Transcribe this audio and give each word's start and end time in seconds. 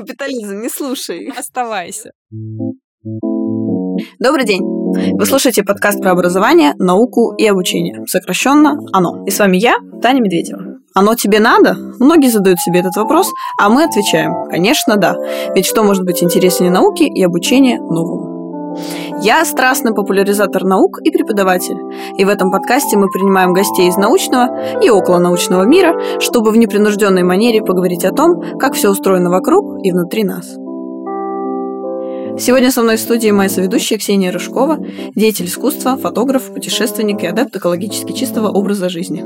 Капитализм, 0.00 0.62
не 0.62 0.70
слушай. 0.70 1.30
Оставайся. 1.38 2.12
Добрый 4.18 4.46
день. 4.46 4.62
Вы 4.62 5.26
слушаете 5.26 5.62
подкаст 5.62 6.00
про 6.00 6.12
образование, 6.12 6.72
науку 6.78 7.34
и 7.36 7.46
обучение. 7.46 8.06
Сокращенно 8.06 8.78
«ОНО». 8.92 9.24
И 9.26 9.30
с 9.30 9.38
вами 9.38 9.58
я, 9.58 9.74
Таня 10.00 10.22
Медведева. 10.22 10.78
«Оно 10.94 11.14
тебе 11.14 11.38
надо?» 11.38 11.76
Многие 11.98 12.30
задают 12.30 12.58
себе 12.60 12.80
этот 12.80 12.96
вопрос, 12.96 13.28
а 13.58 13.68
мы 13.68 13.84
отвечаем 13.84 14.32
«Конечно, 14.48 14.96
да». 14.96 15.16
Ведь 15.54 15.66
что 15.66 15.84
может 15.84 16.04
быть 16.04 16.22
интереснее 16.22 16.70
науки 16.70 17.02
и 17.02 17.22
обучения 17.22 17.78
новому? 17.78 18.29
Я 19.22 19.44
страстный 19.44 19.94
популяризатор 19.94 20.64
наук 20.64 20.98
и 21.02 21.10
преподаватель, 21.10 21.76
и 22.16 22.24
в 22.24 22.28
этом 22.28 22.50
подкасте 22.50 22.96
мы 22.96 23.08
принимаем 23.08 23.52
гостей 23.52 23.88
из 23.88 23.96
научного 23.96 24.80
и 24.80 24.90
околонаучного 24.90 25.64
мира, 25.64 25.94
чтобы 26.20 26.50
в 26.50 26.56
непринужденной 26.56 27.22
манере 27.22 27.62
поговорить 27.62 28.04
о 28.04 28.12
том, 28.12 28.58
как 28.58 28.74
все 28.74 28.90
устроено 28.90 29.30
вокруг 29.30 29.84
и 29.84 29.92
внутри 29.92 30.24
нас. 30.24 30.56
Сегодня 32.40 32.70
со 32.70 32.80
мной 32.80 32.96
в 32.96 33.00
студии 33.00 33.30
моя 33.30 33.50
соведущая 33.50 33.98
Ксения 33.98 34.32
Рыжкова, 34.32 34.78
деятель 35.14 35.44
искусства, 35.44 35.98
фотограф, 35.98 36.54
путешественник 36.54 37.22
и 37.22 37.26
адепт 37.26 37.54
экологически 37.54 38.12
чистого 38.12 38.48
образа 38.48 38.88
жизни. 38.88 39.22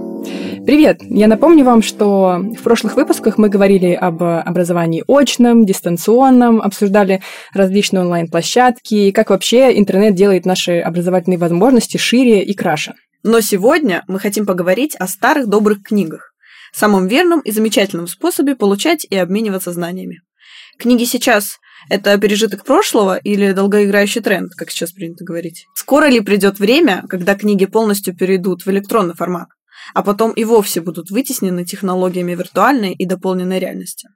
Привет! 0.66 0.98
Я 1.02 1.28
напомню 1.28 1.64
вам, 1.64 1.80
что 1.80 2.40
в 2.59 2.60
прошлых 2.64 2.96
выпусках 2.96 3.38
мы 3.38 3.48
говорили 3.48 3.92
об 3.92 4.20
образовании 4.20 5.04
очном, 5.06 5.64
дистанционном, 5.64 6.60
обсуждали 6.60 7.23
различные 7.52 8.00
онлайн-площадки 8.00 8.95
и 8.95 9.12
как 9.12 9.30
вообще 9.30 9.78
интернет 9.78 10.16
делает 10.16 10.45
наши 10.45 10.80
образовательные 10.80 11.38
возможности 11.38 11.98
шире 11.98 12.42
и 12.42 12.52
краше. 12.52 12.95
Но 13.23 13.40
сегодня 13.40 14.02
мы 14.09 14.18
хотим 14.18 14.45
поговорить 14.45 14.96
о 14.98 15.06
старых 15.06 15.46
добрых 15.46 15.84
книгах, 15.84 16.32
самом 16.73 17.06
верном 17.06 17.38
и 17.38 17.52
замечательном 17.52 18.09
способе 18.09 18.56
получать 18.56 19.06
и 19.09 19.15
обмениваться 19.15 19.73
знаниями. 19.73 20.23
Книги 20.78 21.04
сейчас 21.04 21.59
это 21.88 22.19
пережиток 22.19 22.65
прошлого 22.65 23.16
или 23.16 23.52
долгоиграющий 23.52 24.20
тренд, 24.20 24.55
как 24.55 24.71
сейчас 24.71 24.93
принято 24.93 25.24
говорить? 25.24 25.66
Скоро 25.74 26.07
ли 26.07 26.21
придет 26.21 26.59
время, 26.59 27.04
когда 27.09 27.35
книги 27.35 27.66
полностью 27.66 28.16
перейдут 28.16 28.65
в 28.65 28.71
электронный 28.71 29.15
формат, 29.15 29.49
а 29.93 30.02
потом 30.02 30.32
и 30.32 30.45
вовсе 30.45 30.80
будут 30.80 31.10
вытеснены 31.10 31.65
технологиями 31.65 32.35
виртуальной 32.35 32.93
и 32.93 33.07
дополненной 33.07 33.59
реальности? 33.59 34.09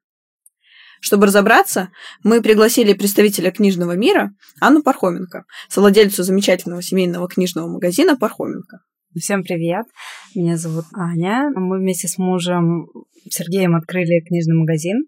Чтобы 1.00 1.27
разобраться, 1.27 1.91
мы 2.25 2.42
пригласили 2.42 2.92
представителя 2.92 3.50
книжного 3.50 3.92
мира 3.92 4.32
Анну 4.60 4.82
Пархоменко, 4.82 5.44
совладельцу 5.69 6.25
замечательного 6.25 6.82
семейного 6.82 7.28
книжного 7.28 7.69
магазина 7.69 8.16
Пархоменко. 8.16 8.80
Всем 9.16 9.42
привет, 9.42 9.86
меня 10.34 10.58
зовут 10.58 10.84
Аня. 10.94 11.48
Мы 11.54 11.78
вместе 11.78 12.06
с 12.08 12.18
мужем 12.18 12.88
Сергеем 13.30 13.74
открыли 13.74 14.20
книжный 14.20 14.54
магазин 14.54 15.06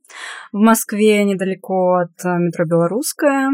в 0.52 0.56
Москве, 0.56 1.22
недалеко 1.22 1.96
от 1.96 2.12
э, 2.24 2.28
метро 2.38 2.64
Белорусская. 2.64 3.50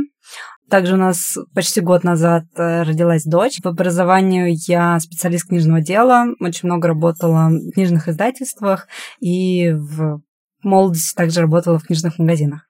Также 0.70 0.94
у 0.94 0.98
нас 0.98 1.36
почти 1.52 1.80
год 1.80 2.04
назад 2.04 2.44
э, 2.56 2.84
родилась 2.84 3.24
дочь. 3.24 3.60
По 3.60 3.70
образованию 3.70 4.54
я 4.68 5.00
специалист 5.00 5.48
книжного 5.48 5.80
дела, 5.80 6.26
очень 6.38 6.68
много 6.68 6.86
работала 6.88 7.48
в 7.48 7.72
книжных 7.72 8.06
издательствах 8.06 8.86
и 9.18 9.72
в 9.72 10.22
молодости 10.62 11.12
также 11.16 11.40
работала 11.40 11.80
в 11.80 11.84
книжных 11.84 12.20
магазинах. 12.20 12.68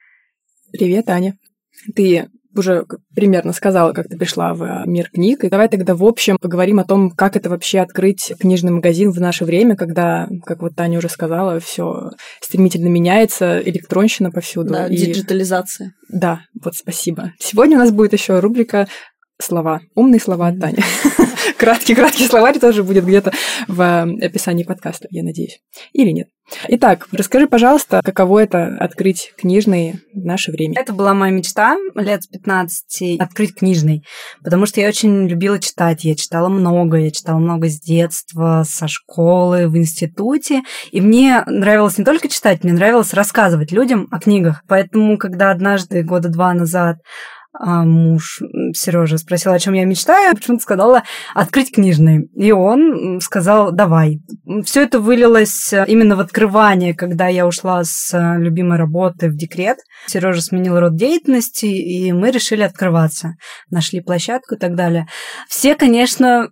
Привет, 0.73 1.11
Аня. 1.11 1.35
Ты 1.95 2.27
уже 2.59 2.85
примерно 3.15 3.53
сказала, 3.53 3.93
как 3.93 4.09
ты 4.09 4.17
пришла 4.17 4.55
в 4.55 4.63
э, 4.63 4.83
мир 4.87 5.11
книг. 5.11 5.45
И 5.45 5.49
давай 5.49 5.69
тогда 5.69 5.95
в 5.95 6.05
общем 6.05 6.37
поговорим 6.41 6.79
о 6.79 6.85
том, 6.85 7.11
как 7.11 7.37
это 7.37 7.51
вообще 7.51 7.81
открыть 7.81 8.33
книжный 8.39 8.73
магазин 8.73 9.11
в 9.11 9.21
наше 9.21 9.45
время, 9.45 9.77
когда, 9.77 10.29
как 10.45 10.63
вот 10.63 10.75
Таня 10.75 10.99
уже 10.99 11.09
сказала, 11.09 11.61
все 11.61 12.11
стремительно 12.41 12.89
меняется, 12.89 13.61
электронщина 13.61 14.31
повсюду. 14.31 14.73
Да, 14.73 14.87
и... 14.87 14.97
диджитализация. 14.97 15.93
Да, 16.09 16.41
вот 16.63 16.75
спасибо. 16.75 17.33
Сегодня 17.39 17.77
у 17.77 17.81
нас 17.81 17.91
будет 17.91 18.13
еще 18.13 18.39
рубрика 18.39 18.87
слова. 19.39 19.81
Умные 19.95 20.21
слова 20.21 20.49
от 20.49 20.61
Тани. 20.61 20.79
Краткий-краткий 21.59 22.27
словарь 22.27 22.59
тоже 22.59 22.83
будет 22.83 23.05
где-то 23.05 23.33
в 23.69 23.81
э, 23.81 24.27
описании 24.27 24.65
подкаста, 24.65 25.09
я 25.11 25.23
надеюсь. 25.23 25.61
Или 25.93 26.11
нет. 26.11 26.29
Итак, 26.69 27.09
расскажи, 27.11 27.49
пожалуйста, 27.49 28.03
каково 28.05 28.45
это 28.45 28.77
открыть 28.79 29.33
книжный 29.37 30.01
в 30.15 30.25
наше 30.25 30.53
время? 30.53 30.81
Это 30.81 30.93
была 30.93 31.13
моя 31.13 31.33
мечта 31.33 31.77
лет 31.97 32.23
с 32.23 32.29
15 32.29 33.21
открыть 33.21 33.57
книжный, 33.57 34.05
потому 34.45 34.67
что 34.67 34.81
я 34.81 34.89
очень 34.89 35.27
любила 35.27 35.59
читать. 35.59 36.05
Я 36.05 36.15
читала 36.15 36.49
много, 36.49 36.99
я 36.99 37.11
читала 37.11 37.39
много 37.39 37.69
с 37.69 37.81
детства, 37.81 38.63
со 38.65 38.87
школы, 38.87 39.67
в 39.67 39.77
институте. 39.77 40.63
И 40.93 41.01
мне 41.01 41.43
нравилось 41.47 41.99
не 41.99 42.05
только 42.05 42.29
читать, 42.29 42.63
мне 42.63 42.73
нравилось 42.73 43.13
рассказывать 43.13 43.73
людям 43.73 44.07
о 44.13 44.21
книгах. 44.21 44.63
Поэтому, 44.69 45.19
когда 45.19 45.51
однажды, 45.51 46.03
года 46.03 46.29
два 46.29 46.55
назад, 46.55 46.99
а 47.59 47.85
муж 47.85 48.43
Сережа 48.75 49.19
спросил, 49.19 49.53
о 49.53 49.59
чем 49.59 49.75
я 49.75 49.85
мечтаю, 49.85 50.35
почему-то 50.35 50.63
сказала 50.63 51.03
открыть 51.35 51.73
книжный. 51.73 52.29
И 52.35 52.53
он 52.53 53.21
сказал, 53.21 53.73
давай. 53.73 54.21
Все 54.65 54.83
это 54.83 55.01
вылилось 55.01 55.73
именно 55.87 56.17
в 56.17 56.21
открывание, 56.21 56.95
когда 56.95 57.29
я 57.29 57.47
ушла 57.47 57.83
с 57.85 58.17
любимой 58.39 58.79
работы 58.79 59.29
в 59.29 59.37
декрет. 59.37 59.79
Сережа 60.07 60.43
сменил 60.43 60.79
род 60.79 60.97
деятельности, 60.97 61.67
и 61.67 62.13
мы 62.13 62.31
решили 62.31 62.63
открываться. 62.63 63.35
Нашли 63.71 64.01
площадку 64.01 64.55
и 64.55 64.59
так 64.59 64.75
далее. 64.75 65.07
Все, 65.49 65.75
конечно, 65.75 66.51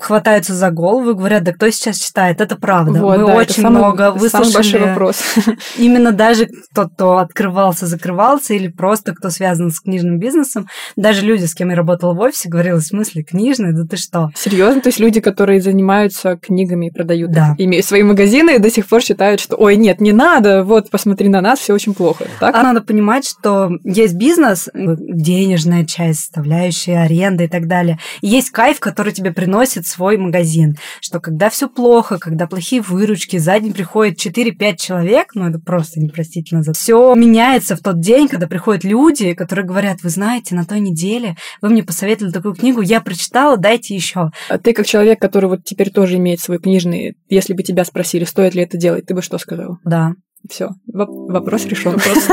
хватаются 0.00 0.54
за 0.54 0.70
голову 0.70 1.10
и 1.10 1.14
говорят, 1.14 1.44
да 1.44 1.52
кто 1.52 1.68
сейчас 1.70 1.98
читает? 1.98 2.40
Это 2.40 2.56
правда. 2.56 3.00
Вот, 3.00 3.18
Мы 3.18 3.26
да, 3.26 3.34
очень 3.34 3.62
самый, 3.62 3.78
много 3.78 4.12
выслушали. 4.12 4.50
Самый 4.50 4.54
большой 4.54 4.80
вопрос. 4.80 5.22
Именно 5.76 6.12
даже 6.12 6.46
кто, 6.46 6.88
кто 6.88 7.18
открывался, 7.18 7.86
закрывался, 7.86 8.54
или 8.54 8.68
просто 8.68 9.14
кто 9.14 9.30
связан 9.30 9.70
с 9.70 9.80
книжным 9.80 10.18
бизнесом, 10.18 10.68
даже 10.96 11.24
люди, 11.24 11.44
с 11.44 11.54
кем 11.54 11.70
я 11.70 11.76
работала 11.76 12.14
в 12.14 12.20
офисе, 12.20 12.48
говорили, 12.48 12.74
в 12.74 12.80
смысле, 12.80 13.22
книжный, 13.22 13.74
да 13.74 13.84
ты 13.84 13.96
что? 13.96 14.30
Серьезно? 14.34 14.80
То 14.80 14.88
есть 14.88 15.00
люди, 15.00 15.20
которые 15.20 15.60
занимаются 15.60 16.36
книгами 16.36 16.86
и 16.86 16.90
продают 16.90 17.32
да. 17.32 17.54
их, 17.58 17.66
имеют 17.66 17.84
свои 17.84 18.02
магазины 18.02 18.56
и 18.56 18.58
до 18.58 18.70
сих 18.70 18.86
пор 18.86 19.02
считают, 19.02 19.40
что, 19.40 19.56
ой, 19.56 19.76
нет, 19.76 20.00
не 20.00 20.12
надо, 20.12 20.64
вот, 20.64 20.88
посмотри 20.90 21.28
на 21.28 21.42
нас, 21.42 21.58
все 21.58 21.74
очень 21.74 21.92
плохо. 21.92 22.24
Так? 22.40 22.54
А 22.54 22.62
надо 22.62 22.80
понимать, 22.80 23.26
что 23.26 23.70
есть 23.84 24.14
бизнес, 24.14 24.70
денежная 24.72 25.84
часть, 25.84 26.20
составляющая 26.20 27.00
аренда 27.00 27.44
и 27.44 27.48
так 27.48 27.66
далее. 27.66 27.98
И 28.22 28.28
есть 28.28 28.50
кайф, 28.50 28.80
который 28.80 29.12
тебе 29.12 29.32
приносит 29.32 29.57
приносит 29.58 29.86
свой 29.86 30.16
магазин, 30.16 30.76
что 31.00 31.18
когда 31.18 31.50
все 31.50 31.68
плохо, 31.68 32.18
когда 32.18 32.46
плохие 32.46 32.80
выручки, 32.80 33.38
за 33.38 33.58
день 33.58 33.72
приходит 33.72 34.24
4-5 34.24 34.76
человек, 34.76 35.34
ну 35.34 35.48
это 35.48 35.58
просто 35.58 35.98
непростительно, 35.98 36.62
за 36.62 36.74
все 36.74 37.12
меняется 37.16 37.74
в 37.74 37.80
тот 37.80 37.98
день, 37.98 38.28
когда 38.28 38.46
приходят 38.46 38.84
люди, 38.84 39.34
которые 39.34 39.66
говорят, 39.66 40.04
вы 40.04 40.10
знаете, 40.10 40.54
на 40.54 40.64
той 40.64 40.78
неделе 40.78 41.36
вы 41.60 41.70
мне 41.70 41.82
посоветовали 41.82 42.32
такую 42.32 42.54
книгу, 42.54 42.82
я 42.82 43.00
прочитала, 43.00 43.56
дайте 43.56 43.96
еще. 43.96 44.30
А 44.48 44.58
ты 44.58 44.72
как 44.72 44.86
человек, 44.86 45.20
который 45.20 45.46
вот 45.46 45.64
теперь 45.64 45.90
тоже 45.90 46.18
имеет 46.18 46.38
свой 46.40 46.58
книжный, 46.58 47.16
если 47.28 47.52
бы 47.52 47.64
тебя 47.64 47.84
спросили, 47.84 48.22
стоит 48.22 48.54
ли 48.54 48.62
это 48.62 48.76
делать, 48.76 49.06
ты 49.06 49.14
бы 49.14 49.22
что 49.22 49.38
сказал? 49.38 49.78
Да. 49.84 50.12
Все, 50.48 50.68
вопрос 50.86 51.66
решен. 51.66 51.94
Вопрос 51.94 52.28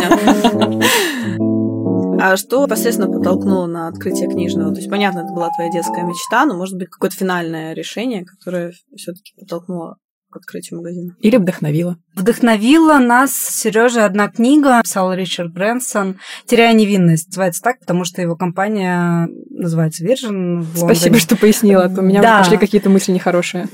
А 2.19 2.37
что 2.37 2.63
непосредственно 2.63 3.11
подтолкнуло 3.11 3.65
на 3.65 3.87
открытие 3.87 4.29
книжного? 4.29 4.71
То 4.71 4.77
есть, 4.77 4.89
понятно, 4.89 5.19
это 5.19 5.33
была 5.33 5.49
твоя 5.55 5.71
детская 5.71 6.03
мечта, 6.03 6.45
но, 6.45 6.55
может 6.55 6.77
быть, 6.77 6.89
какое-то 6.89 7.15
финальное 7.15 7.73
решение, 7.73 8.25
которое 8.25 8.73
все-таки 8.95 9.33
подтолкнуло 9.37 9.97
к 10.35 10.37
открытию 10.37 10.79
магазина. 10.79 11.15
Или 11.19 11.37
вдохновила. 11.37 11.97
Вдохновила 12.13 12.97
нас 12.97 13.33
Сережа 13.33 14.05
одна 14.05 14.27
книга, 14.27 14.81
писал 14.83 15.13
Ричард 15.13 15.53
Брэнсон 15.53 16.17
«Теряя 16.45 16.73
невинность». 16.73 17.27
Называется 17.27 17.61
так, 17.61 17.79
потому 17.79 18.03
что 18.03 18.21
его 18.21 18.35
компания 18.35 19.29
называется 19.49 20.05
Virgin 20.05 20.65
Спасибо, 20.75 21.19
что 21.19 21.37
пояснила, 21.37 21.85
а 21.85 21.89
то 21.89 22.01
у 22.01 22.03
меня 22.03 22.21
да. 22.21 22.39
пошли 22.39 22.57
какие-то 22.57 22.89
мысли 22.89 23.13
нехорошие. 23.13 23.67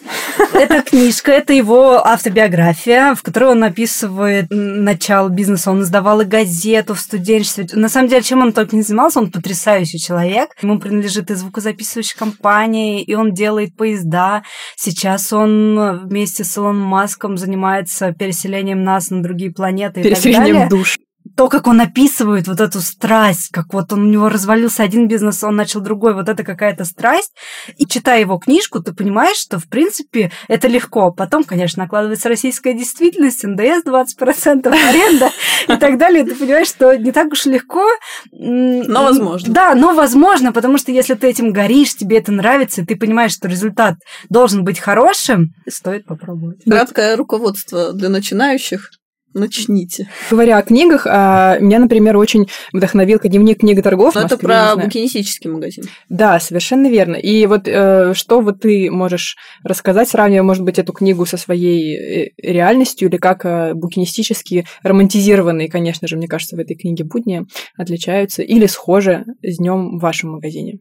Это 0.61 0.83
книжка, 0.83 1.31
это 1.31 1.53
его 1.53 2.05
автобиография, 2.05 3.15
в 3.15 3.23
которой 3.23 3.49
он 3.49 3.63
описывает 3.63 4.45
начало 4.51 5.29
бизнеса. 5.29 5.71
Он 5.71 5.81
издавал 5.81 6.21
и 6.21 6.25
газету 6.25 6.93
в 6.93 6.99
студенчестве. 6.99 7.67
На 7.73 7.89
самом 7.89 8.09
деле, 8.09 8.21
чем 8.21 8.41
он 8.41 8.53
только 8.53 8.75
не 8.75 8.83
занимался, 8.83 9.17
он 9.17 9.31
потрясающий 9.31 9.97
человек. 9.97 10.51
Ему 10.61 10.77
принадлежит 10.77 11.31
и 11.31 11.33
звукозаписывающая 11.33 12.15
компания, 12.15 13.01
и 13.01 13.15
он 13.15 13.33
делает 13.33 13.75
поезда. 13.75 14.43
Сейчас 14.75 15.33
он 15.33 16.05
вместе 16.05 16.43
с 16.43 16.55
Илоном 16.55 16.83
Маском 16.83 17.37
занимается 17.37 18.11
переселением 18.13 18.83
нас 18.83 19.09
на 19.09 19.23
другие 19.23 19.51
планеты 19.51 20.03
Переселением 20.03 20.43
и 20.43 20.47
так 20.47 20.53
далее. 20.53 20.69
душ 20.69 20.99
то, 21.35 21.49
как 21.49 21.67
он 21.67 21.81
описывает 21.81 22.47
вот 22.47 22.59
эту 22.59 22.81
страсть, 22.81 23.49
как 23.51 23.73
вот 23.73 23.91
он, 23.93 24.07
у 24.07 24.09
него 24.09 24.29
развалился 24.29 24.83
один 24.83 25.07
бизнес, 25.07 25.43
он 25.43 25.55
начал 25.55 25.81
другой, 25.81 26.13
вот 26.13 26.29
это 26.29 26.43
какая-то 26.43 26.85
страсть. 26.85 27.33
И 27.77 27.85
читая 27.85 28.19
его 28.19 28.37
книжку, 28.37 28.81
ты 28.81 28.93
понимаешь, 28.93 29.37
что, 29.37 29.59
в 29.59 29.67
принципе, 29.67 30.31
это 30.47 30.67
легко. 30.67 31.11
Потом, 31.11 31.43
конечно, 31.43 31.83
накладывается 31.83 32.29
российская 32.29 32.73
действительность, 32.73 33.43
НДС 33.43 33.83
20%, 33.85 34.67
аренда 34.67 35.29
и 35.67 35.75
так 35.77 35.97
далее. 35.97 36.23
Ты 36.23 36.35
понимаешь, 36.35 36.67
что 36.67 36.95
не 36.95 37.11
так 37.11 37.31
уж 37.31 37.45
легко. 37.45 37.85
Но 38.31 39.03
возможно. 39.03 39.53
Да, 39.53 39.75
но 39.75 39.93
возможно, 39.93 40.51
потому 40.51 40.77
что 40.77 40.91
если 40.91 41.15
ты 41.15 41.27
этим 41.27 41.51
горишь, 41.51 41.95
тебе 41.95 42.17
это 42.17 42.31
нравится, 42.31 42.81
и 42.81 42.85
ты 42.85 42.95
понимаешь, 42.95 43.33
что 43.33 43.47
результат 43.47 43.95
должен 44.29 44.63
быть 44.63 44.79
хорошим, 44.79 45.53
стоит 45.67 46.05
попробовать. 46.05 46.63
Краткое 46.65 47.15
руководство 47.15 47.93
для 47.93 48.09
начинающих 48.09 48.89
Начните. 49.33 50.09
Говоря 50.29 50.57
о 50.57 50.61
книгах, 50.61 51.07
а, 51.09 51.57
меня, 51.59 51.79
например, 51.79 52.17
очень 52.17 52.47
вдохновил 52.73 53.19
дневник 53.23 53.59
книготоргов. 53.59 54.15
Но 54.15 54.21
это 54.21 54.37
про 54.37 54.75
букинистический 54.75 55.49
магазин. 55.49 55.85
Да, 56.09 56.39
совершенно 56.39 56.87
верно. 56.87 57.15
И 57.15 57.45
вот 57.45 57.67
э, 57.67 58.13
что 58.13 58.41
вот 58.41 58.59
ты 58.61 58.91
можешь 58.91 59.37
рассказать, 59.63 60.09
сравнивая, 60.09 60.43
может 60.43 60.63
быть, 60.63 60.79
эту 60.79 60.91
книгу 60.91 61.25
со 61.25 61.37
своей 61.37 61.95
э, 61.95 62.29
реальностью, 62.41 63.09
или 63.09 63.17
как 63.17 63.45
э, 63.45 63.73
букинистически 63.73 64.65
романтизированные, 64.83 65.69
конечно 65.69 66.07
же, 66.07 66.17
мне 66.17 66.27
кажется, 66.27 66.57
в 66.57 66.59
этой 66.59 66.75
книге 66.75 67.05
будни 67.05 67.45
отличаются 67.77 68.43
или 68.43 68.65
схожи 68.65 69.25
с 69.43 69.57
днем 69.57 69.97
в 69.97 70.01
вашем 70.01 70.31
магазине? 70.31 70.79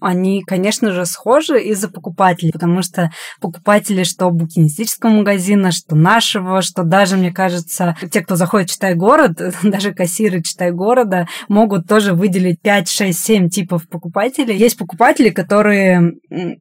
Они, 0.00 0.42
конечно 0.42 0.92
же, 0.92 1.06
схожи 1.06 1.62
из-за 1.62 1.88
покупателей, 1.88 2.52
потому 2.52 2.82
что 2.82 3.10
покупатели 3.40 4.02
что 4.04 4.30
букинистического 4.30 5.10
магазина, 5.10 5.72
что 5.72 5.94
нашего, 5.94 6.62
что 6.62 6.82
даже, 6.82 7.16
мне 7.16 7.32
кажется, 7.32 7.96
те, 8.10 8.20
кто 8.20 8.36
заходит 8.36 8.70
в 8.70 8.72
«Читай 8.74 8.94
город», 8.94 9.40
даже 9.62 9.92
кассиры 9.92 10.42
«Читай 10.42 10.70
города» 10.70 11.28
могут 11.48 11.86
тоже 11.86 12.14
выделить 12.14 12.60
5, 12.60 12.88
6, 12.88 13.18
7 13.18 13.48
типов 13.48 13.88
покупателей. 13.88 14.56
Есть 14.56 14.78
покупатели, 14.78 15.30
которые 15.30 16.14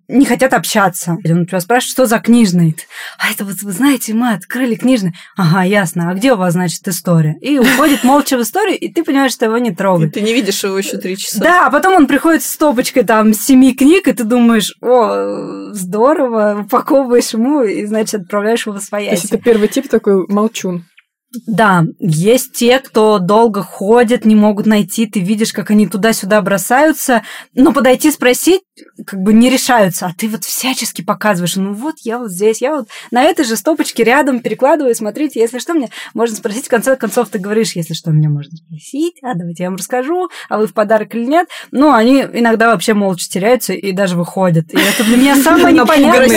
не 0.07 0.25
хотят 0.25 0.53
общаться. 0.53 1.17
Он 1.25 1.45
тебя 1.45 1.59
спрашивает, 1.59 1.91
что 1.91 2.05
за 2.05 2.19
книжный? 2.19 2.75
А 3.17 3.31
это 3.31 3.45
вот, 3.45 3.61
вы 3.61 3.71
знаете, 3.71 4.13
мы 4.13 4.33
открыли 4.33 4.75
книжный. 4.75 5.13
Ага, 5.35 5.63
ясно. 5.63 6.11
А 6.11 6.13
где 6.13 6.33
у 6.33 6.37
вас, 6.37 6.53
значит, 6.53 6.87
история? 6.87 7.37
И 7.41 7.57
уходит 7.57 8.03
молча 8.03 8.37
в 8.37 8.41
историю, 8.41 8.77
и 8.77 8.91
ты 8.91 9.03
понимаешь, 9.03 9.33
что 9.33 9.45
его 9.45 9.57
не 9.57 9.71
трогают. 9.71 10.13
Ты 10.13 10.21
не 10.21 10.33
видишь 10.33 10.63
его 10.63 10.77
еще 10.77 10.97
три 10.97 11.17
часа. 11.17 11.39
Да, 11.39 11.67
а 11.67 11.71
потом 11.71 11.95
он 11.95 12.07
приходит 12.07 12.43
с 12.43 12.51
стопочкой 12.51 13.03
там 13.03 13.20
там 13.21 13.33
семи 13.35 13.75
книг, 13.75 14.07
и 14.07 14.13
ты 14.13 14.23
думаешь, 14.23 14.75
о, 14.81 15.73
здорово, 15.73 16.61
упаковываешь 16.65 17.33
ему, 17.33 17.61
и, 17.61 17.85
значит, 17.85 18.21
отправляешь 18.21 18.65
его 18.65 18.79
в 18.79 18.81
своясь. 18.81 19.09
То 19.09 19.15
есть 19.15 19.25
это 19.25 19.37
первый 19.37 19.67
тип 19.67 19.87
такой 19.87 20.25
молчун. 20.27 20.85
Да, 21.47 21.85
есть 21.99 22.51
те, 22.53 22.79
кто 22.79 23.17
долго 23.19 23.63
ходит, 23.63 24.25
не 24.25 24.35
могут 24.35 24.65
найти, 24.65 25.05
ты 25.05 25.21
видишь, 25.21 25.53
как 25.53 25.71
они 25.71 25.87
туда-сюда 25.87 26.41
бросаются, 26.41 27.23
но 27.53 27.71
подойти 27.71 28.11
спросить 28.11 28.61
как 29.05 29.21
бы 29.21 29.33
не 29.33 29.49
решаются, 29.49 30.07
а 30.07 30.13
ты 30.15 30.27
вот 30.27 30.43
всячески 30.43 31.01
показываешь, 31.01 31.55
ну 31.55 31.73
вот 31.73 31.95
я 32.03 32.17
вот 32.17 32.31
здесь, 32.31 32.61
я 32.61 32.75
вот 32.75 32.87
на 33.11 33.23
этой 33.23 33.45
же 33.45 33.55
стопочке 33.55 34.03
рядом 34.03 34.39
перекладываю, 34.39 34.93
смотрите, 34.95 35.39
если 35.39 35.59
что, 35.59 35.73
мне 35.73 35.89
можно 36.13 36.35
спросить, 36.35 36.65
в 36.65 36.69
конце 36.69 36.95
концов 36.95 37.29
ты 37.29 37.39
говоришь, 37.39 37.73
если 37.73 37.93
что, 37.93 38.11
меня 38.11 38.29
можно 38.29 38.57
спросить, 38.57 39.15
а 39.23 39.33
давайте 39.35 39.63
я 39.63 39.69
вам 39.69 39.77
расскажу, 39.77 40.29
а 40.49 40.57
вы 40.57 40.67
в 40.67 40.73
подарок 40.73 41.15
или 41.15 41.25
нет, 41.25 41.47
ну, 41.71 41.93
они 41.93 42.21
иногда 42.33 42.71
вообще 42.71 42.93
молча 42.93 43.29
теряются 43.29 43.73
и 43.73 43.91
даже 43.91 44.15
выходят, 44.15 44.73
и 44.73 44.77
это 44.77 45.03
для 45.03 45.17
меня 45.17 45.35
самое 45.35 45.73
непонятное. 45.81 46.27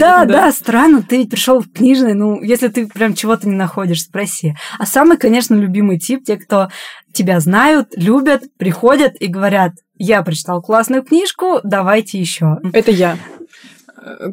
Да, 0.00 0.24
да, 0.24 0.52
странно, 0.52 1.02
ты 1.02 1.18
ведь 1.18 1.30
пришел 1.30 1.60
в 1.60 1.70
книжный, 1.72 2.14
ну, 2.14 2.42
если 2.42 2.68
ты 2.68 2.86
прям 2.86 3.14
чего-то 3.14 3.48
не 3.48 3.56
находишь, 3.56 4.07
спроси. 4.08 4.54
А 4.78 4.86
самый, 4.86 5.18
конечно, 5.18 5.54
любимый 5.54 5.98
тип, 5.98 6.24
те, 6.24 6.36
кто 6.36 6.68
тебя 7.12 7.40
знают, 7.40 7.88
любят, 7.96 8.42
приходят 8.58 9.14
и 9.20 9.26
говорят, 9.26 9.72
я 9.96 10.22
прочитал 10.22 10.62
классную 10.62 11.02
книжку, 11.02 11.60
давайте 11.62 12.18
еще. 12.18 12.56
Это 12.72 12.90
я. 12.90 13.16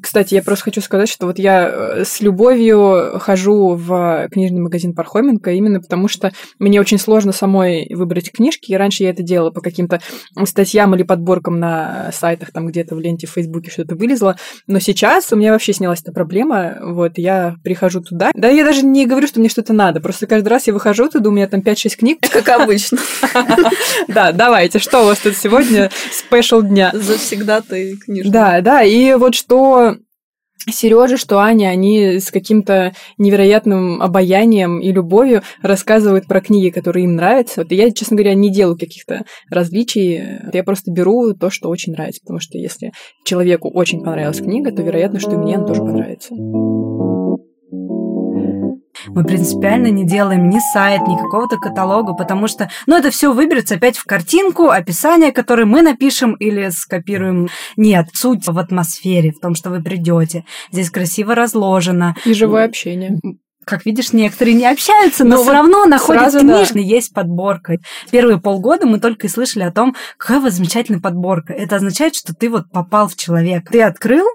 Кстати, 0.02 0.36
я 0.36 0.42
просто 0.42 0.66
хочу 0.66 0.82
сказать, 0.82 1.10
что 1.10 1.28
вот 1.28 1.40
я 1.40 1.68
э, 1.68 2.06
с 2.06 2.22
любовью 2.22 3.20
хожу 3.20 3.76
в 3.76 4.28
книжный 4.32 4.62
магазин 4.62 4.94
Пархоменко 4.94 5.52
именно 5.52 5.80
потому, 5.80 6.08
что 6.08 6.32
мне 6.60 6.80
очень 6.80 7.00
сложно 7.00 7.32
самой 7.32 7.88
выбрать 7.94 8.32
книжки. 8.32 8.72
И 8.72 8.76
раньше 8.76 9.04
я 9.04 9.10
это 9.10 9.24
делала 9.24 9.52
по 9.52 9.62
каким-то 9.62 10.02
статьям 10.46 10.96
или 10.96 11.04
подборкам 11.04 11.60
на 11.60 12.12
сайтах, 12.14 12.52
там 12.52 12.68
где-то 12.68 12.96
в 12.96 13.00
ленте 13.00 13.28
в 13.28 13.32
Фейсбуке 13.32 13.72
что-то 13.72 13.96
вылезло. 13.96 14.36
Но 14.68 14.80
сейчас 14.80 15.32
у 15.32 15.36
меня 15.36 15.52
вообще 15.52 15.74
снялась 15.74 16.02
эта 16.02 16.12
проблема. 16.12 16.78
Вот, 16.82 17.18
я 17.18 17.56
прихожу 17.64 18.02
туда. 18.02 18.32
Да, 18.34 18.50
я 18.50 18.64
даже 18.64 18.86
не 18.86 19.06
говорю, 19.06 19.28
что 19.28 19.40
мне 19.40 19.50
что-то 19.50 19.74
надо. 19.74 20.00
Просто 20.00 20.28
каждый 20.28 20.50
раз 20.50 20.68
я 20.68 20.74
выхожу 20.74 21.10
туда, 21.10 21.30
у 21.30 21.32
меня 21.32 21.48
там 21.48 21.62
5-6 21.62 21.98
книг. 21.98 22.20
Как 22.22 22.48
обычно. 22.50 22.98
Да, 24.08 24.32
давайте, 24.32 24.80
что 24.80 25.02
у 25.02 25.06
вас 25.06 25.20
тут 25.20 25.36
сегодня 25.36 25.90
спешл 26.12 26.62
дня? 26.62 26.92
Завсегда 26.94 27.62
ты 27.62 27.98
книжный. 27.98 28.32
Да, 28.32 28.62
да, 28.62 28.84
и 28.84 29.14
вот 29.16 29.36
что 29.36 29.65
что 29.66 29.96
Сережа, 30.68 31.18
что 31.18 31.40
Аня, 31.40 31.68
они 31.68 32.20
с 32.20 32.32
каким-то 32.32 32.94
невероятным 33.18 34.02
обаянием 34.02 34.80
и 34.80 34.92
любовью 34.92 35.44
рассказывают 35.62 36.26
про 36.28 36.42
книги, 36.42 36.70
которые 36.70 37.06
им 37.06 37.16
нравятся. 37.16 37.62
Вот 37.62 37.72
я, 37.72 37.92
честно 37.92 38.16
говоря, 38.16 38.34
не 38.34 38.52
делаю 38.52 38.78
каких-то 38.78 39.26
различий. 39.50 40.24
Я 40.54 40.64
просто 40.64 40.92
беру 40.92 41.34
то, 41.34 41.52
что 41.52 41.70
очень 41.70 41.94
нравится. 41.94 42.22
Потому 42.22 42.40
что 42.40 42.58
если 42.58 42.94
человеку 43.26 43.70
очень 43.70 44.02
понравилась 44.02 44.40
книга, 44.40 44.72
то 44.72 44.82
вероятно, 44.82 45.20
что 45.20 45.34
и 45.34 45.38
мне 45.38 45.56
она 45.58 45.68
тоже 45.68 45.82
понравится. 45.82 46.34
Мы 49.16 49.24
принципиально 49.24 49.88
не 49.88 50.06
делаем 50.06 50.50
ни 50.50 50.60
сайт, 50.74 51.08
ни 51.08 51.16
какого-то 51.16 51.58
каталога, 51.58 52.14
потому 52.14 52.50
что, 52.50 52.70
ну, 52.86 52.98
это 52.98 53.12
все 53.12 53.32
выберется 53.32 53.76
опять 53.76 53.98
в 53.98 54.04
картинку, 54.04 54.70
описание, 54.70 55.32
которое 55.32 55.64
мы 55.64 55.82
напишем 55.82 56.34
или 56.34 56.70
скопируем. 56.70 57.48
Нет, 57.78 58.08
суть 58.14 58.46
в 58.46 58.60
атмосфере, 58.60 59.32
в 59.32 59.40
том, 59.40 59.56
что 59.56 59.70
вы 59.70 59.82
придете. 59.82 60.44
Здесь 60.70 60.90
красиво 60.90 61.34
разложено. 61.34 62.16
И 62.26 62.34
живое 62.34 62.66
общение 62.66 63.18
как 63.66 63.86
видишь, 63.86 64.14
некоторые 64.14 64.54
не 64.54 64.68
общаются, 64.68 65.24
но, 65.24 65.32
но 65.32 65.36
все 65.38 65.46
вот 65.46 65.54
равно 65.54 65.86
находят 65.86 66.34
книжный, 66.40 66.84
да. 66.84 66.88
есть 66.96 67.14
подборка. 67.14 67.80
Первые 68.12 68.40
полгода 68.40 68.86
мы 68.86 69.00
только 69.00 69.26
и 69.26 69.30
слышали 69.30 69.64
о 69.64 69.72
том, 69.72 69.96
какая 70.18 70.38
у 70.38 70.42
вас 70.42 70.54
замечательная 70.54 71.02
подборка. 71.02 71.52
Это 71.52 71.78
означает, 71.78 72.16
что 72.16 72.34
ты 72.36 72.50
вот 72.50 72.70
попал 72.72 73.08
в 73.08 73.16
человека. 73.16 73.72
Ты 73.72 73.82
открыл, 73.82 74.28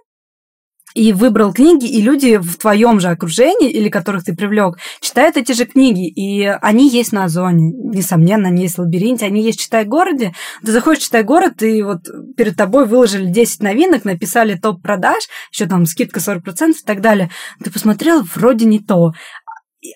и 0.95 1.13
выбрал 1.13 1.53
книги, 1.53 1.87
и 1.87 2.01
люди 2.01 2.37
в 2.39 2.57
твоем 2.57 3.01
же 3.01 3.09
окружении, 3.09 3.71
или 3.71 3.89
которых 3.89 4.25
ты 4.25 4.35
привлек, 4.35 4.79
читают 5.01 5.37
эти 5.37 5.53
же 5.53 5.65
книги, 5.65 6.09
и 6.09 6.45
они 6.45 6.89
есть 6.89 7.13
на 7.13 7.25
Озоне, 7.25 7.73
несомненно, 7.73 8.49
они 8.49 8.63
есть 8.63 8.77
в 8.77 8.81
лабиринте, 8.81 9.27
они 9.27 9.43
есть 9.43 9.61
в 9.61 9.63
«Читай 9.63 9.85
городе». 9.85 10.33
Ты 10.65 10.73
заходишь 10.73 11.03
в 11.03 11.05
«Читай 11.07 11.23
город», 11.23 11.63
и 11.63 11.83
вот 11.83 12.01
перед 12.37 12.57
тобой 12.57 12.87
выложили 12.87 13.27
10 13.27 13.63
новинок, 13.63 14.05
написали 14.05 14.55
топ 14.55 14.83
продаж, 14.83 15.29
еще 15.53 15.67
там 15.67 15.87
скидка 15.87 16.21
40% 16.21 16.71
и 16.71 16.85
так 16.85 17.01
далее. 17.01 17.31
Ты 17.63 17.71
посмотрел, 17.71 18.23
вроде 18.35 18.65
не 18.67 18.79
то 18.79 19.13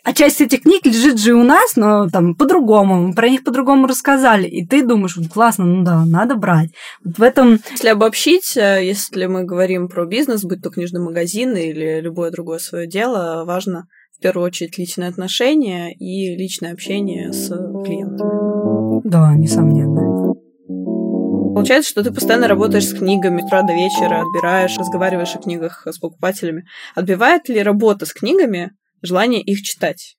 а 0.02 0.12
часть 0.14 0.40
этих 0.40 0.62
книг 0.62 0.86
лежит 0.86 1.18
же 1.18 1.34
у 1.34 1.42
нас, 1.42 1.76
но 1.76 2.08
там 2.08 2.34
по-другому, 2.34 3.08
мы 3.08 3.14
про 3.14 3.28
них 3.28 3.44
по-другому 3.44 3.86
рассказали, 3.86 4.48
и 4.48 4.66
ты 4.66 4.82
думаешь, 4.82 5.16
вот 5.16 5.28
классно, 5.28 5.66
ну 5.66 5.84
да, 5.84 6.04
надо 6.06 6.36
брать. 6.36 6.70
Вот 7.04 7.18
в 7.18 7.22
этом... 7.22 7.58
Если 7.70 7.88
обобщить, 7.88 8.56
э, 8.56 8.84
если 8.84 9.26
мы 9.26 9.44
говорим 9.44 9.88
про 9.88 10.06
бизнес, 10.06 10.42
будь 10.42 10.62
то 10.62 10.70
книжный 10.70 11.00
магазин 11.00 11.54
или 11.54 12.00
любое 12.00 12.30
другое 12.30 12.58
свое 12.58 12.86
дело, 12.86 13.44
важно 13.44 13.86
в 14.16 14.22
первую 14.22 14.46
очередь 14.46 14.78
личные 14.78 15.10
отношения 15.10 15.92
и 15.92 16.34
личное 16.34 16.72
общение 16.72 17.32
с 17.32 17.48
клиентами. 17.84 19.02
Да, 19.04 19.34
несомненно. 19.34 20.34
Получается, 21.54 21.90
что 21.90 22.02
ты 22.02 22.12
постоянно 22.12 22.48
работаешь 22.48 22.88
с 22.88 22.94
книгами 22.94 23.42
с 23.42 23.44
утра 23.44 23.62
до 23.62 23.74
вечера, 23.74 24.22
отбираешь, 24.22 24.76
разговариваешь 24.78 25.36
о 25.36 25.38
книгах 25.38 25.86
с 25.86 25.98
покупателями. 25.98 26.64
Отбивает 26.94 27.48
ли 27.48 27.62
работа 27.62 28.06
с 28.06 28.14
книгами 28.14 28.72
желание 29.04 29.42
их 29.42 29.62
читать. 29.62 30.16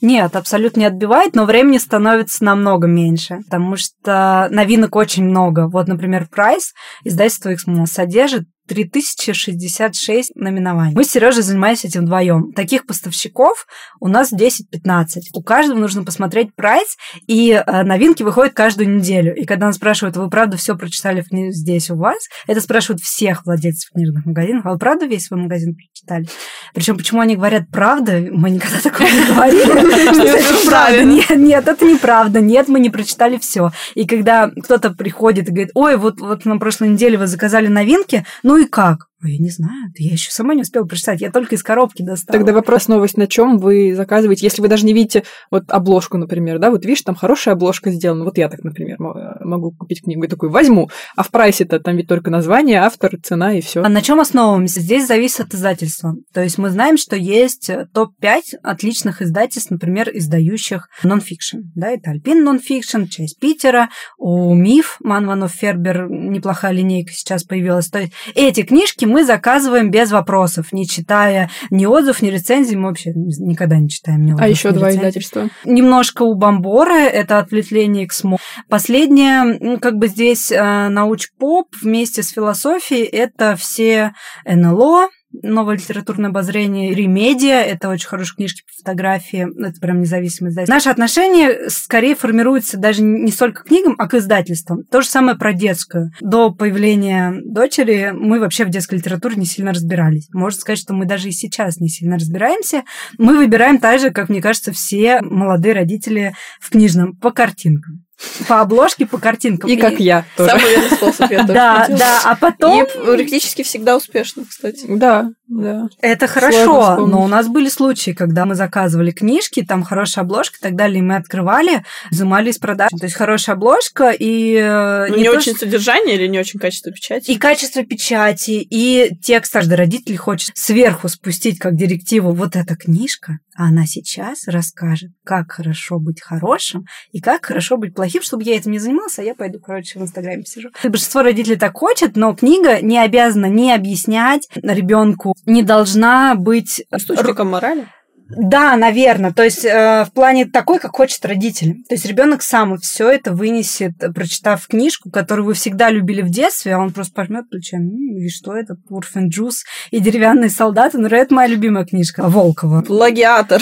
Нет, 0.00 0.36
абсолютно 0.36 0.80
не 0.80 0.86
отбивает, 0.86 1.34
но 1.34 1.44
времени 1.44 1.78
становится 1.78 2.44
намного 2.44 2.86
меньше, 2.86 3.38
потому 3.44 3.76
что 3.76 4.48
новинок 4.50 4.96
очень 4.96 5.24
много. 5.24 5.68
Вот, 5.68 5.88
например, 5.88 6.28
Прайс, 6.28 6.74
издательство 7.04 7.50
их 7.50 7.60
содержит 7.86 8.44
3066 8.66 10.34
номинований. 10.36 10.94
Мы 10.94 11.04
с 11.04 11.10
Сережей 11.10 11.42
занимаемся 11.42 11.88
этим 11.88 12.02
вдвоем. 12.02 12.52
Таких 12.52 12.86
поставщиков 12.86 13.66
у 14.00 14.08
нас 14.08 14.32
10-15. 14.32 15.04
У 15.34 15.42
каждого 15.42 15.78
нужно 15.78 16.04
посмотреть 16.04 16.54
прайс, 16.54 16.96
и 17.26 17.50
э, 17.52 17.82
новинки 17.82 18.22
выходят 18.22 18.54
каждую 18.54 18.96
неделю. 18.96 19.34
И 19.34 19.44
когда 19.44 19.66
нас 19.66 19.76
спрашивают, 19.76 20.16
вы 20.16 20.30
правда 20.30 20.56
все 20.56 20.76
прочитали 20.76 21.24
здесь 21.50 21.90
у 21.90 21.96
вас? 21.96 22.18
Это 22.46 22.60
спрашивают 22.60 23.02
всех 23.02 23.44
владельцев 23.44 23.90
книжных 23.92 24.24
магазинов. 24.24 24.66
А 24.66 24.72
вы 24.72 24.78
правда 24.78 25.06
весь 25.06 25.26
свой 25.26 25.40
магазин 25.40 25.74
прочитали? 25.74 26.26
Причем 26.74 26.96
почему 26.96 27.20
они 27.20 27.36
говорят 27.36 27.64
правда? 27.70 28.24
Мы 28.30 28.50
никогда 28.50 28.78
такого 28.80 29.06
не 29.08 29.24
говорили. 29.26 29.64
Правда. 30.66 31.04
Нет, 31.04 31.68
это 31.68 31.84
неправда. 31.84 32.40
Нет, 32.40 32.68
мы 32.68 32.80
не 32.80 32.90
прочитали 32.90 33.38
все. 33.38 33.70
И 33.94 34.06
когда 34.06 34.50
кто-то 34.62 34.90
приходит 34.90 35.48
и 35.48 35.52
говорит, 35.52 35.70
ой, 35.74 35.96
вот 35.96 36.44
на 36.44 36.58
прошлой 36.58 36.88
неделе 36.88 37.18
вы 37.18 37.26
заказали 37.26 37.68
новинки, 37.68 38.24
ну 38.42 38.53
ну 38.54 38.60
и 38.60 38.66
как? 38.66 39.08
Я 39.26 39.38
не 39.38 39.50
знаю, 39.50 39.92
я 39.96 40.12
еще 40.12 40.30
сама 40.30 40.54
не 40.54 40.62
успела 40.62 40.84
прочитать, 40.84 41.20
я 41.20 41.30
только 41.30 41.54
из 41.54 41.62
коробки 41.62 42.02
достала. 42.02 42.38
Тогда 42.38 42.52
вопрос 42.52 42.88
новость, 42.88 43.16
на 43.16 43.26
чем 43.26 43.58
вы 43.58 43.94
заказываете, 43.94 44.46
если 44.46 44.60
вы 44.60 44.68
даже 44.68 44.84
не 44.84 44.92
видите 44.92 45.24
вот 45.50 45.64
обложку, 45.68 46.18
например, 46.18 46.58
да, 46.58 46.70
вот 46.70 46.84
видишь, 46.84 47.02
там 47.02 47.14
хорошая 47.14 47.54
обложка 47.54 47.90
сделана, 47.90 48.24
вот 48.24 48.38
я 48.38 48.48
так, 48.48 48.62
например, 48.62 48.96
могу 48.98 49.72
купить 49.72 50.02
книгу 50.02 50.24
и 50.24 50.28
такой 50.28 50.50
возьму, 50.50 50.90
а 51.16 51.22
в 51.22 51.30
прайсе-то 51.30 51.80
там 51.80 51.96
ведь 51.96 52.08
только 52.08 52.30
название, 52.30 52.80
автор, 52.80 53.16
цена 53.22 53.56
и 53.56 53.60
все. 53.60 53.82
А 53.82 53.88
на 53.88 54.02
чем 54.02 54.20
основываемся? 54.20 54.80
Здесь 54.80 55.06
зависит 55.06 55.40
от 55.40 55.54
издательства. 55.54 56.14
То 56.32 56.42
есть 56.42 56.58
мы 56.58 56.70
знаем, 56.70 56.96
что 56.96 57.16
есть 57.16 57.70
топ-5 57.92 58.58
отличных 58.62 59.22
издательств, 59.22 59.70
например, 59.70 60.10
издающих 60.12 60.88
нон-фикшн. 61.02 61.58
Да, 61.74 61.90
это 61.90 62.10
Альпина 62.10 62.44
нон-фикшн, 62.44 63.04
часть 63.04 63.38
Питера, 63.38 63.88
у 64.18 64.54
МИФ, 64.54 64.96
Манн, 65.00 65.22
Иванов 65.22 65.48
и 65.48 65.52
Фербер, 65.52 66.08
неплохая 66.10 66.72
линейка 66.72 67.12
сейчас 67.12 67.44
появилась. 67.44 67.88
То 67.88 68.00
есть 68.00 68.12
эти 68.34 68.62
книжки 68.62 69.04
мы 69.14 69.24
заказываем 69.24 69.92
без 69.92 70.10
вопросов, 70.10 70.72
не 70.72 70.88
читая 70.88 71.48
ни 71.70 71.86
отзыв, 71.86 72.20
ни 72.20 72.30
рецензий. 72.30 72.76
Мы 72.76 72.88
вообще 72.88 73.12
никогда 73.14 73.78
не 73.78 73.88
читаем 73.88 74.26
ни 74.26 74.32
отзыв, 74.32 74.44
А 74.44 74.48
еще 74.48 74.68
ни 74.70 74.72
два 74.72 74.88
рецензий. 74.88 75.08
издательства. 75.08 75.48
Немножко 75.64 76.22
у 76.24 76.34
Бомбора, 76.34 76.94
это 76.98 77.38
ответвление 77.38 78.08
Эксмо. 78.10 78.38
Последнее, 78.68 79.44
ну, 79.60 79.78
как 79.78 79.98
бы 79.98 80.08
здесь 80.08 80.50
э, 80.50 80.88
науч-поп 80.88 81.68
вместе 81.80 82.24
с 82.24 82.30
философией, 82.30 83.04
это 83.04 83.54
все 83.54 84.14
НЛО, 84.44 85.08
новое 85.42 85.76
литературное 85.76 86.30
обозрение, 86.30 86.94
Ремедия, 86.94 87.62
это 87.62 87.88
очень 87.88 88.08
хорошие 88.08 88.36
книжки 88.36 88.62
по 88.66 88.72
фотографии, 88.82 89.46
это 89.60 89.80
прям 89.80 90.00
независимое 90.00 90.50
издательство. 90.50 90.74
Наши 90.74 90.90
отношения 90.90 91.68
скорее 91.68 92.14
формируются 92.14 92.78
даже 92.78 93.02
не 93.02 93.30
столько 93.32 93.62
к 93.62 93.66
книгам, 93.68 93.94
а 93.98 94.08
к 94.08 94.14
издательствам. 94.14 94.84
То 94.90 95.02
же 95.02 95.08
самое 95.08 95.36
про 95.36 95.52
детскую. 95.52 96.10
До 96.20 96.50
появления 96.50 97.34
дочери 97.44 98.12
мы 98.14 98.40
вообще 98.40 98.64
в 98.64 98.70
детской 98.70 98.96
литературе 98.96 99.36
не 99.36 99.46
сильно 99.46 99.72
разбирались. 99.72 100.28
Можно 100.32 100.60
сказать, 100.60 100.78
что 100.78 100.94
мы 100.94 101.06
даже 101.06 101.28
и 101.28 101.32
сейчас 101.32 101.78
не 101.78 101.88
сильно 101.88 102.16
разбираемся. 102.16 102.84
Мы 103.18 103.36
выбираем 103.36 103.78
так 103.78 104.00
же, 104.00 104.10
как 104.10 104.28
мне 104.28 104.40
кажется, 104.40 104.72
все 104.72 105.20
молодые 105.22 105.74
родители 105.74 106.34
в 106.60 106.70
книжном 106.70 107.16
по 107.16 107.30
картинкам. 107.30 108.03
По 108.48 108.60
обложке, 108.60 109.06
по 109.06 109.18
картинкам. 109.18 109.68
И 109.70 109.76
как 109.76 109.98
я 110.00 110.24
тоже. 110.36 110.50
Самый 110.50 110.70
верный 110.70 110.90
способ, 110.96 111.30
я 111.30 111.40
тоже 111.40 111.52
Да, 111.52 111.80
хотела. 111.80 111.98
да, 111.98 112.20
а 112.24 112.36
потом... 112.36 112.84
И 112.84 112.86
практически 113.16 113.62
всегда 113.62 113.96
успешно, 113.96 114.44
кстати. 114.48 114.86
Да, 114.88 115.30
да. 115.48 115.88
Это 116.00 116.26
хорошо, 116.26 117.06
но 117.06 117.22
у 117.22 117.26
нас 117.26 117.48
были 117.48 117.68
случаи, 117.68 118.12
когда 118.12 118.44
мы 118.44 118.54
заказывали 118.54 119.10
книжки, 119.10 119.64
там 119.64 119.82
хорошая 119.82 120.24
обложка 120.24 120.56
и 120.58 120.62
так 120.62 120.74
далее, 120.76 121.00
и 121.00 121.02
мы 121.02 121.16
открывали, 121.16 121.84
изымали 122.10 122.50
из 122.50 122.58
продаж. 122.58 122.90
То 122.98 123.04
есть 123.04 123.16
хорошая 123.16 123.56
обложка 123.56 124.10
и... 124.10 124.54
э, 124.54 125.06
Ну, 125.08 125.16
не, 125.16 125.28
очень 125.28 125.56
содержание 125.56 126.14
или 126.16 126.26
не 126.26 126.38
очень 126.38 126.58
качество 126.60 126.92
печати? 126.92 127.30
И 127.30 127.36
качество 127.36 127.84
печати, 127.84 128.66
и 128.68 129.10
текст. 129.22 129.52
Каждый 129.52 129.74
родитель 129.74 130.16
хочет 130.16 130.56
сверху 130.56 131.08
спустить 131.08 131.58
как 131.58 131.76
директиву 131.76 132.32
вот 132.32 132.56
эта 132.56 132.76
книжка, 132.76 133.38
а 133.56 133.64
она 133.68 133.86
сейчас 133.86 134.46
расскажет, 134.48 135.10
как 135.24 135.52
хорошо 135.52 135.98
быть 135.98 136.20
хорошим 136.22 136.84
и 137.12 137.20
как 137.20 137.46
хорошо 137.46 137.76
быть 137.76 137.94
плохим, 137.94 138.03
чтобы 138.24 138.42
я 138.44 138.56
этим 138.56 138.72
не 138.72 138.78
занимался, 138.78 139.22
а 139.22 139.24
я 139.24 139.34
пойду, 139.34 139.58
короче, 139.58 139.98
в 139.98 140.02
Инстаграме 140.02 140.42
посижу. 140.42 140.70
И 140.82 140.88
Большинство 140.88 141.22
родителей 141.22 141.56
так 141.56 141.76
хочет, 141.76 142.16
но 142.16 142.34
книга 142.34 142.80
не 142.80 142.98
обязана 142.98 143.46
не 143.46 143.72
объяснять 143.72 144.48
ребенку, 144.54 145.34
не 145.46 145.62
должна 145.62 146.34
быть 146.34 146.84
С 146.90 147.04
точкой 147.04 147.44
морали? 147.44 147.86
да, 148.26 148.74
наверное. 148.76 149.32
То 149.32 149.44
есть 149.44 149.64
э, 149.66 150.04
в 150.08 150.12
плане 150.12 150.46
такой, 150.46 150.78
как 150.78 150.96
хочет 150.96 151.24
родитель. 151.26 151.84
То 151.88 151.94
есть 151.94 152.06
ребенок 152.06 152.42
сам 152.42 152.78
все 152.78 153.10
это 153.10 153.32
вынесет, 153.32 153.92
прочитав 154.14 154.66
книжку, 154.66 155.10
которую 155.10 155.44
вы 155.46 155.52
всегда 155.54 155.90
любили 155.90 156.22
в 156.22 156.30
детстве, 156.30 156.74
а 156.74 156.78
он 156.78 156.92
просто 156.92 157.12
пожмет 157.12 157.48
плечами. 157.50 157.88
«М, 157.90 158.16
И 158.24 158.28
что 158.30 158.56
это? 158.56 158.76
Урфин 158.88 159.28
Джус 159.28 159.64
и 159.90 160.00
деревянные 160.00 160.48
солдаты. 160.48 160.98
Ну, 160.98 161.06
это 161.06 161.34
моя 161.34 161.48
любимая 161.48 161.84
книжка 161.84 162.22
Волкова. 162.26 162.80
Плагиатор. 162.82 163.60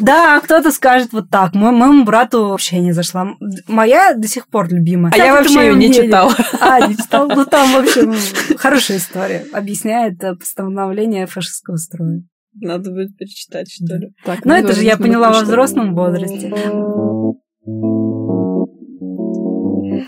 Да, 0.00 0.40
кто-то 0.40 0.70
скажет 0.72 1.12
вот 1.12 1.30
так. 1.30 1.54
Мой, 1.54 1.72
моему 1.72 2.04
брату 2.04 2.48
вообще 2.48 2.78
не 2.80 2.92
зашла. 2.92 3.28
Моя 3.66 4.14
до 4.14 4.28
сих 4.28 4.48
пор 4.48 4.68
любимая. 4.68 5.12
А 5.12 5.16
я 5.16 5.24
Кстати, 5.24 5.40
это 5.40 5.42
вообще 5.54 5.66
ее 5.66 5.72
не 5.72 5.76
мнение. 5.88 6.04
читала. 6.04 6.34
А, 6.60 6.86
не 6.86 6.96
читал? 6.96 7.28
Ну, 7.28 7.44
там, 7.44 7.72
в 7.72 7.76
общем, 7.76 8.14
хорошая 8.56 8.98
история. 8.98 9.44
Объясняет 9.52 10.22
э, 10.22 10.34
постановление 10.34 11.26
фашистского 11.26 11.76
строя. 11.76 12.22
Надо 12.60 12.90
будет 12.90 13.16
перечитать, 13.16 13.70
что 13.70 13.96
ли. 13.96 14.08
Так, 14.24 14.44
Ну, 14.44 14.52
мы 14.52 14.58
это 14.58 14.72
же 14.72 14.82
я 14.82 14.96
поняла 14.96 15.30
во 15.32 15.40
взрослом 15.42 15.94
возрасте. 15.94 16.52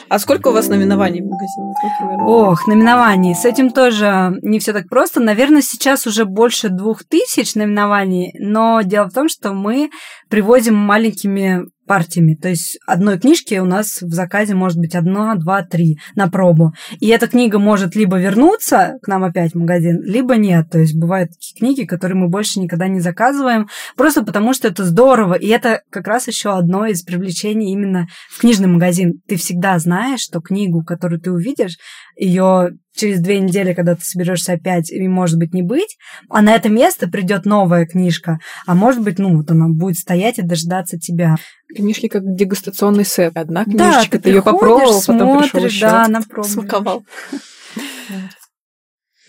А 0.08 0.18
сколько 0.18 0.48
у 0.48 0.52
вас 0.52 0.68
номинований 0.68 1.20
в 1.20 1.26
магазине? 1.26 1.74
Ох, 2.26 2.66
номинований. 2.66 3.34
С 3.34 3.44
этим 3.44 3.70
тоже 3.70 4.38
не 4.42 4.58
все 4.58 4.72
так 4.72 4.88
просто. 4.88 5.20
Наверное, 5.20 5.62
сейчас 5.62 6.06
уже 6.06 6.24
больше 6.24 6.68
двух 6.68 7.04
тысяч 7.04 7.54
номинований, 7.54 8.32
но 8.38 8.82
дело 8.82 9.08
в 9.08 9.12
том, 9.12 9.28
что 9.28 9.52
мы 9.52 9.90
привозим 10.28 10.74
маленькими 10.74 11.66
партиями. 11.90 12.36
То 12.36 12.48
есть 12.50 12.78
одной 12.86 13.18
книжки 13.18 13.56
у 13.56 13.64
нас 13.64 14.00
в 14.00 14.12
заказе 14.12 14.54
может 14.54 14.78
быть 14.78 14.94
одна, 14.94 15.34
два, 15.34 15.64
три 15.64 15.98
на 16.14 16.28
пробу. 16.28 16.72
И 17.00 17.08
эта 17.08 17.26
книга 17.26 17.58
может 17.58 17.96
либо 17.96 18.16
вернуться 18.16 18.98
к 19.02 19.08
нам 19.08 19.24
опять 19.24 19.54
в 19.54 19.58
магазин, 19.58 20.00
либо 20.04 20.36
нет. 20.36 20.70
То 20.70 20.78
есть 20.78 20.96
бывают 20.96 21.30
такие 21.30 21.58
книги, 21.58 21.84
которые 21.84 22.16
мы 22.16 22.28
больше 22.28 22.60
никогда 22.60 22.86
не 22.86 23.00
заказываем, 23.00 23.66
просто 23.96 24.24
потому 24.24 24.54
что 24.54 24.68
это 24.68 24.84
здорово. 24.84 25.34
И 25.34 25.48
это 25.48 25.82
как 25.90 26.06
раз 26.06 26.28
еще 26.28 26.56
одно 26.56 26.86
из 26.86 27.02
привлечений 27.02 27.72
именно 27.72 28.06
в 28.30 28.38
книжный 28.38 28.68
магазин. 28.68 29.14
Ты 29.26 29.34
всегда 29.34 29.76
знаешь, 29.80 30.20
что 30.20 30.40
книгу, 30.40 30.84
которую 30.84 31.20
ты 31.20 31.32
увидишь, 31.32 31.76
ее 32.16 32.70
через 32.94 33.20
две 33.20 33.40
недели, 33.40 33.72
когда 33.72 33.94
ты 33.94 34.04
соберешься 34.04 34.52
опять, 34.52 34.90
и 34.90 35.08
может 35.08 35.38
быть 35.38 35.54
не 35.54 35.62
быть, 35.62 35.96
а 36.28 36.42
на 36.42 36.54
это 36.54 36.68
место 36.68 37.08
придет 37.08 37.46
новая 37.46 37.86
книжка, 37.86 38.38
а 38.66 38.74
может 38.74 39.02
быть, 39.02 39.18
ну, 39.18 39.36
вот 39.36 39.50
она 39.50 39.68
будет 39.68 39.96
стоять 39.96 40.38
и 40.38 40.42
дождаться 40.42 40.98
тебя. 40.98 41.36
Книжки 41.74 42.08
как 42.08 42.22
дегустационный 42.34 43.04
сет. 43.04 43.36
Одна 43.36 43.64
Да, 43.66 43.92
книжечка, 43.92 44.18
ты, 44.18 44.30
ее 44.30 44.42
попробовал, 44.42 45.00
потом 45.06 45.38
пришел 45.38 45.50
смотришь, 45.50 45.72
еще. 45.72 45.86
да, 45.86 46.04
она 46.04 46.20
пробует. 46.22 46.52
Смаковал. 46.52 47.04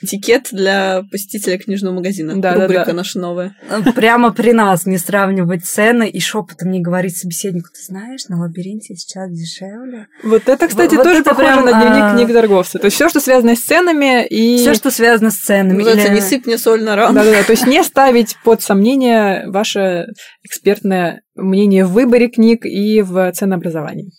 Этикет 0.01 0.47
для 0.51 1.03
посетителя 1.11 1.57
книжного 1.57 1.93
магазина. 1.95 2.35
Да, 2.35 2.55
да, 2.55 2.61
Рубрика 2.61 2.85
да. 2.87 2.93
наша 2.93 3.19
новая. 3.19 3.55
Прямо 3.95 4.31
при 4.31 4.51
нас 4.51 4.85
не 4.85 4.97
сравнивать 4.97 5.65
цены 5.65 6.09
и 6.09 6.19
шепотом 6.19 6.71
не 6.71 6.81
говорить 6.81 7.17
собеседнику, 7.17 7.69
ты 7.73 7.81
знаешь, 7.83 8.27
на 8.27 8.39
лабиринте 8.39 8.95
сейчас 8.95 9.29
дешевле. 9.31 10.07
Вот 10.23 10.49
это, 10.49 10.67
кстати, 10.67 10.95
Вот 10.95 11.03
тоже 11.03 11.19
это 11.21 11.29
похоже 11.29 11.47
прям, 11.47 11.65
на 11.65 11.71
дневник 11.71 12.03
а, 12.03 12.15
книг 12.15 12.33
торговца. 12.33 12.79
То 12.79 12.85
есть 12.85 12.95
все, 12.95 13.09
что 13.09 13.19
связано 13.19 13.55
с 13.55 13.59
ценами 13.59 14.25
и... 14.25 14.57
Все, 14.57 14.73
что 14.73 14.91
связано 14.91 15.31
с 15.31 15.37
ценами. 15.37 15.83
Или- 15.83 16.13
«Не 16.13 16.21
сыпь 16.21 16.45
мне 16.45 16.57
соль 16.57 16.83
на 16.83 16.95
рану». 16.95 17.15
Да-да-да, 17.15 17.43
то 17.43 17.51
есть 17.51 17.67
не 17.67 17.83
ставить 17.91 18.37
под 18.43 18.61
сомнение 18.61 19.43
ваше 19.47 20.07
экспертное 20.43 21.21
мнение 21.35 21.85
в 21.85 21.91
выборе 21.91 22.27
книг 22.27 22.65
и 22.65 23.01
в 23.01 23.31
ценообразовании. 23.33 24.11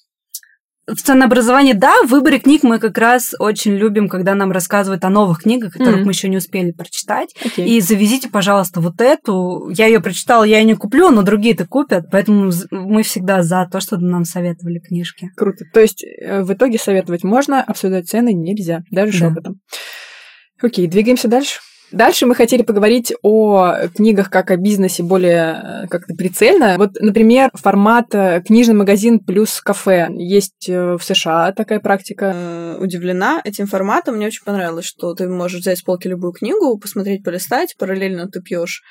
В 0.94 1.02
ценообразовании, 1.02 1.72
да, 1.72 1.94
в 2.04 2.08
выборе 2.10 2.38
книг 2.38 2.62
мы 2.62 2.78
как 2.78 2.98
раз 2.98 3.34
очень 3.38 3.72
любим, 3.76 4.08
когда 4.08 4.34
нам 4.34 4.52
рассказывают 4.52 5.04
о 5.04 5.10
новых 5.10 5.42
книгах, 5.42 5.72
которых 5.72 5.96
Мгм. 5.96 6.04
мы 6.06 6.12
еще 6.12 6.28
не 6.28 6.36
успели 6.36 6.70
прочитать. 6.72 7.34
Окей. 7.44 7.66
И 7.68 7.80
завезите, 7.80 8.28
пожалуйста, 8.28 8.80
вот 8.80 9.00
эту. 9.00 9.68
Я 9.70 9.86
ее 9.86 10.00
прочитала, 10.00 10.44
я 10.44 10.58
ее 10.58 10.64
не 10.64 10.74
куплю, 10.74 11.10
но 11.10 11.22
другие-то 11.22 11.66
купят. 11.66 12.04
Поэтому 12.10 12.50
мы 12.70 13.02
всегда 13.02 13.42
за 13.42 13.66
то, 13.70 13.80
что 13.80 13.96
нам 13.98 14.24
советовали 14.24 14.78
книжки. 14.80 15.30
Круто. 15.36 15.64
То 15.72 15.80
есть 15.80 16.04
э, 16.04 16.42
в 16.42 16.52
итоге 16.52 16.78
советовать 16.78 17.24
можно, 17.24 17.62
обсуждать 17.62 18.08
цены 18.08 18.32
нельзя, 18.32 18.80
даже 18.90 19.12
Да. 19.12 19.28
шепотом. 19.28 19.54
Окей, 20.60 20.86
двигаемся 20.86 21.28
дальше. 21.28 21.58
Дальше 21.92 22.26
мы 22.26 22.34
хотели 22.34 22.62
поговорить 22.62 23.12
о 23.22 23.88
книгах 23.94 24.30
как 24.30 24.50
о 24.50 24.56
бизнесе 24.56 25.02
более 25.02 25.84
э, 25.84 25.88
как-то 25.88 26.14
прицельно. 26.14 26.76
Вот, 26.78 26.92
например, 27.00 27.50
формат 27.54 28.14
э, 28.14 28.42
книжный 28.46 28.74
магазин 28.74 29.20
плюс 29.20 29.60
кафе. 29.60 30.08
Есть 30.10 30.68
э, 30.68 30.96
в 30.96 31.02
США 31.02 31.52
такая 31.52 31.80
практика. 31.80 32.76
Удивлена 32.80 33.42
этим 33.44 33.66
форматом. 33.66 34.16
Мне 34.16 34.26
очень 34.26 34.44
понравилось, 34.44 34.86
что 34.86 35.14
ты 35.14 35.28
можешь 35.28 35.60
взять 35.60 35.78
с 35.78 35.82
полки 35.82 36.08
любую 36.08 36.32
книгу, 36.32 36.78
посмотреть, 36.78 37.22
полистать, 37.24 37.76
параллельно 37.78 38.28
ты 38.28 38.40
пьешь 38.40 38.82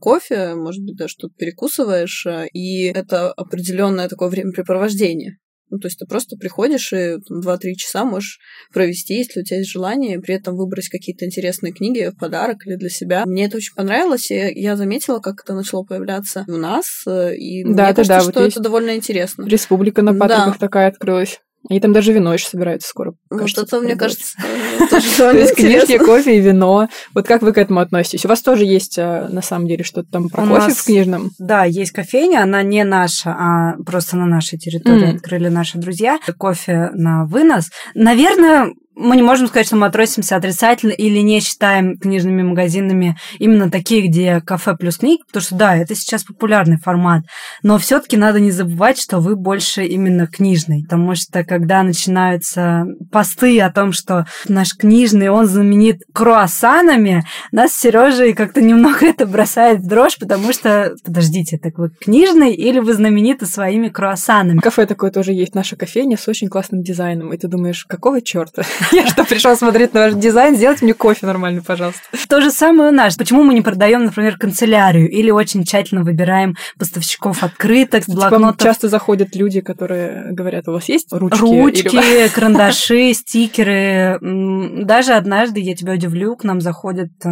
кофе, 0.00 0.54
может 0.54 0.84
быть, 0.84 0.96
даже 0.96 1.14
что-то 1.14 1.34
перекусываешь, 1.36 2.24
и 2.52 2.84
это 2.84 3.32
определенное 3.32 4.08
такое 4.08 4.28
времяпрепровождение. 4.28 5.38
Ну, 5.70 5.78
то 5.78 5.88
есть 5.88 5.98
ты 5.98 6.06
просто 6.06 6.36
приходишь 6.36 6.92
и 6.92 7.16
там, 7.26 7.40
2-3 7.40 7.74
часа 7.74 8.04
можешь 8.04 8.38
провести, 8.72 9.14
если 9.14 9.40
у 9.40 9.44
тебя 9.44 9.58
есть 9.58 9.70
желание, 9.70 10.16
и 10.16 10.20
при 10.20 10.34
этом 10.34 10.56
выбрать 10.56 10.88
какие-то 10.88 11.24
интересные 11.24 11.72
книги 11.72 12.10
в 12.14 12.18
подарок 12.18 12.66
или 12.66 12.76
для 12.76 12.88
себя. 12.88 13.24
Мне 13.26 13.46
это 13.46 13.56
очень 13.56 13.74
понравилось, 13.74 14.30
и 14.30 14.34
я 14.34 14.76
заметила, 14.76 15.18
как 15.18 15.42
это 15.42 15.54
начало 15.54 15.82
появляться 15.84 16.44
у 16.48 16.56
нас, 16.56 17.02
э, 17.06 17.34
и 17.36 17.62
Да, 17.64 17.68
мне 17.68 17.76
да, 17.76 17.84
кажется, 17.94 18.08
да, 18.08 18.22
вот 18.22 18.30
что 18.32 18.44
есть. 18.44 18.56
это 18.56 18.62
довольно 18.64 18.94
интересно. 18.96 19.44
Республика 19.46 20.02
на 20.02 20.12
Да. 20.12 20.18
Патриках 20.18 20.58
такая 20.58 20.88
открылась. 20.88 21.40
Они 21.68 21.80
там 21.80 21.92
даже 21.92 22.12
вино 22.12 22.32
еще 22.32 22.46
собираются 22.46 22.88
скоро. 22.88 23.14
Кажется, 23.28 23.62
это, 23.62 23.80
мне 23.80 23.96
кажется, 23.96 24.36
То 25.18 25.30
есть 25.32 25.54
книжки, 25.54 25.98
кофе 25.98 26.38
и 26.38 26.40
вино. 26.40 26.88
Вот 27.14 27.26
как 27.26 27.42
вы 27.42 27.52
к 27.52 27.58
этому 27.58 27.80
относитесь? 27.80 28.24
У 28.24 28.28
вас 28.28 28.42
тоже 28.42 28.64
есть, 28.64 28.98
э, 28.98 29.28
на 29.28 29.42
самом 29.42 29.66
деле, 29.66 29.84
что-то 29.84 30.10
там 30.10 30.28
про 30.28 30.46
кофе 30.46 30.72
в 30.72 30.84
книжном? 30.84 31.30
Да, 31.38 31.64
есть 31.64 31.92
кофейня, 31.92 32.42
она 32.42 32.62
не 32.62 32.84
наша, 32.84 33.30
а 33.30 33.74
просто 33.84 34.16
на 34.16 34.26
нашей 34.26 34.58
территории 34.58 35.16
открыли 35.16 35.48
наши 35.48 35.78
друзья. 35.78 36.18
Кофе 36.38 36.90
на 36.92 37.24
вынос. 37.24 37.70
Наверное, 37.94 38.72
мы 38.96 39.16
не 39.16 39.22
можем 39.22 39.46
сказать, 39.46 39.66
что 39.66 39.76
мы 39.76 39.86
относимся 39.86 40.36
отрицательно 40.36 40.92
или 40.92 41.18
не 41.18 41.40
считаем 41.40 41.98
книжными 41.98 42.42
магазинами 42.42 43.16
именно 43.38 43.70
такие, 43.70 44.08
где 44.08 44.40
кафе 44.40 44.74
плюс 44.74 44.96
книги, 44.96 45.20
потому 45.26 45.42
что 45.42 45.54
да, 45.54 45.76
это 45.76 45.94
сейчас 45.94 46.24
популярный 46.24 46.78
формат, 46.78 47.22
но 47.62 47.76
все-таки 47.78 48.16
надо 48.16 48.40
не 48.40 48.50
забывать, 48.50 48.98
что 48.98 49.20
вы 49.20 49.36
больше 49.36 49.84
именно 49.84 50.26
книжный, 50.26 50.82
потому 50.82 51.14
что 51.14 51.44
когда 51.44 51.82
начинаются 51.82 52.86
посты 53.12 53.60
о 53.60 53.70
том, 53.70 53.92
что 53.92 54.26
наш 54.48 54.74
книжный, 54.74 55.28
он 55.28 55.46
знаменит 55.46 56.02
круассанами, 56.14 57.24
нас 57.52 57.72
с 57.72 57.80
Сережей 57.80 58.32
как-то 58.32 58.62
немного 58.62 58.98
это 59.06 59.26
бросает 59.26 59.80
в 59.80 59.86
дрожь, 59.86 60.16
потому 60.18 60.52
что, 60.54 60.94
подождите, 61.04 61.58
так 61.58 61.76
вы 61.76 61.90
книжный 61.90 62.54
или 62.54 62.78
вы 62.78 62.94
знамениты 62.94 63.44
своими 63.44 63.88
круассанами? 63.88 64.58
Кафе 64.58 64.86
такое 64.86 65.10
тоже 65.10 65.32
есть, 65.32 65.54
наша 65.54 65.76
кофейня 65.76 66.16
с 66.16 66.26
очень 66.28 66.48
классным 66.48 66.82
дизайном. 66.82 67.34
И 67.34 67.36
ты 67.36 67.48
думаешь, 67.48 67.84
какого 67.84 68.22
черта? 68.22 68.62
Я 68.92 69.06
что, 69.06 69.24
пришел 69.24 69.56
смотреть 69.56 69.94
на 69.94 70.04
ваш 70.04 70.14
дизайн, 70.14 70.56
сделать 70.56 70.82
мне 70.82 70.94
кофе 70.94 71.26
нормально, 71.26 71.62
пожалуйста. 71.62 72.02
То 72.28 72.40
же 72.40 72.50
самое 72.50 72.90
у 72.90 72.94
нас. 72.94 73.16
Почему 73.16 73.42
мы 73.42 73.54
не 73.54 73.62
продаем, 73.62 74.04
например, 74.04 74.36
канцелярию 74.36 75.10
или 75.10 75.30
очень 75.30 75.64
тщательно 75.64 76.02
выбираем 76.02 76.56
поставщиков 76.78 77.42
открыток, 77.42 78.04
блокнотов, 78.06 78.62
часто 78.62 78.88
заходят 78.88 79.34
люди, 79.34 79.60
которые 79.60 80.32
говорят, 80.32 80.68
у 80.68 80.72
вас 80.72 80.88
есть 80.88 81.08
ручки? 81.10 81.40
ручки, 81.40 81.96
Или- 81.96 82.28
карандаши, 82.34 83.12
стикеры. 83.14 84.18
Даже 84.20 85.14
однажды, 85.14 85.60
я 85.60 85.74
тебя 85.74 85.94
удивлю, 85.94 86.36
к 86.36 86.44
нам 86.44 86.60
заходит 86.60 87.12
э, 87.24 87.28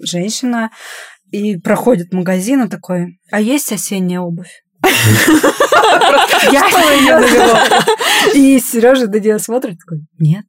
женщина 0.00 0.70
и 1.30 1.56
проходит 1.58 2.12
магазин 2.12 2.62
и 2.62 2.68
такой, 2.68 3.18
а 3.30 3.40
есть 3.40 3.72
осенняя 3.72 4.20
обувь? 4.20 4.62
Я 6.52 6.66
ее 6.96 7.18
навела. 7.18 7.84
И 8.34 8.58
Сережа 8.58 9.06
на 9.06 9.16
нее 9.16 9.38
смотрит 9.38 9.78
такой, 9.78 10.04
нет. 10.18 10.44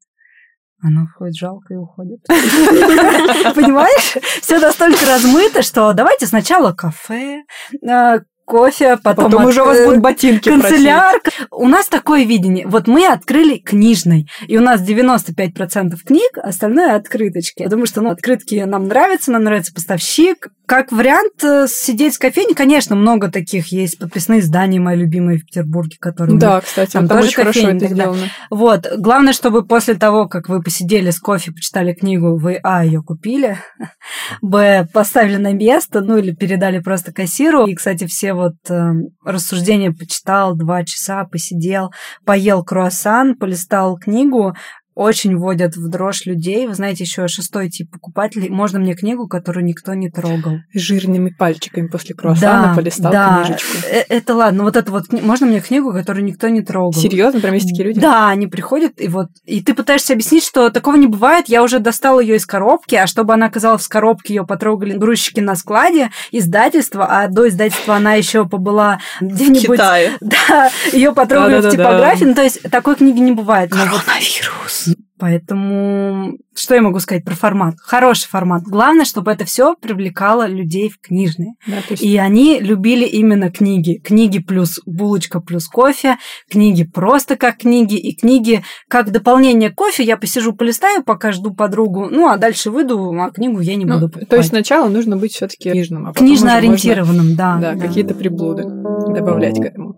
Она 0.85 1.05
входит 1.05 1.35
жалко 1.35 1.73
и 1.73 1.77
уходит. 1.77 2.19
Понимаешь? 2.27 4.17
Все 4.41 4.59
настолько 4.59 5.05
размыто, 5.05 5.61
что 5.61 5.93
давайте 5.93 6.25
сначала 6.25 6.73
кафе, 6.73 7.43
э, 7.81 8.19
кофе, 8.43 8.97
потом, 8.97 9.31
Потом 9.31 9.45
уже 9.45 9.61
у 9.61 9.65
вас 9.65 9.85
будут 9.85 10.01
ботинки 10.01 10.49
просить. 10.49 10.63
канцелярка. 10.63 11.31
У 11.51 11.69
нас 11.69 11.87
такое 11.87 12.25
видение. 12.25 12.67
Вот 12.67 12.87
мы 12.87 13.07
открыли 13.07 13.59
книжный, 13.59 14.27
и 14.47 14.57
у 14.57 14.61
нас 14.61 14.81
95% 14.81 15.95
книг, 16.05 16.37
остальное 16.37 16.95
открыточки. 16.95 17.63
Потому 17.63 17.85
что 17.85 18.01
ну, 18.01 18.09
открытки 18.09 18.55
нам 18.55 18.89
нравятся, 18.89 19.31
нам 19.31 19.43
нравится 19.43 19.73
поставщик. 19.73 20.49
Как 20.65 20.91
вариант 20.91 21.43
э, 21.43 21.67
сидеть 21.67 22.15
в 22.15 22.19
кофейне, 22.19 22.55
конечно, 22.55 22.95
много 22.95 23.29
таких 23.29 23.67
есть. 23.67 23.99
Подписные 23.99 24.39
издания 24.39 24.79
мои 24.79 24.95
любимые 24.95 25.37
в 25.37 25.45
Петербурге, 25.45 25.97
которые... 25.99 26.37
Да, 26.39 26.61
кстати, 26.61 26.93
Там 26.93 27.07
там, 27.07 27.17
тоже 27.17 27.29
очень 27.29 27.35
хорошо 27.35 27.69
это 27.69 27.87
сделано. 27.87 28.29
Вот. 28.49 28.87
Главное, 28.97 29.33
чтобы 29.33 29.65
после 29.65 29.95
того, 29.95 30.27
как 30.27 30.47
вы 30.47 30.61
посидели 30.61 31.09
с 31.09 31.19
кофе, 31.19 31.51
почитали 31.51 31.93
книгу, 31.93 32.37
вы, 32.37 32.59
а, 32.63 32.85
ее 32.85 33.01
купили, 33.01 33.57
б, 34.41 34.87
поставили 34.93 35.37
на 35.37 35.53
место, 35.53 36.01
ну, 36.01 36.17
или 36.17 36.33
передали 36.33 36.79
просто 36.79 37.11
кассиру. 37.11 37.65
И, 37.65 37.75
кстати, 37.75 38.05
все 38.05 38.33
вот 38.33 38.55
э, 38.69 38.93
рассуждения 39.25 39.91
почитал, 39.91 40.55
два 40.55 40.85
часа 40.85 41.25
посидел, 41.25 41.91
поел 42.25 42.63
круассан, 42.63 43.35
полистал 43.35 43.97
книгу, 43.97 44.55
очень 44.95 45.37
вводят 45.37 45.75
в 45.75 45.89
дрожь 45.89 46.25
людей. 46.25 46.67
Вы 46.67 46.73
знаете, 46.75 47.03
еще 47.03 47.27
шестой 47.27 47.69
тип 47.69 47.91
покупателей. 47.91 48.49
Можно 48.49 48.79
мне 48.79 48.93
книгу, 48.95 49.27
которую 49.27 49.65
никто 49.65 49.93
не 49.93 50.09
трогал. 50.09 50.59
Жирными 50.73 51.29
пальчиками 51.29 51.87
после 51.87 52.15
круассана 52.15 52.69
Да, 52.69 52.75
полистал 52.75 53.11
да. 53.11 53.43
книжечку. 53.43 53.77
Э, 53.91 54.03
Это 54.09 54.35
ладно. 54.35 54.63
Вот 54.63 54.75
это 54.75 54.91
вот 54.91 55.11
можно 55.11 55.47
мне 55.47 55.59
книгу, 55.61 55.91
которую 55.93 56.23
никто 56.25 56.49
не 56.49 56.61
трогал. 56.61 56.93
Серьезно, 56.93 57.39
прям 57.39 57.53
есть 57.53 57.67
такие 57.69 57.85
люди? 57.85 57.99
Да, 57.99 58.29
они 58.29 58.47
приходят, 58.47 58.93
и 59.01 59.07
вот, 59.07 59.27
и 59.45 59.61
ты 59.61 59.73
пытаешься 59.73 60.13
объяснить, 60.13 60.43
что 60.43 60.69
такого 60.69 60.95
не 60.95 61.07
бывает. 61.07 61.47
Я 61.49 61.63
уже 61.63 61.79
достала 61.79 62.19
ее 62.19 62.35
из 62.35 62.45
коробки, 62.45 62.95
а 62.95 63.07
чтобы 63.07 63.33
она 63.33 63.47
оказалась 63.47 63.83
в 63.83 63.89
коробке, 63.89 64.33
ее 64.35 64.45
потрогали 64.45 64.93
грузчики 64.97 65.39
на 65.39 65.55
складе, 65.55 66.09
издательство, 66.31 67.05
а 67.05 67.27
до 67.27 67.47
издательства 67.47 67.95
она 67.95 68.13
еще 68.13 68.45
побыла 68.47 68.99
где-нибудь. 69.21 69.79
Да, 70.21 70.69
ее 70.91 71.13
потрогали 71.13 71.59
в 71.59 71.61
Да-да-да-да. 71.63 71.83
типографии. 71.83 72.25
Ну, 72.25 72.33
то 72.35 72.43
есть 72.43 72.61
такой 72.69 72.95
книги 72.95 73.19
не 73.19 73.31
бывает. 73.31 73.71
Коронавирус. 73.71 74.89
Поэтому 75.19 76.37
что 76.55 76.75
я 76.75 76.81
могу 76.81 76.99
сказать 76.99 77.23
про 77.23 77.35
формат? 77.35 77.75
Хороший 77.79 78.27
формат. 78.27 78.63
Главное, 78.63 79.05
чтобы 79.05 79.31
это 79.31 79.45
все 79.45 79.75
привлекало 79.75 80.47
людей 80.47 80.89
в 80.89 80.99
книжные. 80.99 81.53
Да, 81.67 81.77
И 81.99 82.17
они 82.17 82.59
любили 82.59 83.05
именно 83.05 83.51
книги. 83.51 83.99
Книги 84.03 84.39
плюс 84.39 84.79
булочка 84.85 85.39
плюс 85.39 85.67
кофе, 85.67 86.17
книги 86.49 86.83
просто 86.83 87.37
как 87.37 87.57
книги, 87.57 87.95
и 87.95 88.15
книги 88.15 88.63
как 88.87 89.11
дополнение 89.11 89.69
кофе. 89.69 90.03
Я 90.03 90.17
посижу, 90.17 90.53
полистаю, 90.53 91.03
пока 91.03 91.31
жду 91.31 91.53
подругу, 91.53 92.07
ну, 92.09 92.27
а 92.27 92.37
дальше 92.37 92.69
выйду, 92.71 93.11
а 93.19 93.31
книгу 93.31 93.59
я 93.59 93.75
не 93.75 93.85
Ну, 93.85 93.95
буду 93.95 94.09
то 94.09 94.19
есть 94.19 94.29
покупать. 94.29 94.47
сначала 94.47 94.89
нужно 94.89 95.17
быть 95.17 95.33
все-таки 95.33 95.71
книжным, 95.71 96.05
а 96.07 96.13
потом 96.13 96.25
уже 96.25 96.33
Книжно 96.35 96.45
можно, 96.53 96.57
ориентированным, 96.59 97.35
да. 97.35 97.57
Да, 97.61 97.75
какие-то 97.75 98.13
приблуды 98.13 98.63
добавлять 98.63 99.59
к 99.59 99.63
этому. 99.63 99.95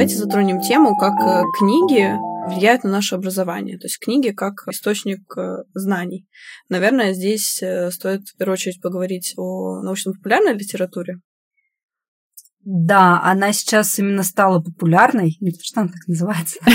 Давайте 0.00 0.16
затронем 0.16 0.62
тему, 0.62 0.96
как 0.96 1.12
э, 1.20 1.42
книги 1.58 2.16
влияют 2.48 2.84
на 2.84 2.90
наше 2.90 3.16
образование. 3.16 3.76
То 3.76 3.84
есть 3.84 3.98
книги 3.98 4.30
как 4.30 4.66
источник 4.66 5.20
э, 5.36 5.64
знаний. 5.74 6.26
Наверное, 6.70 7.12
здесь 7.12 7.62
э, 7.62 7.90
стоит 7.90 8.26
в 8.26 8.36
первую 8.38 8.54
очередь 8.54 8.80
поговорить 8.80 9.34
о 9.36 9.82
научно-популярной 9.82 10.54
литературе. 10.54 11.18
Да, 12.62 13.22
она 13.24 13.54
сейчас 13.54 13.98
именно 13.98 14.22
стала 14.22 14.60
популярной. 14.60 15.36
Не 15.40 15.52
то, 15.52 15.60
что 15.62 15.80
она 15.80 15.88
так 15.88 16.06
называется. 16.06 16.58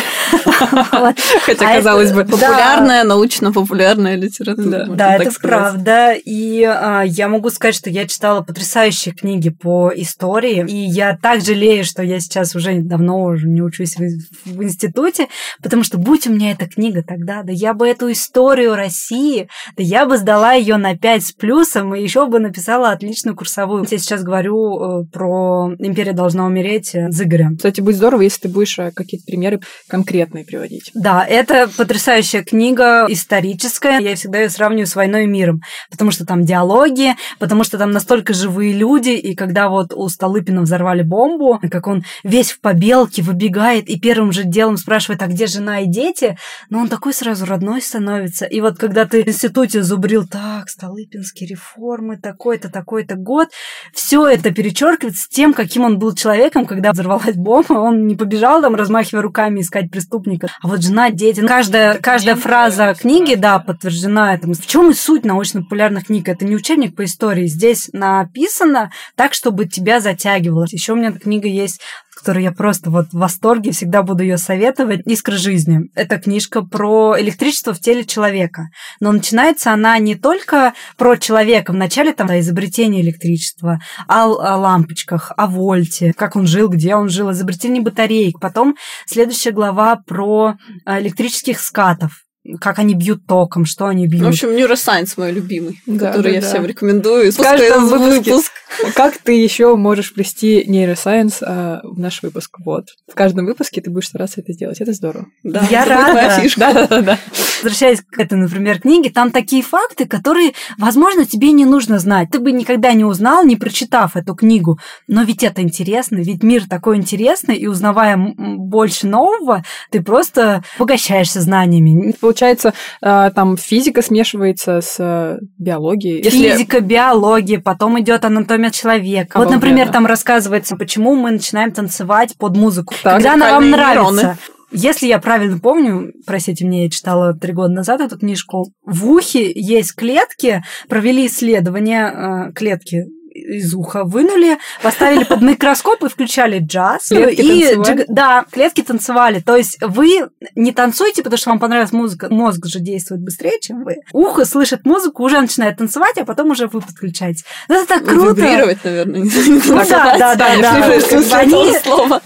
Хотя, 1.46 1.70
А 1.70 1.76
казалось 1.76 2.12
бы. 2.12 2.26
Популярная 2.26 3.04
научно-популярная 3.04 4.16
литература. 4.16 4.88
Да. 4.90 5.16
это 5.16 5.32
правда. 5.40 6.14
И 6.14 6.64
а, 6.64 7.04
я 7.04 7.28
могу 7.28 7.52
сказать, 7.52 7.76
что 7.76 7.92
я 7.92 8.08
читала 8.08 8.42
потрясающие 8.42 9.14
книги 9.14 9.50
по 9.50 9.92
истории. 9.96 10.66
И 10.68 10.76
я 10.76 11.18
так 11.22 11.42
жалею, 11.42 11.86
что 11.86 12.02
я 12.02 12.20
сейчас 12.20 12.56
уже 12.56 12.82
давно 12.82 13.24
уже 13.24 13.48
не 13.48 13.62
учусь 13.62 13.96
в, 13.96 14.02
в 14.46 14.64
институте, 14.64 15.28
потому 15.62 15.84
что 15.84 16.00
будь 16.00 16.26
у 16.26 16.32
меня 16.32 16.52
эта 16.52 16.68
книга 16.68 17.04
тогда, 17.04 17.44
да 17.44 17.52
я 17.52 17.76
бы 17.76 17.88
эту 17.88 18.12
историю 18.12 18.76
России, 18.76 19.50
да 19.78 19.84
я 19.84 20.08
бы 20.08 20.18
сдала 20.18 20.54
ее 20.54 20.78
на 20.78 20.98
5 20.98 21.24
с 21.24 21.32
плюсом 21.32 21.94
и 21.94 22.02
еще 22.02 22.26
бы 22.26 22.40
написала 22.40 22.90
отличную 22.90 23.36
курсовую. 23.36 23.86
Я 23.90 23.98
сейчас 24.00 24.24
говорю 24.24 25.04
э, 25.04 25.06
про 25.06 25.75
«Империя 25.80 26.14
должна 26.14 26.46
умереть» 26.46 26.96
э, 26.96 27.12
Зыгоря. 27.12 27.52
Кстати, 27.56 27.82
будет 27.82 27.98
здорово, 27.98 28.22
если 28.22 28.42
ты 28.42 28.50
будешь 28.50 28.78
э, 28.80 28.92
какие-то 28.92 29.26
примеры 29.26 29.60
конкретные 29.88 30.46
приводить. 30.46 30.92
Да, 30.94 31.26
это 31.26 31.70
потрясающая 31.76 32.44
книга, 32.44 33.06
историческая. 33.10 34.00
Я 34.00 34.16
всегда 34.16 34.40
ее 34.40 34.50
сравниваю 34.50 34.88
с 34.88 34.96
«Войной 34.96 35.24
и 35.24 35.28
миром», 35.28 35.62
потому 35.90 36.12
что 36.12 36.26
там 36.26 36.44
диалоги, 36.44 37.16
потому 37.40 37.64
что 37.64 37.78
там 37.78 37.92
настолько 37.92 38.34
живые 38.34 38.74
люди, 38.74 39.10
и 39.10 39.36
когда 39.36 39.70
вот 39.70 39.94
у 39.94 40.08
Столыпина 40.10 40.62
взорвали 40.62 41.02
бомбу, 41.02 41.60
как 41.72 41.88
он 41.88 42.04
весь 42.24 42.52
в 42.52 42.60
побелке 42.60 43.22
выбегает 43.22 43.90
и 43.90 44.00
первым 44.00 44.32
же 44.32 44.44
делом 44.44 44.78
спрашивает, 44.78 45.22
а 45.22 45.28
где 45.28 45.48
жена 45.48 45.82
и 45.82 45.88
дети, 45.88 46.38
но 46.70 46.80
он 46.80 46.88
такой 46.88 47.14
сразу 47.14 47.46
родной 47.46 47.82
становится. 47.82 48.46
И 48.46 48.62
вот 48.62 48.78
когда 48.78 49.06
ты 49.06 49.24
в 49.24 49.28
институте 49.28 49.84
зубрил, 49.84 50.28
так, 50.28 50.70
Столыпинские 50.70 51.50
реформы, 51.50 52.18
такой-то, 52.18 52.70
такой-то 52.70 53.16
год, 53.16 53.50
все 53.94 54.28
это 54.28 54.52
перечеркивается 54.52 55.28
тем, 55.30 55.54
каким 55.66 55.84
он 55.84 55.98
был 55.98 56.14
человеком, 56.14 56.66
когда 56.66 56.92
взорвалась 56.92 57.36
бомба, 57.36 57.74
он 57.74 58.06
не 58.06 58.16
побежал 58.16 58.62
там, 58.62 58.76
размахивая 58.76 59.24
руками, 59.24 59.62
искать 59.62 59.90
преступника. 59.90 60.48
А 60.62 60.68
вот 60.68 60.84
жена, 60.84 61.10
дети, 61.10 61.42
ну, 61.42 61.48
каждая, 61.48 61.98
каждая 61.98 62.36
фраза 62.36 62.94
книги, 62.94 63.34
да, 63.34 63.58
подтверждена 63.58 64.36
этому. 64.36 64.54
В 64.54 64.68
чем 64.68 64.92
и 64.92 64.94
суть 64.94 65.26
научно-популярных 65.26 66.06
книг? 66.06 66.30
Это 66.30 66.46
не 66.46 66.56
учебник 66.56 66.96
по 66.96 67.04
истории. 67.04 67.48
Здесь 67.48 67.90
написано 67.94 68.92
так, 69.16 69.34
чтобы 69.34 69.66
тебя 69.66 70.00
затягивало. 70.00 70.66
Еще 70.70 70.94
у 70.94 70.96
меня 70.96 71.12
книга 71.12 71.48
есть 71.48 71.82
которую 72.16 72.44
я 72.44 72.52
просто 72.52 72.90
вот 72.90 73.08
в 73.12 73.18
восторге, 73.18 73.72
всегда 73.72 74.04
буду 74.04 74.24
ее 74.24 74.38
советовать. 74.38 75.02
«Искра 75.06 75.38
жизни». 75.38 75.90
Это 75.96 76.18
книжка 76.18 76.64
про 76.64 77.16
электричество 77.20 77.74
в 77.74 77.80
теле 77.80 78.06
человека. 78.06 78.70
Но 79.00 79.12
начинается 79.12 79.72
она 79.72 79.98
не 80.00 80.16
только 80.16 80.74
про 80.98 81.18
человека. 81.18 81.72
Вначале 81.72 82.14
там 82.14 82.30
о 82.30 82.40
изобретении 82.40 83.02
электричества, 83.02 83.80
о, 84.08 84.24
о 84.24 84.58
лампочках, 84.58 85.32
о 85.36 85.48
вольте, 85.48 86.14
как 86.14 86.36
он 86.36 86.48
жил, 86.48 86.70
где 86.70 86.96
он 86.96 87.10
жил, 87.10 87.32
изобретение 87.32 87.82
батареек. 87.82 88.40
Потом 88.40 88.76
следующая 89.06 89.52
глава 89.52 89.98
про 89.98 90.56
э, 90.86 91.02
электрических 91.02 91.60
скатов 91.60 92.25
как 92.60 92.80
они 92.80 92.94
бьют 92.94 93.26
током, 93.26 93.66
что 93.66 93.88
они 93.88 94.08
бьют. 94.08 94.24
В 94.24 94.28
общем, 94.28 94.50
Neuroscience 94.50 95.14
мой 95.18 95.32
любимый, 95.32 95.82
Да, 95.86 96.08
который 96.12 96.32
да, 96.32 96.36
я 96.36 96.42
да. 96.42 96.48
всем 96.48 96.66
рекомендую. 96.66 97.32
В 97.32 97.38
каждом 97.38 97.88
выпуске. 97.88 98.32
выпуск. 98.34 98.52
Как 98.96 99.18
ты 99.18 99.34
еще 99.42 99.76
можешь 99.76 100.14
плести 100.14 100.64
нейросайенс 100.68 101.38
а, 101.42 101.80
в 101.84 101.98
наш 102.00 102.22
выпуск? 102.22 102.58
Вот. 102.60 102.88
В 103.10 103.16
каждом 103.16 103.46
выпуске 103.46 103.82
ты 103.82 103.90
будешь 103.90 104.08
стараться 104.08 104.42
это 104.42 104.52
сделать. 104.54 104.82
Это 104.82 104.92
здорово. 104.94 105.28
Да, 105.44 105.66
Я 105.72 105.84
это 105.86 105.96
будет 105.96 106.14
моя 106.14 106.28
рада. 106.30 106.42
фишка. 106.42 106.60
Да-да-да. 106.74 107.20
Возвращаясь 107.64 108.02
к 108.02 108.20
этой, 108.20 108.38
например, 108.38 108.82
книге, 108.82 109.10
там 109.12 109.32
такие 109.32 109.64
факты, 109.64 110.06
которые, 110.06 110.52
возможно, 110.78 111.26
тебе 111.26 111.52
не 111.52 111.66
нужно 111.66 112.00
знать. 112.00 112.30
Ты 112.32 112.40
бы 112.40 112.52
никогда 112.52 112.94
не 112.94 113.06
узнал, 113.06 113.46
не 113.46 113.56
прочитав 113.56 114.16
эту 114.18 114.36
книгу. 114.36 114.78
Но 115.08 115.24
ведь 115.24 115.42
это 115.44 115.62
интересно, 115.62 116.18
ведь 116.18 116.44
мир 116.44 116.68
такой 116.68 116.98
интересный, 116.98 117.56
и 117.56 117.68
узнавая 117.68 118.18
больше 118.18 119.08
нового, 119.08 119.64
ты 119.90 120.02
просто 120.04 120.64
обогащаешься 120.78 121.42
знаниями. 121.42 122.14
Получается, 122.36 122.74
а, 123.02 123.32
там 123.32 123.56
физика 123.56 124.02
смешивается 124.02 124.82
с 124.82 124.98
а, 125.00 125.38
биологией. 125.58 126.22
Физика, 126.30 126.82
биология, 126.82 127.62
потом 127.62 127.98
идет 128.02 128.26
анатомия 128.26 128.72
человека. 128.72 129.38
Вот, 129.40 129.50
например, 129.50 129.90
там 129.90 130.06
рассказывается, 130.06 130.76
почему 130.76 131.16
мы 131.16 131.32
начинаем 131.32 131.72
танцевать 131.72 132.36
под 132.38 132.58
музыку. 132.58 132.94
Так, 133.02 133.16
Когда 133.16 133.36
она 133.36 133.52
вам 133.54 133.72
нравится. 133.72 134.12
нейроны. 134.12 134.38
Если 134.72 135.08
я 135.08 135.20
правильно 135.20 135.58
помню, 135.60 136.12
простите 136.26 136.66
меня, 136.66 136.84
я 136.84 136.90
читала 136.90 137.34
три 137.34 137.54
года 137.54 137.74
назад 137.74 138.02
эту 138.02 138.18
книжку, 138.20 138.74
в 138.84 139.10
ухе 139.10 139.50
есть 139.56 139.96
клетки, 139.96 140.64
провели 140.90 141.28
исследования 141.28 142.50
э, 142.50 142.52
клетки 142.54 143.06
из 143.36 143.74
уха 143.74 144.04
вынули, 144.06 144.58
поставили 144.82 145.26
под 145.26 145.42
микроскоп 145.42 146.04
и 146.04 146.10
включали 146.10 146.60
джаз. 146.60 147.10
Клетки 147.10 147.42
и 147.42 147.76
танцевали? 147.76 148.06
Да, 148.08 148.46
клетки 148.50 148.82
танцевали. 148.82 149.40
То 149.40 149.56
есть 149.58 149.78
вы 149.82 150.30
не 150.56 150.72
танцуете, 150.72 151.22
потому 151.22 151.38
что 151.38 151.50
вам 151.50 151.60
понравилась 151.60 151.92
музыка. 151.92 152.28
Мозг 152.30 152.66
же 152.66 152.80
действует 152.80 153.22
быстрее, 153.22 153.60
чем 153.60 153.84
вы. 153.84 153.98
Ухо 154.14 154.46
слышит 154.46 154.86
музыку, 154.86 155.24
уже 155.24 155.40
начинает 155.40 155.78
танцевать, 155.78 156.18
а 156.18 156.26
потом 156.26 156.52
уже 156.52 156.68
вы 156.68 156.82
подключаетесь. 156.82 157.44
Ну, 157.68 157.76
это 157.76 157.88
так 157.88 158.06
круто. 158.06 158.42
Вибрировать, 158.42 158.84
наверное. 158.84 159.22
не 159.22 159.30
Ну 159.66 159.76
да, 159.90 160.18
да, 160.18 160.36
да, 160.36 160.56
да. 160.62 161.38
Они-. 161.38 161.76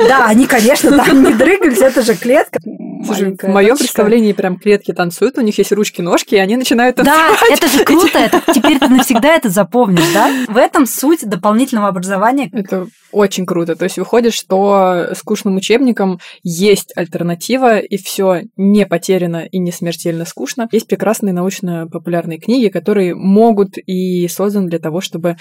Да, 0.08 0.26
они, 0.26 0.46
конечно, 0.46 0.92
там 1.04 1.24
не 1.24 1.34
дрыгались, 1.34 1.80
это 1.80 2.02
же 2.04 2.16
клетка. 2.16 2.60
Слушай, 3.06 3.20
в 3.20 3.24
маленькая, 3.24 3.52
моем 3.52 3.78
представлении 3.78 4.34
прям 4.34 4.58
клетки 4.58 4.92
танцуют, 4.94 5.38
у 5.38 5.42
них 5.42 5.58
есть 5.58 5.72
ручки-ножки, 5.72 6.36
и 6.36 6.38
они 6.38 6.58
начинают 6.58 6.98
Да, 6.98 7.04
танцевать. 7.04 7.52
это 7.52 7.68
же 7.68 7.84
круто, 7.86 8.20
это, 8.20 8.42
теперь 8.54 8.80
ты 8.80 8.88
навсегда 8.90 9.36
это 9.36 9.50
запомнишь, 9.50 10.14
да? 10.14 10.30
В 10.48 10.58
этом 10.58 10.86
суть 10.86 11.28
дополнительного 11.28 11.88
образования. 11.88 12.50
Это 12.52 12.88
очень 13.12 13.46
круто. 13.46 13.76
То 13.76 13.86
есть 13.86 13.98
выходит, 13.98 14.34
что 14.34 15.10
скучным 15.16 15.56
учебникам 15.56 16.20
есть 16.44 16.92
альтернатива, 16.96 17.80
и 17.80 17.98
все 17.98 18.42
не 18.58 18.86
потеряно 18.86 19.46
и 19.50 19.60
не 19.60 19.72
смертельно 19.72 20.26
скучно. 20.26 20.68
Есть 20.72 20.88
прекрасные 20.88 21.34
научно-популярные 21.34 22.40
книги, 22.40 22.68
которые 22.68 23.16
могут 23.16 23.78
и 23.78 24.28
созданы 24.28 24.68
для 24.70 24.80
того, 24.80 25.02
чтобы 25.02 25.38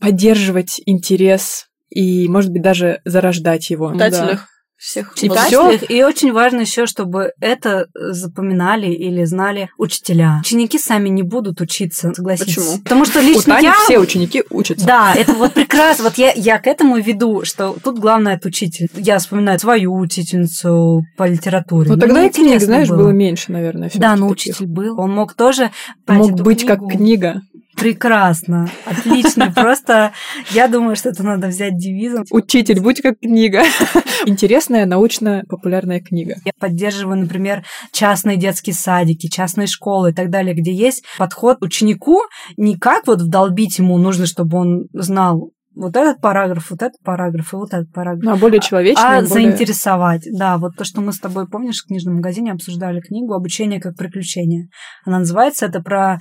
поддерживать 0.00 0.80
интерес 0.84 1.66
и, 1.90 2.28
может 2.28 2.50
быть, 2.50 2.62
даже 2.62 3.00
зарождать 3.04 3.70
его. 3.70 3.92
Читателях 3.92 4.48
всех 4.82 5.14
всё. 5.14 5.28
Читателях. 5.28 5.90
И 5.90 6.02
очень 6.04 6.32
важно 6.32 6.60
еще, 6.60 6.86
чтобы 6.86 7.32
это 7.40 7.86
запоминали 7.94 8.86
или 8.86 9.24
знали 9.24 9.70
учителя. 9.78 10.40
Ученики 10.40 10.78
сами 10.78 11.08
не 11.08 11.22
будут 11.22 11.60
учиться, 11.60 12.12
согласитесь. 12.14 12.56
Почему? 12.56 12.78
Потому 12.78 13.04
что 13.04 13.20
У 13.20 13.22
лично 13.22 13.54
Тани 13.54 13.66
я... 13.66 13.74
все 13.84 13.98
ученики 13.98 14.42
учатся. 14.50 14.86
Да, 14.86 15.14
это 15.14 15.32
вот 15.34 15.52
прекрасно. 15.54 16.04
Вот 16.04 16.14
я, 16.18 16.32
я 16.32 16.58
к 16.58 16.66
этому 16.66 16.98
веду, 16.98 17.44
что 17.44 17.76
тут 17.82 17.98
главное 17.98 18.34
это 18.36 18.48
учитель. 18.48 18.88
Я 18.94 19.18
вспоминаю 19.18 19.58
свою 19.58 19.94
учительницу 19.96 21.04
по 21.16 21.28
литературе. 21.28 21.90
Ну, 21.90 21.96
тогда 21.96 22.24
и 22.26 22.30
книг, 22.30 22.60
знаешь, 22.60 22.88
было, 22.88 23.10
меньше, 23.10 23.52
наверное. 23.52 23.90
Да, 23.94 24.16
но 24.16 24.28
таких. 24.30 24.52
учитель 24.52 24.66
был. 24.66 24.98
Он 24.98 25.12
мог 25.12 25.34
тоже 25.34 25.70
Мог 26.08 26.32
быть 26.42 26.66
как 26.66 26.80
книгу. 26.80 26.96
книга. 26.96 27.42
Прекрасно, 27.82 28.70
отлично. 28.86 29.52
Просто 29.54 30.12
я 30.50 30.68
думаю, 30.68 30.96
что 30.96 31.08
это 31.08 31.22
надо 31.22 31.48
взять 31.48 31.76
девизом. 31.76 32.24
Учитель, 32.30 32.80
будь 32.80 33.00
как 33.00 33.18
книга. 33.20 33.62
Интересная 34.26 34.86
научно-популярная 34.86 36.00
книга. 36.00 36.36
Я 36.44 36.52
поддерживаю, 36.58 37.18
например, 37.18 37.64
частные 37.92 38.36
детские 38.36 38.74
садики, 38.74 39.28
частные 39.28 39.66
школы 39.66 40.10
и 40.10 40.14
так 40.14 40.30
далее, 40.30 40.54
где 40.54 40.72
есть 40.72 41.04
подход 41.18 41.58
ученику 41.60 42.20
не 42.56 42.76
как 42.76 43.06
вот 43.06 43.20
вдолбить 43.20 43.78
ему 43.78 43.98
нужно, 43.98 44.26
чтобы 44.26 44.58
он 44.58 44.86
знал 44.92 45.50
вот 45.74 45.96
этот 45.96 46.20
параграф, 46.20 46.70
вот 46.70 46.82
этот 46.82 47.00
параграф 47.02 47.52
и 47.52 47.56
вот 47.56 47.72
этот 47.72 47.90
параграф. 47.92 48.22
Ну, 48.22 48.32
а 48.32 48.36
более 48.36 48.60
человечная, 48.60 49.04
А 49.04 49.22
более- 49.22 49.26
заинтересовать. 49.26 50.22
Да, 50.30 50.58
вот 50.58 50.76
то, 50.76 50.84
что 50.84 51.00
мы 51.00 51.12
с 51.12 51.18
тобой, 51.18 51.48
помнишь, 51.48 51.82
в 51.82 51.86
книжном 51.86 52.16
магазине 52.16 52.52
обсуждали 52.52 53.00
книгу 53.00 53.32
«Обучение 53.32 53.80
как 53.80 53.96
приключение». 53.96 54.68
Она 55.04 55.20
называется, 55.20 55.66
это 55.66 55.80
про 55.80 56.20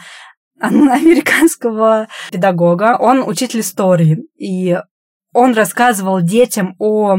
американского 0.94 2.08
педагога. 2.32 2.98
Он 3.00 3.28
учитель 3.28 3.62
истории. 3.62 4.20
И 4.38 4.78
он 5.34 5.54
рассказывал 5.54 6.22
детям 6.22 6.76
о 6.80 7.18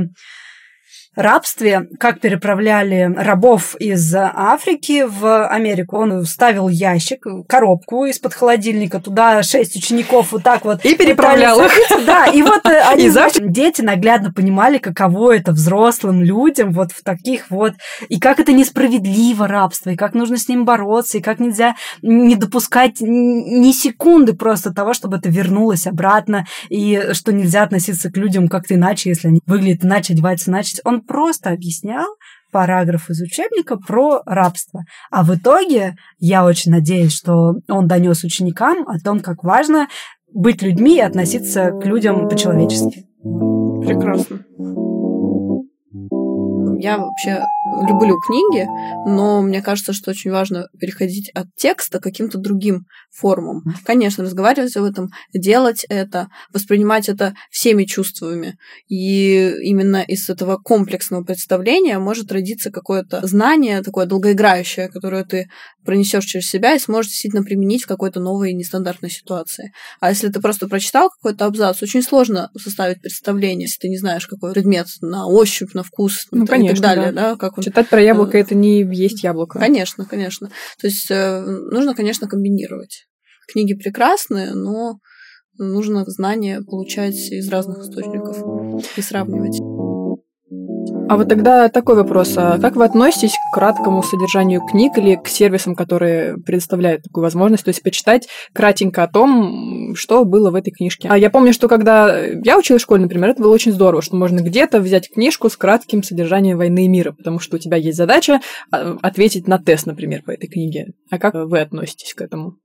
рабстве, 1.14 1.88
как 1.98 2.20
переправляли 2.20 3.12
рабов 3.16 3.76
из 3.78 4.14
Африки 4.14 5.04
в 5.06 5.46
Америку. 5.46 5.98
Он 5.98 6.24
вставил 6.24 6.68
ящик, 6.68 7.26
коробку 7.48 8.06
из-под 8.06 8.34
холодильника, 8.34 9.00
туда 9.00 9.42
шесть 9.42 9.76
учеников 9.76 10.32
вот 10.32 10.42
так 10.42 10.64
вот 10.64 10.84
И 10.84 10.94
переправлял 10.94 11.60
их. 11.60 11.72
Да, 12.06 12.26
и 12.26 12.42
вот 12.42 12.64
э, 12.66 12.80
они, 12.90 13.06
И 13.06 13.08
знаешь, 13.10 13.34
дети 13.38 13.82
наглядно 13.82 14.32
понимали, 14.32 14.78
каково 14.78 15.36
это 15.36 15.52
взрослым 15.52 16.22
людям 16.22 16.72
вот 16.72 16.92
в 16.92 17.02
таких 17.02 17.50
вот, 17.50 17.74
и 18.08 18.18
как 18.18 18.40
это 18.40 18.52
несправедливо 18.52 19.46
рабство, 19.46 19.90
и 19.90 19.96
как 19.96 20.14
нужно 20.14 20.38
с 20.38 20.48
ним 20.48 20.64
бороться, 20.64 21.18
и 21.18 21.22
как 21.22 21.38
нельзя 21.40 21.74
не 22.00 22.36
допускать 22.36 22.96
ни 23.00 23.72
секунды 23.72 24.32
просто 24.32 24.72
того, 24.72 24.94
чтобы 24.94 25.18
это 25.18 25.28
вернулось 25.28 25.86
обратно, 25.86 26.46
и 26.68 27.10
что 27.12 27.32
нельзя 27.32 27.62
относиться 27.62 28.10
к 28.10 28.16
людям 28.16 28.48
как-то 28.48 28.74
иначе, 28.74 29.10
если 29.10 29.28
они 29.28 29.40
выглядят 29.46 29.84
иначе, 29.84 30.14
одеваются 30.14 30.50
иначе. 30.50 30.78
Просто 31.06 31.50
объяснял 31.50 32.06
параграф 32.52 33.10
из 33.10 33.20
учебника 33.20 33.76
про 33.76 34.22
рабство. 34.26 34.84
А 35.10 35.24
в 35.24 35.34
итоге 35.34 35.96
я 36.18 36.44
очень 36.44 36.70
надеюсь, 36.70 37.14
что 37.14 37.54
он 37.68 37.88
донес 37.88 38.24
ученикам 38.24 38.86
о 38.88 38.98
том, 38.98 39.20
как 39.20 39.42
важно 39.42 39.88
быть 40.32 40.62
людьми 40.62 40.96
и 40.96 41.00
относиться 41.00 41.70
к 41.70 41.84
людям 41.84 42.28
по-человечески. 42.28 43.06
Прекрасно. 43.22 44.44
Я 46.82 46.98
вообще 46.98 47.44
люблю 47.86 48.18
книги, 48.18 48.66
но 49.06 49.40
мне 49.40 49.62
кажется, 49.62 49.92
что 49.92 50.10
очень 50.10 50.32
важно 50.32 50.66
переходить 50.80 51.30
от 51.32 51.46
текста 51.54 52.00
к 52.00 52.02
каким-то 52.02 52.38
другим 52.38 52.86
формам. 53.12 53.62
Конечно, 53.84 54.24
разговаривать 54.24 54.76
об 54.76 54.84
этом, 54.84 55.10
делать 55.32 55.86
это, 55.88 56.26
воспринимать 56.52 57.08
это 57.08 57.34
всеми 57.52 57.84
чувствами. 57.84 58.56
И 58.88 59.54
именно 59.62 60.02
из 60.02 60.28
этого 60.28 60.56
комплексного 60.56 61.22
представления 61.22 62.00
может 62.00 62.32
родиться 62.32 62.72
какое-то 62.72 63.24
знание 63.24 63.82
такое 63.82 64.06
долгоиграющее, 64.06 64.88
которое 64.88 65.24
ты 65.24 65.46
пронесешь 65.84 66.24
через 66.24 66.48
себя 66.48 66.74
и 66.74 66.80
сможешь 66.80 67.12
действительно 67.12 67.44
применить 67.44 67.84
в 67.84 67.86
какой-то 67.88 68.18
новой 68.18 68.54
нестандартной 68.54 69.10
ситуации. 69.10 69.72
А 70.00 70.10
если 70.10 70.28
ты 70.28 70.40
просто 70.40 70.68
прочитал 70.68 71.10
какой-то 71.10 71.44
абзац, 71.44 71.80
очень 71.82 72.02
сложно 72.02 72.50
составить 72.58 73.00
представление, 73.02 73.66
если 73.66 73.78
ты 73.78 73.88
не 73.88 73.98
знаешь, 73.98 74.26
какой 74.26 74.52
предмет 74.52 74.88
на 75.00 75.26
ощупь, 75.26 75.74
на 75.74 75.84
вкус 75.84 76.26
Ну, 76.30 76.44
и 76.44 76.46
так 76.46 76.58
конечно, 76.80 77.02
далее, 77.02 77.12
да. 77.12 77.30
да, 77.30 77.36
как 77.36 77.58
он 77.58 77.64
Читать 77.64 77.88
про 77.88 78.00
яблоко 78.00 78.38
это 78.38 78.54
не 78.54 78.82
есть 78.82 79.22
яблоко. 79.22 79.58
Конечно, 79.58 80.04
конечно. 80.04 80.48
То 80.80 80.86
есть 80.86 81.10
э, 81.10 81.40
нужно, 81.40 81.94
конечно, 81.94 82.28
комбинировать. 82.28 83.06
Книги 83.48 83.74
прекрасные, 83.74 84.52
но 84.54 84.98
нужно 85.58 86.04
знания 86.06 86.60
получать 86.62 87.14
из 87.14 87.48
разных 87.48 87.78
источников 87.78 88.38
и 88.96 89.02
сравнивать. 89.02 89.81
А 91.08 91.16
вот 91.16 91.28
тогда 91.28 91.68
такой 91.68 91.96
вопрос. 91.96 92.34
А 92.36 92.58
как 92.58 92.76
вы 92.76 92.84
относитесь 92.84 93.32
к 93.32 93.54
краткому 93.54 94.02
содержанию 94.02 94.60
книг 94.60 94.96
или 94.96 95.16
к 95.16 95.28
сервисам, 95.28 95.74
которые 95.74 96.38
предоставляют 96.38 97.02
такую 97.02 97.24
возможность, 97.24 97.64
то 97.64 97.68
есть 97.68 97.82
почитать 97.82 98.28
кратенько 98.52 99.02
о 99.02 99.08
том, 99.08 99.94
что 99.94 100.24
было 100.24 100.50
в 100.50 100.54
этой 100.54 100.70
книжке? 100.70 101.08
А 101.10 101.18
я 101.18 101.28
помню, 101.28 101.52
что 101.52 101.68
когда 101.68 102.18
я 102.18 102.58
училась 102.58 102.82
в 102.82 102.84
школе, 102.84 103.02
например, 103.02 103.30
это 103.30 103.42
было 103.42 103.52
очень 103.52 103.72
здорово, 103.72 104.00
что 104.00 104.16
можно 104.16 104.40
где-то 104.40 104.80
взять 104.80 105.10
книжку 105.10 105.50
с 105.50 105.56
кратким 105.56 106.02
содержанием 106.02 106.56
«Войны 106.56 106.86
и 106.86 106.88
мира», 106.88 107.12
потому 107.12 107.40
что 107.40 107.56
у 107.56 107.58
тебя 107.58 107.76
есть 107.76 107.98
задача 107.98 108.40
а, 108.70 108.96
ответить 109.02 109.46
на 109.46 109.58
тест, 109.58 109.86
например, 109.86 110.22
по 110.22 110.30
этой 110.30 110.48
книге. 110.48 110.92
А 111.10 111.18
как 111.18 111.34
вы 111.34 111.60
относитесь 111.60 112.14
к 112.14 112.22
этому? 112.22 112.56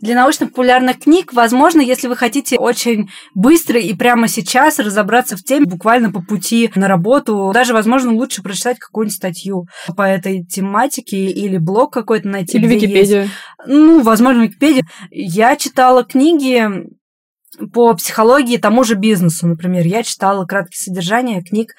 Для 0.00 0.14
научно-популярных 0.14 1.00
книг, 1.00 1.32
возможно, 1.32 1.80
если 1.80 2.08
вы 2.08 2.16
хотите 2.16 2.56
очень 2.56 3.10
быстро 3.34 3.80
и 3.80 3.94
прямо 3.94 4.28
сейчас 4.28 4.78
разобраться 4.78 5.36
в 5.36 5.42
теме, 5.42 5.66
буквально 5.66 6.12
по 6.12 6.22
пути 6.22 6.70
на 6.74 6.88
работу, 6.88 7.50
даже, 7.52 7.72
возможно, 7.72 8.12
лучше 8.12 8.42
прочитать 8.42 8.78
какую-нибудь 8.78 9.16
статью 9.16 9.66
по 9.96 10.02
этой 10.02 10.44
тематике 10.44 11.26
или 11.26 11.58
блог 11.58 11.92
какой-то 11.92 12.28
найти. 12.28 12.58
Или 12.58 12.66
есть. 12.66 12.82
Википедия? 12.82 13.28
Ну, 13.66 14.00
возможно, 14.02 14.42
Википедия. 14.42 14.84
Я 15.10 15.56
читала 15.56 16.04
книги 16.04 16.68
по 17.72 17.94
психологии 17.94 18.56
тому 18.56 18.84
же 18.84 18.94
бизнесу, 18.94 19.46
например. 19.46 19.86
Я 19.86 20.02
читала 20.02 20.44
краткие 20.44 20.78
содержания 20.78 21.42
книг 21.42 21.74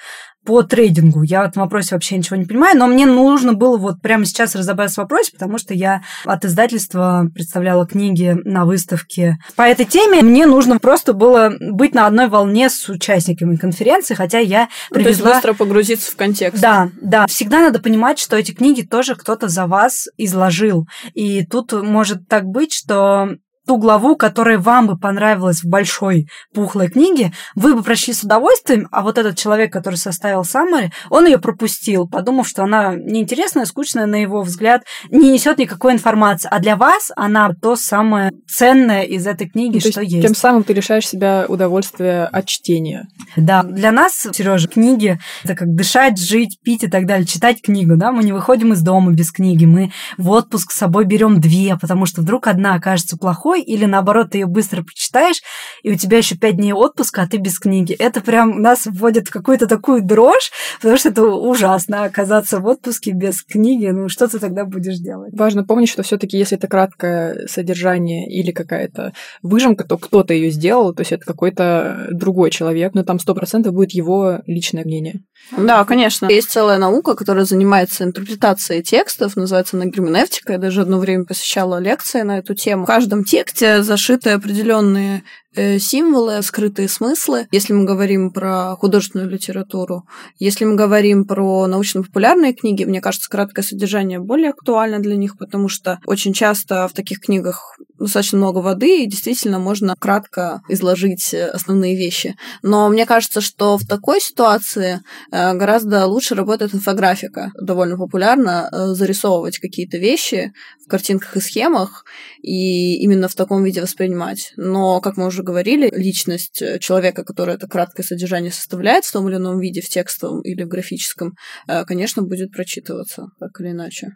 по 0.45 0.63
трейдингу. 0.63 1.21
Я 1.23 1.43
в 1.43 1.49
этом 1.49 1.63
вопросе 1.63 1.95
вообще 1.95 2.17
ничего 2.17 2.37
не 2.37 2.45
понимаю, 2.45 2.77
но 2.77 2.87
мне 2.87 3.05
нужно 3.05 3.53
было 3.53 3.77
вот 3.77 4.01
прямо 4.01 4.25
сейчас 4.25 4.55
разобраться 4.55 4.95
в 4.95 5.03
вопросе, 5.03 5.31
потому 5.31 5.57
что 5.57 5.73
я 5.73 6.01
от 6.25 6.45
издательства 6.45 7.27
представляла 7.33 7.85
книги 7.85 8.37
на 8.43 8.65
выставке 8.65 9.37
по 9.55 9.63
этой 9.63 9.85
теме. 9.85 10.21
Мне 10.21 10.45
нужно 10.45 10.79
просто 10.79 11.13
было 11.13 11.53
быть 11.59 11.93
на 11.93 12.07
одной 12.07 12.29
волне 12.29 12.69
с 12.69 12.87
участниками 12.89 13.55
конференции, 13.55 14.15
хотя 14.15 14.39
я 14.39 14.69
Ну, 14.89 14.95
То 14.95 15.09
есть 15.09 15.19
привезла... 15.19 15.33
быстро 15.35 15.53
погрузиться 15.53 16.11
в 16.11 16.15
контекст. 16.15 16.61
Да, 16.61 16.89
да. 17.01 17.27
Всегда 17.27 17.59
надо 17.59 17.79
понимать, 17.79 18.19
что 18.19 18.35
эти 18.35 18.51
книги 18.51 18.81
тоже 18.81 19.15
кто-то 19.15 19.47
за 19.47 19.67
вас 19.67 20.07
изложил. 20.17 20.87
И 21.13 21.45
тут 21.45 21.73
может 21.73 22.27
так 22.27 22.45
быть, 22.45 22.73
что 22.73 23.29
ту 23.69 23.77
главу, 23.77 24.15
которая 24.15 24.57
вам 24.57 24.87
бы 24.87 24.97
понравилась 24.97 25.61
в 25.61 25.69
большой 25.69 26.27
пухлой 26.55 26.87
книге, 26.87 27.33
вы 27.53 27.75
бы 27.75 27.83
прочли 27.83 28.15
с 28.15 28.23
удовольствием, 28.23 28.87
а 28.91 29.03
вот 29.03 29.19
этот 29.19 29.37
человек, 29.37 29.71
который 29.71 29.93
составил 29.93 30.41
summary, 30.41 30.89
он 31.11 31.27
ее 31.27 31.37
пропустил, 31.37 32.07
подумав, 32.07 32.47
что 32.47 32.63
она 32.63 32.95
неинтересная, 32.95 33.65
скучная, 33.65 34.07
на 34.07 34.15
его 34.15 34.41
взгляд, 34.41 34.85
не 35.11 35.31
несет 35.31 35.59
никакой 35.59 35.93
информации. 35.93 36.49
А 36.51 36.57
для 36.57 36.75
вас 36.75 37.11
она 37.15 37.51
то 37.61 37.75
самое 37.75 38.31
ценное 38.47 39.03
из 39.03 39.27
этой 39.27 39.47
книги, 39.47 39.75
Ну, 39.75 39.81
то 39.81 39.91
что 39.91 40.01
есть 40.01 40.13
есть. 40.13 40.25
Тем 40.25 40.33
самым 40.33 40.63
ты 40.63 40.73
лишаешь 40.73 41.07
себя 41.07 41.45
удовольствия 41.47 42.23
от 42.23 42.47
чтения. 42.47 43.07
Да, 43.35 43.61
для 43.61 43.91
нас, 43.91 44.25
Сережа, 44.33 44.67
книги 44.67 45.19
это 45.43 45.53
как 45.53 45.75
дышать, 45.75 46.17
жить, 46.17 46.57
пить 46.63 46.85
и 46.85 46.87
так 46.87 47.05
далее, 47.05 47.27
читать 47.27 47.61
книгу, 47.61 47.97
да, 47.97 48.11
мы 48.11 48.23
не 48.23 48.33
выходим 48.33 48.73
из 48.73 48.81
дома 48.81 49.11
без 49.11 49.31
книги, 49.31 49.65
мы 49.65 49.91
в 50.17 50.31
отпуск 50.31 50.71
с 50.71 50.75
собой 50.75 51.05
берем 51.05 51.39
две, 51.39 51.77
потому 51.77 52.07
что 52.07 52.21
вдруг 52.21 52.47
одна 52.47 52.73
окажется 52.73 53.15
плохой, 53.15 53.58
домой, 53.59 53.61
или 53.61 53.85
наоборот, 53.85 54.31
ты 54.31 54.39
ее 54.39 54.45
быстро 54.45 54.83
прочитаешь, 54.83 55.41
и 55.83 55.91
у 55.91 55.95
тебя 55.95 56.17
еще 56.17 56.35
пять 56.35 56.57
дней 56.57 56.73
отпуска, 56.73 57.23
а 57.23 57.27
ты 57.27 57.37
без 57.37 57.59
книги. 57.59 57.93
Это 57.93 58.21
прям 58.21 58.61
нас 58.61 58.85
вводит 58.85 59.27
в 59.27 59.31
какую-то 59.31 59.67
такую 59.67 60.01
дрожь, 60.01 60.51
потому 60.77 60.97
что 60.97 61.09
это 61.09 61.23
ужасно 61.23 62.03
оказаться 62.03 62.59
в 62.59 62.65
отпуске 62.65 63.11
без 63.11 63.43
книги. 63.43 63.87
Ну, 63.87 64.09
что 64.09 64.27
ты 64.27 64.39
тогда 64.39 64.65
будешь 64.65 64.97
делать? 64.97 65.33
Важно 65.33 65.63
помнить, 65.63 65.89
что 65.89 66.03
все-таки, 66.03 66.37
если 66.37 66.57
это 66.57 66.67
краткое 66.67 67.47
содержание 67.47 68.29
или 68.29 68.51
какая-то 68.51 69.13
выжимка, 69.41 69.83
то 69.83 69.97
кто-то 69.97 70.33
ее 70.33 70.49
сделал, 70.51 70.93
то 70.93 71.01
есть 71.01 71.11
это 71.11 71.25
какой-то 71.25 72.07
другой 72.11 72.51
человек, 72.51 72.93
но 72.93 73.03
там 73.03 73.19
сто 73.19 73.35
процентов 73.35 73.73
будет 73.73 73.91
его 73.91 74.39
личное 74.45 74.83
мнение. 74.83 75.21
Да, 75.57 75.83
конечно. 75.83 76.27
Есть 76.27 76.51
целая 76.51 76.77
наука, 76.77 77.15
которая 77.15 77.45
занимается 77.45 78.03
интерпретацией 78.03 78.83
текстов, 78.83 79.35
называется 79.35 79.77
она 79.77 79.85
герменевтика. 79.85 80.53
Я 80.53 80.59
даже 80.59 80.81
одно 80.81 80.99
время 80.99 81.25
посещала 81.25 81.79
лекции 81.79 82.21
на 82.21 82.37
эту 82.37 82.53
тему. 82.53 82.83
В 82.83 82.87
каждом 82.87 83.23
тексте 83.23 83.81
зашиты 83.81 84.31
определенные 84.31 85.23
символы, 85.55 86.41
скрытые 86.41 86.87
смыслы, 86.87 87.47
если 87.51 87.73
мы 87.73 87.85
говорим 87.85 88.31
про 88.31 88.75
художественную 88.75 89.29
литературу. 89.29 90.03
Если 90.37 90.65
мы 90.65 90.75
говорим 90.75 91.25
про 91.25 91.67
научно-популярные 91.67 92.53
книги, 92.53 92.83
мне 92.83 93.01
кажется, 93.01 93.29
краткое 93.29 93.63
содержание 93.63 94.19
более 94.19 94.49
актуально 94.49 94.99
для 94.99 95.15
них, 95.15 95.37
потому 95.37 95.69
что 95.69 95.99
очень 96.05 96.33
часто 96.33 96.87
в 96.87 96.93
таких 96.93 97.19
книгах 97.19 97.77
достаточно 97.99 98.37
много 98.37 98.59
воды, 98.59 99.03
и 99.03 99.09
действительно 99.09 99.59
можно 99.59 99.95
кратко 99.99 100.61
изложить 100.69 101.33
основные 101.33 101.95
вещи. 101.95 102.35
Но 102.61 102.89
мне 102.89 103.05
кажется, 103.05 103.41
что 103.41 103.77
в 103.77 103.85
такой 103.85 104.21
ситуации 104.21 105.01
э, 105.31 105.53
гораздо 105.53 106.05
лучше 106.05 106.35
работает 106.35 106.73
инфографика. 106.73 107.51
Довольно 107.59 107.97
популярно 107.97 108.69
э, 108.71 108.87
зарисовывать 108.93 109.59
какие-то 109.59 109.97
вещи 109.97 110.53
в 110.85 110.89
картинках 110.89 111.35
и 111.35 111.41
схемах, 111.41 112.05
и 112.41 112.95
именно 113.03 113.27
в 113.27 113.35
таком 113.35 113.63
виде 113.63 113.81
воспринимать. 113.81 114.53
Но, 114.55 115.01
как 115.01 115.17
мы 115.17 115.27
уже 115.27 115.38
говорили, 115.43 115.89
личность 115.93 116.61
э, 116.61 116.79
человека, 116.79 117.23
который 117.23 117.55
это 117.55 117.67
краткое 117.67 118.03
содержание 118.03 118.51
составляет 118.51 119.05
в 119.05 119.11
том 119.11 119.27
или 119.27 119.37
ином 119.37 119.59
виде, 119.59 119.81
в 119.81 119.89
текстовом 119.89 120.41
или 120.41 120.63
в 120.63 120.67
графическом, 120.67 121.33
э, 121.67 121.85
конечно, 121.85 122.23
будет 122.23 122.51
прочитываться 122.51 123.27
так 123.39 123.59
или 123.59 123.71
иначе. 123.71 124.09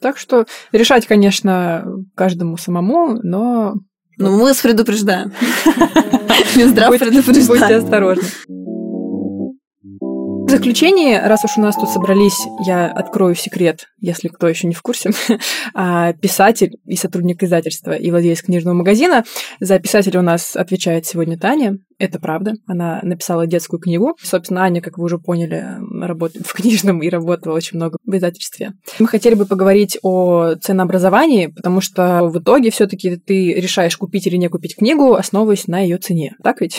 Так 0.00 0.18
что 0.18 0.46
решать, 0.72 1.06
конечно, 1.06 1.84
каждому 2.14 2.56
самому, 2.56 3.18
но... 3.22 3.74
Но 4.18 4.30
мы 4.30 4.42
вас 4.42 4.60
предупреждаем. 4.60 5.32
Минздрав 6.56 6.98
предупреждаем. 6.98 7.46
Будьте 7.46 7.76
осторожны. 7.76 8.24
В 10.56 10.58
заключение, 10.58 11.20
раз 11.20 11.44
уж 11.44 11.58
у 11.58 11.60
нас 11.60 11.76
тут 11.76 11.90
собрались, 11.90 12.38
я 12.64 12.86
открою 12.90 13.34
секрет, 13.34 13.88
если 14.00 14.28
кто 14.28 14.48
еще 14.48 14.66
не 14.66 14.72
в 14.72 14.80
курсе, 14.80 15.10
а, 15.74 16.14
писатель 16.14 16.78
и 16.86 16.96
сотрудник 16.96 17.42
издательства 17.42 17.90
и 17.90 18.10
владелец 18.10 18.40
книжного 18.40 18.74
магазина. 18.74 19.24
За 19.60 19.78
писателя 19.78 20.20
у 20.20 20.22
нас 20.22 20.56
отвечает 20.56 21.04
сегодня 21.04 21.38
Таня. 21.38 21.76
Это 21.98 22.18
правда. 22.18 22.54
Она 22.66 23.00
написала 23.02 23.46
детскую 23.46 23.78
книгу. 23.78 24.16
Собственно, 24.22 24.62
Аня, 24.62 24.80
как 24.80 24.96
вы 24.96 25.04
уже 25.04 25.18
поняли, 25.18 25.76
работает 26.00 26.46
в 26.46 26.54
книжном 26.54 27.02
и 27.02 27.10
работала 27.10 27.52
очень 27.52 27.76
много 27.76 27.98
в 28.06 28.16
издательстве. 28.16 28.72
Мы 28.98 29.08
хотели 29.08 29.34
бы 29.34 29.44
поговорить 29.44 29.98
о 30.02 30.54
ценообразовании, 30.54 31.48
потому 31.48 31.82
что 31.82 32.28
в 32.28 32.38
итоге 32.38 32.70
все-таки 32.70 33.16
ты 33.16 33.52
решаешь 33.52 33.98
купить 33.98 34.26
или 34.26 34.36
не 34.36 34.48
купить 34.48 34.74
книгу, 34.74 35.16
основываясь 35.16 35.66
на 35.66 35.80
ее 35.80 35.98
цене. 35.98 36.34
Так 36.42 36.62
ведь? 36.62 36.78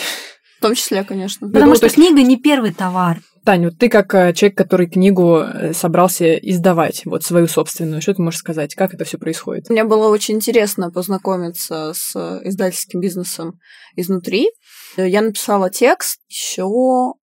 В 0.58 0.62
том 0.62 0.74
числе, 0.74 1.04
конечно. 1.04 1.46
Потому 1.46 1.70
ну, 1.70 1.76
что 1.76 1.88
книга 1.88 2.20
не 2.22 2.36
первый 2.36 2.74
товар. 2.74 3.20
Таня, 3.48 3.70
вот 3.70 3.78
ты 3.78 3.88
как 3.88 4.14
э, 4.14 4.34
человек, 4.34 4.58
который 4.58 4.90
книгу 4.90 5.38
э, 5.38 5.72
собрался 5.72 6.34
издавать, 6.34 7.06
вот 7.06 7.22
свою 7.22 7.48
собственную, 7.48 8.02
что 8.02 8.12
ты 8.12 8.20
можешь 8.20 8.40
сказать? 8.40 8.74
Как 8.74 8.92
это 8.92 9.06
все 9.06 9.16
происходит? 9.16 9.70
Мне 9.70 9.84
было 9.84 10.08
очень 10.08 10.34
интересно 10.34 10.90
познакомиться 10.90 11.94
с 11.94 12.14
издательским 12.44 13.00
бизнесом 13.00 13.58
изнутри. 13.96 14.50
Я 14.98 15.22
написала 15.22 15.70
текст 15.70 16.20
еще 16.28 16.64
в 16.64 17.14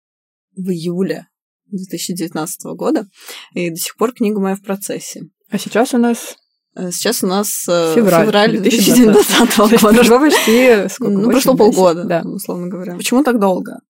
июле 0.56 1.28
2019 1.68 2.76
года, 2.76 3.06
и 3.54 3.70
до 3.70 3.76
сих 3.76 3.96
пор 3.96 4.12
книга 4.12 4.40
моя 4.40 4.56
в 4.56 4.64
процессе. 4.64 5.26
А 5.52 5.60
сейчас 5.60 5.94
у 5.94 6.00
нас 6.00 6.38
э, 6.76 6.90
Сейчас 6.90 7.24
у 7.24 7.28
нас 7.28 7.66
февраль, 7.66 8.26
февраль 8.26 8.58
2020 8.58 9.58
года. 9.78 9.94
Прошло 9.94 10.20
почти 10.20 10.90
сколько? 10.90 11.14
Ну, 11.14 11.30
прошло 11.30 11.56
полгода, 11.56 12.04
да. 12.04 12.24
условно 12.26 12.66
говоря. 12.66 12.96
Почему 12.96 13.24
так 13.24 13.40
долго? 13.40 13.82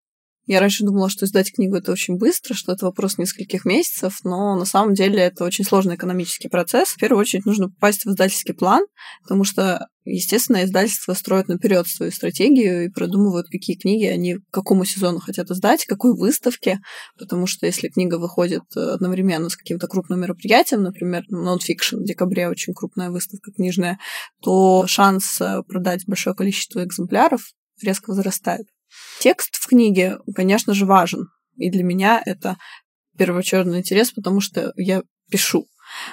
Я 0.47 0.60
раньше 0.60 0.84
думала, 0.84 1.10
что 1.10 1.25
издать 1.25 1.51
книгу 1.51 1.75
это 1.75 1.91
очень 1.91 2.17
быстро, 2.17 2.53
что 2.53 2.71
это 2.71 2.86
вопрос 2.86 3.17
нескольких 3.17 3.65
месяцев, 3.65 4.19
но 4.23 4.55
на 4.55 4.65
самом 4.65 4.93
деле 4.93 5.19
это 5.19 5.43
очень 5.43 5.65
сложный 5.65 5.95
экономический 5.95 6.49
процесс. 6.49 6.89
В 6.89 6.97
первую 6.97 7.21
очередь 7.21 7.45
нужно 7.45 7.69
попасть 7.69 8.05
в 8.05 8.10
издательский 8.10 8.53
план, 8.53 8.84
потому 9.23 9.43
что, 9.43 9.88
естественно, 10.03 10.63
издательства 10.63 11.13
строят 11.13 11.47
наперед 11.47 11.88
свою 11.88 12.12
стратегию 12.12 12.86
и 12.86 12.89
продумывают, 12.89 13.47
какие 13.49 13.75
книги 13.75 14.05
они 14.05 14.36
к 14.36 14.41
какому 14.51 14.86
сезону 14.86 15.19
хотят 15.19 15.49
издать, 15.49 15.86
какой 15.86 16.15
выставке, 16.15 16.79
потому 17.17 17.47
что 17.47 17.65
если 17.65 17.88
книга 17.88 18.19
выходит 18.19 18.63
одновременно 18.75 19.49
с 19.49 19.55
каким-то 19.55 19.88
крупным 19.88 20.21
мероприятием, 20.21 20.84
например, 20.84 21.23
нонфикшн, 21.29 21.97
в 21.97 22.03
декабре 22.03 22.49
очень 22.49 22.75
крупная 22.75 23.10
выставка 23.10 23.51
книжная, 23.51 23.97
то 24.43 24.86
шанс 24.86 25.41
э, 25.41 25.63
продать 25.67 26.03
большое 26.05 26.36
количество 26.36 26.84
экземпляров 26.84 27.41
резко 27.81 28.12
возрастает. 28.12 28.67
Текст 29.19 29.55
в 29.55 29.67
книге, 29.67 30.17
конечно 30.36 30.73
же, 30.73 30.86
важен. 30.86 31.27
И 31.58 31.69
для 31.69 31.84
меня 31.84 32.21
это 32.25 32.58
первоочередный 33.17 33.79
интерес, 33.79 34.12
потому 34.12 34.41
что 34.41 34.73
я 34.75 35.01
пишу. 35.31 35.67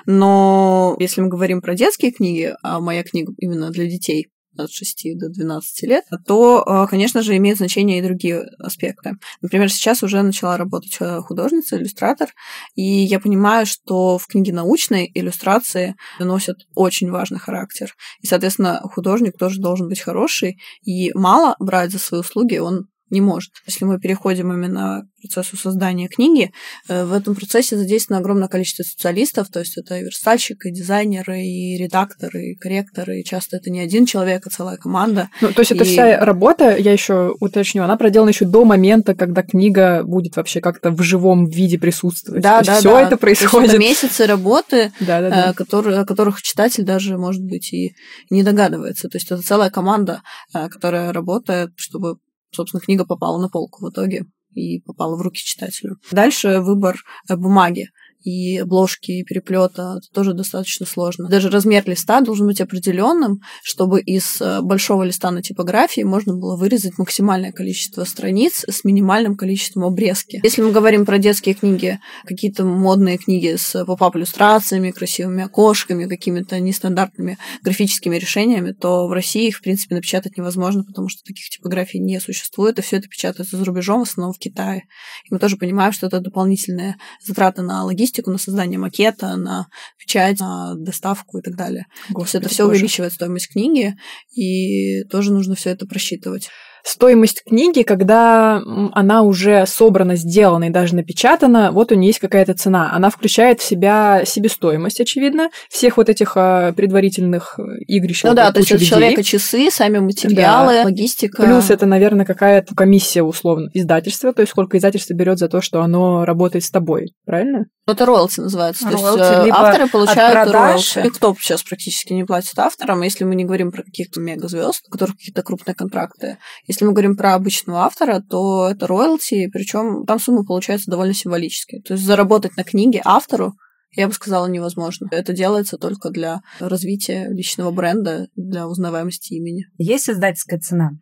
Но 0.07 0.97
если 0.99 1.21
мы 1.21 1.29
говорим 1.29 1.61
про 1.61 1.75
детские 1.75 2.13
книги, 2.13 2.55
а 2.63 2.81
моя 2.81 3.03
книга 3.03 3.33
именно 3.39 3.71
для 3.71 3.87
детей, 3.87 4.29
от 4.57 4.71
6 4.71 5.19
до 5.19 5.29
12 5.29 5.83
лет, 5.89 6.05
то, 6.27 6.65
э, 6.67 6.87
конечно 6.89 7.23
же, 7.23 7.37
имеют 7.37 7.59
значение 7.59 7.99
и 7.99 8.03
другие 8.03 8.45
аспекты. 8.59 9.13
Например, 9.41 9.71
сейчас 9.71 10.03
уже 10.03 10.23
начала 10.23 10.57
работать 10.57 10.97
э, 11.01 11.21
художница, 11.21 11.77
иллюстратор, 11.77 12.29
и 12.75 12.83
я 12.83 13.21
понимаю, 13.21 13.67
что 13.67 14.19
в 14.19 14.27
книге 14.27 14.53
научной 14.53 15.11
иллюстрации 15.15 15.97
носят 16.19 16.67
очень 16.75 17.11
важный 17.11 17.39
характер. 17.39 17.95
И, 18.21 18.27
соответственно, 18.27 18.81
художник 18.85 19.37
тоже 19.39 19.61
должен 19.61 19.89
быть 19.89 20.01
хороший, 20.01 20.59
и 20.83 21.13
мало 21.15 21.57
брать 21.59 21.93
за 21.93 21.99
свои 21.99 22.21
услуги 22.21 22.59
он 22.59 22.89
не 23.13 23.21
может. 23.21 23.51
Если 23.67 23.85
мы 23.85 24.01
переходим 24.01 24.53
именно 24.53 25.03
к 25.03 25.23
процессу 25.23 25.57
создания 25.57 26.09
книги, 26.09 26.51
э, 26.89 27.05
в 27.05 27.13
этом 27.13 27.35
процессе 27.35 27.77
задействовано 27.77 28.21
огромное 28.21 28.49
количество 28.49 28.83
специалистов, 28.83 29.49
то 29.51 29.61
есть 29.61 29.77
это 29.77 29.99
и 29.99 30.03
верстальщик, 30.03 30.65
и 30.65 30.73
дизайнеры, 30.73 31.43
и 31.43 31.77
редакторы, 31.77 32.53
и 32.53 32.55
корректоры, 32.57 33.21
и 33.21 33.25
часто 33.25 33.59
это 33.59 33.71
не 33.71 33.81
один 33.81 34.07
человек, 34.07 34.47
а 34.47 34.51
целая 34.51 34.79
команда. 34.79 35.29
Ну, 35.43 35.53
то 35.53 35.61
есть 35.61 35.71
и... 35.71 35.75
это 35.75 35.85
вся 35.85 36.25
работа, 36.25 36.75
я 36.77 36.93
еще 36.93 37.37
уточню, 37.39 37.85
она 37.85 37.97
проделана 37.97 38.31
еще 38.31 38.47
до 38.47 38.65
момента, 38.65 39.15
когда 39.15 39.43
книга 39.43 40.03
будет 40.05 40.37
вообще 40.37 40.61
как-то 40.61 40.91
в 40.91 41.03
живом 41.03 41.47
виде 41.47 41.79
присутствовать. 41.79 42.43
Да, 42.43 42.63
да, 42.63 42.79
все 42.79 42.93
да. 42.93 43.03
это 43.03 43.17
происходит. 43.19 43.71
это 43.71 43.79
месяцы 43.79 44.27
работы, 44.27 44.91
да, 45.01 45.21
да, 45.21 45.31
да. 45.31 45.53
Которые, 45.53 45.99
о 45.99 46.07
которых 46.07 46.41
читатель 46.41 46.85
даже, 46.85 47.19
может 47.19 47.43
быть, 47.43 47.73
и 47.75 47.95
не 48.31 48.43
догадывается. 48.43 49.09
То 49.09 49.17
есть 49.17 49.31
это 49.31 49.43
целая 49.43 49.69
команда, 49.69 50.23
э, 50.55 50.69
которая 50.71 51.13
работает, 51.13 51.73
чтобы 51.77 52.17
собственно, 52.53 52.81
книга 52.81 53.05
попала 53.05 53.41
на 53.41 53.49
полку 53.49 53.85
в 53.85 53.91
итоге 53.91 54.27
и 54.55 54.81
попала 54.81 55.17
в 55.17 55.23
руки 55.23 55.43
читателю. 55.43 55.97
Дальше 56.11 56.61
выбор 56.61 56.97
э, 57.29 57.37
бумаги 57.37 57.89
и 58.25 58.59
обложки, 58.59 59.13
и 59.13 59.25
переплета, 59.25 59.99
это 59.99 60.09
тоже 60.13 60.33
достаточно 60.35 60.87
сложно. 60.87 61.29
Даже 61.29 61.51
размер 61.51 61.83
листа 61.87 62.21
должен 62.21 62.47
быть 62.47 62.61
определенным, 62.61 63.41
чтобы 63.63 64.01
из 64.01 64.41
э, 64.41 64.61
большого 64.63 65.03
листа 65.03 65.31
на 65.31 65.43
типографии 65.43 66.03
можно 66.03 66.35
было 66.35 66.57
вырезать 66.57 66.99
максимальное 66.99 67.53
количество 67.53 68.05
страниц 68.05 68.65
с 68.69 68.85
минимальным 68.85 69.37
количеством 69.37 69.85
обрезки. 69.85 70.41
Если 70.43 70.63
мы 70.63 70.73
говорим 70.73 71.05
про 71.05 71.19
детские 71.19 71.55
книги, 71.55 71.99
какие-то 72.25 72.65
модные 72.65 73.19
книги 73.19 73.57
с 73.57 73.85
поп-ап 73.85 74.17
иллюстрациями, 74.17 74.91
красивыми 74.91 75.45
окошками, 75.45 76.07
какими-то 76.07 76.61
нестандартными 76.61 77.39
графическими 77.63 78.17
решениями, 78.17 78.73
то 78.73 79.07
в 79.07 79.13
России 79.13 79.49
их, 79.49 79.59
в 79.59 79.63
принципе, 79.63 79.95
напечатать 79.95 80.37
невозможно, 80.37 80.85
потому 80.85 81.09
что 81.09 81.23
таких 81.25 81.49
типографий 81.49 81.99
не 81.99 82.21
существует, 82.21 82.79
и 82.79 82.83
все 82.83 82.99
это 82.99 83.09
печатается 83.09 83.57
за 83.57 83.65
рубежом, 83.65 84.01
в 84.01 84.09
основном 84.09 84.33
в 84.33 84.39
Китае. 84.39 84.85
И 85.25 85.33
мы 85.33 85.39
тоже 85.39 85.57
понимаем, 85.57 85.93
что 85.93 86.07
это 86.07 86.21
дополнительные 86.21 86.97
затраты 87.25 87.63
на 87.63 87.85
логистику, 87.85 88.12
логистику, 88.13 88.31
на 88.31 88.39
создание 88.39 88.79
макета, 88.79 89.37
на 89.37 89.67
печать, 89.99 90.41
на 90.41 90.75
доставку 90.75 91.39
и 91.39 91.43
так 91.43 91.57
далее. 91.57 91.87
Господи, 92.11 92.15
То 92.15 92.23
есть 92.23 92.35
это 92.35 92.49
все 92.49 92.65
увеличивает 92.67 93.13
стоимость 93.13 93.49
книги, 93.51 93.95
и 94.35 95.05
тоже 95.05 95.33
нужно 95.33 95.55
все 95.55 95.71
это 95.71 95.87
просчитывать. 95.87 96.49
Стоимость 96.83 97.45
книги, 97.45 97.83
когда 97.83 98.63
она 98.93 99.23
уже 99.23 99.67
собрана, 99.67 100.17
сделана 100.17 100.65
и 100.65 100.71
даже 100.71 100.95
напечатана, 100.95 101.73
вот 101.73 101.93
у 101.93 101.95
нее 101.95 102.09
есть 102.09 102.19
какая-то 102.19 102.55
цена. 102.55 102.93
Она 102.93 103.11
включает 103.11 103.61
в 103.61 103.65
себя 103.65 104.23
себестоимость, 104.25 105.01
очевидно, 105.01 105.51
всех 105.71 105.97
вот 105.97 106.09
этих 106.09 106.33
а, 106.37 106.73
предварительных 106.73 107.59
э, 107.59 107.63
игрищ. 107.87 108.25
Ну 108.25 108.35
да, 108.35 108.53
то 108.53 108.61
есть 108.61 108.73
у 108.73 108.79
человека 108.79 109.23
часы, 109.23 109.71
сами 109.71 109.99
материалы, 109.99 110.75
да. 110.75 110.85
логистика. 110.85 111.43
Плюс 111.43 111.71
это, 111.71 111.87
наверное, 111.87 112.27
какая-то 112.27 112.75
комиссия 112.75 113.23
условно 113.23 113.69
издательства, 113.75 114.33
то 114.33 114.43
есть 114.43 114.53
сколько 114.53 114.79
издательство 114.79 115.15
берет 115.15 115.39
за 115.39 115.49
то, 115.49 115.61
что 115.61 115.83
оно 115.83 116.25
работает 116.25 116.65
с 116.65 116.71
тобой, 116.71 117.15
правильно? 117.25 117.67
Это 117.87 118.07
роялти 118.07 118.41
называется. 118.41 118.89
Роялти, 118.89 119.19
то 119.19 119.45
есть 119.45 119.49
э, 119.49 119.51
авторы 119.53 119.89
получают 119.89 120.53
роялти. 120.53 121.01
Никто 121.05 121.35
сейчас 121.41 121.65
практически 121.65 122.13
не 122.13 122.25
платит 122.25 122.57
авторам, 122.59 123.03
если 123.03 123.25
мы 123.25 123.35
не 123.35 123.45
говорим 123.45 123.73
про 123.73 123.83
каких-то 123.83 124.21
мегазвезд, 124.21 124.85
у 124.87 124.91
которых 124.93 125.17
какие-то 125.17 125.43
крупные 125.43 125.75
контракты. 125.75 126.39
Если 126.73 126.87
мы 126.87 126.93
говорим 126.93 127.17
про 127.17 127.35
обычного 127.35 127.81
автора, 127.81 128.23
то 128.27 128.71
это 128.71 128.87
роялти, 128.87 129.47
причем 129.53 130.07
там 130.07 130.19
сумма 130.19 130.43
получается 130.43 130.91
довольно 130.91 131.13
символические. 131.13 131.83
То 131.83 131.93
есть 131.93 132.07
заработать 132.07 132.57
на 132.57 132.65
книге 132.65 133.03
автору 133.05 133.53
я 133.95 134.09
бы 134.09 134.15
сказала, 134.15 134.47
невозможно. 134.47 135.07
Это 135.11 135.35
делается 135.35 135.77
только 135.77 136.09
для 136.09 136.41
развития 136.61 137.29
личного 137.29 137.73
бренда, 137.73 138.29
для 138.37 138.67
узнаваемости 138.67 139.35
имени. 139.35 139.67
Есть 139.77 140.09
издательская 140.09 140.59
цена 140.59 140.93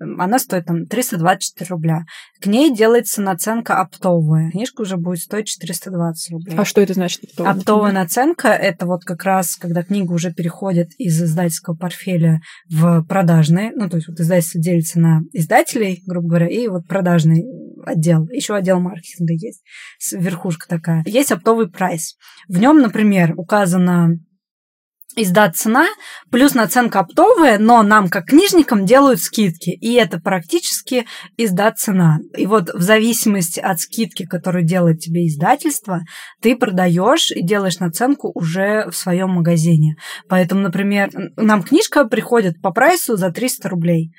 она 0.00 0.38
стоит 0.38 0.66
там 0.66 0.86
324 0.86 1.68
рубля. 1.68 2.04
К 2.40 2.46
ней 2.46 2.74
делается 2.74 3.20
наценка 3.20 3.80
оптовая. 3.80 4.50
Книжка 4.50 4.82
уже 4.82 4.96
будет 4.96 5.20
стоить 5.20 5.46
420 5.46 6.32
рублей. 6.32 6.56
А 6.56 6.64
что 6.64 6.80
это 6.80 6.94
значит? 6.94 7.22
Оптовая, 7.24 7.52
оптовая 7.52 7.92
наценка– 7.92 8.48
это 8.48 8.86
вот 8.86 9.04
как 9.04 9.24
раз, 9.24 9.56
когда 9.56 9.82
книга 9.82 10.12
уже 10.12 10.32
переходит 10.32 10.90
из 10.98 11.22
издательского 11.22 11.74
портфеля 11.74 12.40
в 12.70 13.02
продажный. 13.04 13.72
Ну, 13.74 13.88
то 13.88 13.96
есть 13.96 14.08
вот 14.08 14.18
издательство 14.18 14.60
делится 14.60 14.98
на 14.98 15.20
издателей, 15.32 16.02
грубо 16.06 16.28
говоря, 16.28 16.48
и 16.48 16.66
вот 16.68 16.86
продажный 16.86 17.44
отдел. 17.84 18.26
Еще 18.30 18.54
отдел 18.54 18.80
маркетинга 18.80 19.34
есть. 19.34 19.62
Верхушка 20.12 20.66
такая. 20.68 21.02
Есть 21.06 21.32
оптовый 21.32 21.70
прайс. 21.70 22.16
В 22.48 22.58
нем, 22.58 22.80
например, 22.80 23.34
указано 23.36 24.18
издат 25.16 25.56
цена, 25.56 25.86
плюс 26.30 26.54
наценка 26.54 27.00
оптовая, 27.00 27.58
но 27.58 27.82
нам, 27.82 28.08
как 28.08 28.26
книжникам, 28.26 28.86
делают 28.86 29.20
скидки. 29.20 29.70
И 29.70 29.94
это 29.94 30.20
практически 30.20 31.06
издат 31.36 31.78
цена. 31.78 32.18
И 32.36 32.46
вот 32.46 32.72
в 32.72 32.80
зависимости 32.80 33.60
от 33.60 33.78
скидки, 33.80 34.24
которую 34.24 34.64
делает 34.64 35.00
тебе 35.00 35.26
издательство, 35.26 36.00
ты 36.40 36.56
продаешь 36.56 37.30
и 37.30 37.42
делаешь 37.42 37.78
наценку 37.78 38.30
уже 38.34 38.88
в 38.90 38.96
своем 38.96 39.30
магазине. 39.30 39.96
Поэтому, 40.28 40.62
например, 40.62 41.10
нам 41.36 41.62
книжка 41.62 42.04
приходит 42.04 42.60
по 42.62 42.70
прайсу 42.70 43.16
за 43.16 43.30
300 43.30 43.68
рублей 43.68 44.12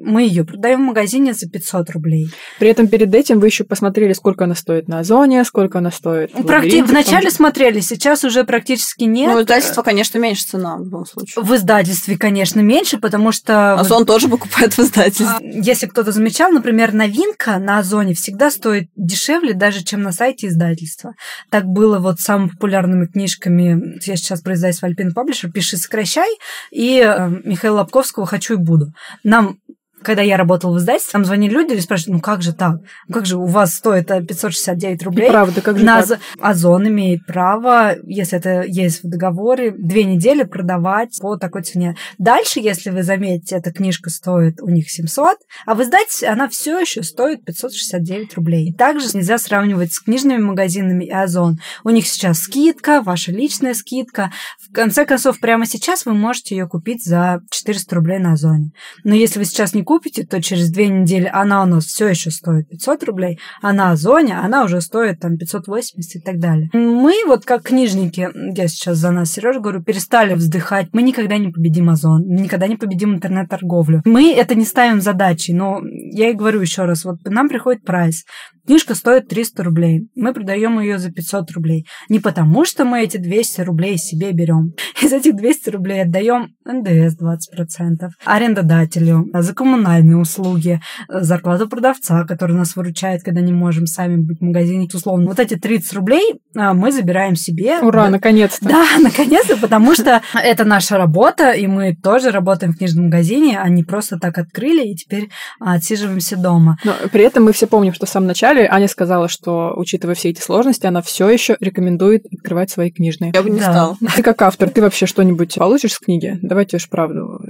мы 0.00 0.22
ее 0.22 0.44
продаем 0.44 0.82
в 0.82 0.86
магазине 0.86 1.32
за 1.32 1.48
500 1.48 1.90
рублей. 1.90 2.28
При 2.58 2.68
этом 2.68 2.88
перед 2.88 3.14
этим 3.14 3.40
вы 3.40 3.46
еще 3.46 3.64
посмотрели, 3.64 4.12
сколько 4.12 4.44
она 4.44 4.54
стоит 4.54 4.88
на 4.88 5.00
Озоне, 5.00 5.44
сколько 5.44 5.78
она 5.78 5.90
стоит 5.90 6.32
в 6.34 6.44
Практи... 6.44 6.82
Вначале 6.82 7.30
смотрели, 7.30 7.80
сейчас 7.80 8.24
уже 8.24 8.44
практически 8.44 9.04
нет. 9.04 9.32
Ну, 9.32 9.42
издательство, 9.42 9.82
конечно, 9.82 10.18
меньше 10.18 10.44
цена 10.44 10.76
в 10.76 10.84
любом 10.84 11.06
случае. 11.06 11.42
В 11.42 11.54
издательстве, 11.54 12.18
конечно, 12.18 12.60
меньше, 12.60 12.98
потому 12.98 13.32
что... 13.32 13.74
Озон 13.74 14.04
тоже 14.06 14.28
покупает 14.28 14.74
в 14.74 14.78
издательстве. 14.80 15.26
А, 15.26 15.40
если 15.42 15.86
кто-то 15.86 16.12
замечал, 16.12 16.50
например, 16.52 16.92
новинка 16.92 17.58
на 17.58 17.78
Озоне 17.78 18.14
всегда 18.14 18.50
стоит 18.50 18.88
дешевле 18.96 19.54
даже, 19.54 19.82
чем 19.82 20.02
на 20.02 20.12
сайте 20.12 20.48
издательства. 20.48 21.14
Так 21.50 21.64
было 21.64 21.98
вот 21.98 22.20
с 22.20 22.24
самыми 22.24 22.50
популярными 22.50 23.06
книжками. 23.06 23.98
Я 24.04 24.16
сейчас 24.16 24.40
про 24.40 24.54
издательство 24.54 24.88
Альпин 24.88 25.14
Паблишер 25.14 25.50
«Пиши, 25.50 25.76
сокращай» 25.76 26.28
и 26.70 27.02
э, 27.04 27.28
Михаила 27.44 27.76
Лобковского 27.76 28.26
«Хочу 28.26 28.54
и 28.54 28.56
буду». 28.56 28.92
Нам 29.24 29.58
когда 30.06 30.22
я 30.22 30.36
работала 30.36 30.72
в 30.72 30.78
издательстве, 30.78 31.10
там 31.10 31.24
звонили 31.24 31.52
люди 31.52 31.72
и 31.72 31.80
спрашивали, 31.80 32.14
ну 32.14 32.20
как 32.20 32.40
же 32.40 32.52
так? 32.52 32.76
Ну 33.08 33.14
как 33.14 33.26
же 33.26 33.36
у 33.36 33.44
вас 33.44 33.74
стоит 33.74 34.06
569 34.06 35.02
рублей? 35.02 35.28
Правда, 35.30 35.60
как 35.60 35.78
же 35.78 35.84
на 35.84 36.00
так? 36.00 36.20
Озон 36.38 36.86
имеет 36.86 37.26
право, 37.26 37.96
если 38.04 38.38
это 38.38 38.62
есть 38.62 39.02
в 39.02 39.08
договоре, 39.08 39.72
две 39.72 40.04
недели 40.04 40.44
продавать 40.44 41.18
по 41.20 41.36
такой 41.36 41.64
цене. 41.64 41.96
Дальше, 42.18 42.60
если 42.60 42.90
вы 42.90 43.02
заметите, 43.02 43.56
эта 43.56 43.72
книжка 43.72 44.10
стоит 44.10 44.62
у 44.62 44.68
них 44.68 44.88
700, 44.88 45.38
а 45.66 45.74
в 45.74 45.82
издательстве 45.82 46.28
она 46.28 46.48
все 46.48 46.78
еще 46.78 47.02
стоит 47.02 47.44
569 47.44 48.34
рублей. 48.34 48.72
Также 48.72 49.08
нельзя 49.12 49.38
сравнивать 49.38 49.92
с 49.92 49.98
книжными 49.98 50.40
магазинами 50.40 51.06
и 51.06 51.10
Озон. 51.10 51.58
У 51.82 51.90
них 51.90 52.06
сейчас 52.06 52.38
скидка, 52.38 53.02
ваша 53.02 53.32
личная 53.32 53.74
скидка. 53.74 54.30
В 54.60 54.72
конце 54.72 55.04
концов, 55.04 55.40
прямо 55.40 55.66
сейчас 55.66 56.06
вы 56.06 56.14
можете 56.14 56.54
ее 56.54 56.68
купить 56.68 57.04
за 57.04 57.40
400 57.50 57.92
рублей 57.96 58.20
на 58.20 58.34
Озоне. 58.34 58.70
Но 59.02 59.12
если 59.12 59.40
вы 59.40 59.44
сейчас 59.44 59.74
не 59.74 59.82
купите, 59.82 59.95
купите, 59.96 60.24
то 60.24 60.42
через 60.42 60.70
две 60.70 60.88
недели 60.88 61.30
она 61.32 61.62
у 61.62 61.66
нас 61.66 61.86
все 61.86 62.08
еще 62.08 62.30
стоит 62.30 62.68
500 62.68 63.04
рублей, 63.04 63.38
а 63.62 63.72
на 63.72 63.92
Озоне 63.92 64.38
она 64.38 64.64
уже 64.64 64.82
стоит 64.82 65.20
там 65.20 65.38
580 65.38 66.16
и 66.16 66.20
так 66.20 66.38
далее. 66.38 66.68
Мы 66.74 67.14
вот 67.26 67.46
как 67.46 67.62
книжники, 67.62 68.28
я 68.54 68.68
сейчас 68.68 68.98
за 68.98 69.10
нас, 69.10 69.32
Сережа, 69.32 69.60
говорю, 69.60 69.82
перестали 69.82 70.34
вздыхать. 70.34 70.88
Мы 70.92 71.00
никогда 71.00 71.38
не 71.38 71.48
победим 71.48 71.88
Озон, 71.88 72.26
никогда 72.26 72.66
не 72.66 72.76
победим 72.76 73.14
интернет-торговлю. 73.14 74.02
Мы 74.04 74.34
это 74.34 74.54
не 74.54 74.66
ставим 74.66 75.00
задачей, 75.00 75.54
но 75.54 75.80
я 76.12 76.28
и 76.30 76.34
говорю 76.34 76.60
еще 76.60 76.84
раз, 76.84 77.04
вот 77.04 77.16
нам 77.24 77.48
приходит 77.48 77.84
прайс. 77.84 78.24
Книжка 78.66 78.96
стоит 78.96 79.28
300 79.28 79.62
рублей. 79.62 80.08
Мы 80.16 80.34
продаем 80.34 80.80
ее 80.80 80.98
за 80.98 81.12
500 81.12 81.52
рублей. 81.52 81.86
Не 82.08 82.18
потому, 82.18 82.64
что 82.64 82.84
мы 82.84 83.00
эти 83.02 83.16
200 83.16 83.60
рублей 83.60 83.96
себе 83.96 84.32
берем. 84.32 84.72
Из 85.00 85.12
этих 85.12 85.36
200 85.36 85.70
рублей 85.70 86.02
отдаем 86.02 86.48
НДС 86.64 87.16
20%, 87.16 88.08
арендодателю, 88.24 89.26
за 89.32 89.54
коммунальные 89.86 90.16
услуги, 90.16 90.80
зарплату 91.08 91.68
продавца, 91.68 92.24
который 92.24 92.56
нас 92.56 92.76
выручает, 92.76 93.22
когда 93.22 93.40
не 93.40 93.52
можем 93.52 93.86
сами 93.86 94.16
быть 94.16 94.40
в 94.40 94.44
магазине. 94.44 94.88
Условно, 94.92 95.26
вот 95.26 95.40
эти 95.40 95.54
30 95.54 95.92
рублей 95.94 96.40
а, 96.56 96.74
мы 96.74 96.92
забираем 96.92 97.36
себе. 97.36 97.78
Ура, 97.80 98.04
да, 98.04 98.10
наконец-то. 98.10 98.68
Да, 98.68 98.84
наконец-то, 99.00 99.56
потому 99.56 99.94
что 99.94 100.22
это 100.34 100.64
наша 100.64 100.96
работа, 100.96 101.52
и 101.52 101.66
мы 101.66 101.94
тоже 101.94 102.30
работаем 102.30 102.72
в 102.72 102.78
книжном 102.78 103.06
магазине, 103.06 103.58
а 103.60 103.68
не 103.68 103.84
просто 103.84 104.18
так 104.18 104.38
открыли 104.38 104.88
и 104.88 104.96
теперь 104.96 105.30
отсиживаемся 105.60 106.36
дома. 106.36 106.78
Но 106.84 106.94
при 107.12 107.24
этом 107.24 107.44
мы 107.44 107.52
все 107.52 107.66
помним, 107.66 107.94
что 107.94 108.06
в 108.06 108.08
самом 108.08 108.26
начале 108.28 108.66
Аня 108.68 108.88
сказала, 108.88 109.28
что, 109.28 109.74
учитывая 109.76 110.14
все 110.14 110.30
эти 110.30 110.40
сложности, 110.40 110.86
она 110.86 111.02
все 111.02 111.28
еще 111.28 111.56
рекомендует 111.60 112.24
открывать 112.32 112.70
свои 112.70 112.90
книжные. 112.90 113.32
Я 113.34 113.42
бы 113.42 113.50
не 113.50 113.60
да. 113.60 113.70
стала. 113.70 113.96
Ты 114.16 114.22
как 114.22 114.42
автор, 114.42 114.70
ты 114.70 114.80
вообще 114.80 115.06
что-нибудь 115.06 115.54
получишь 115.56 115.94
с 115.94 115.98
книги? 115.98 116.38
Давайте 116.42 116.76
уж 116.76 116.88
правду 116.88 117.40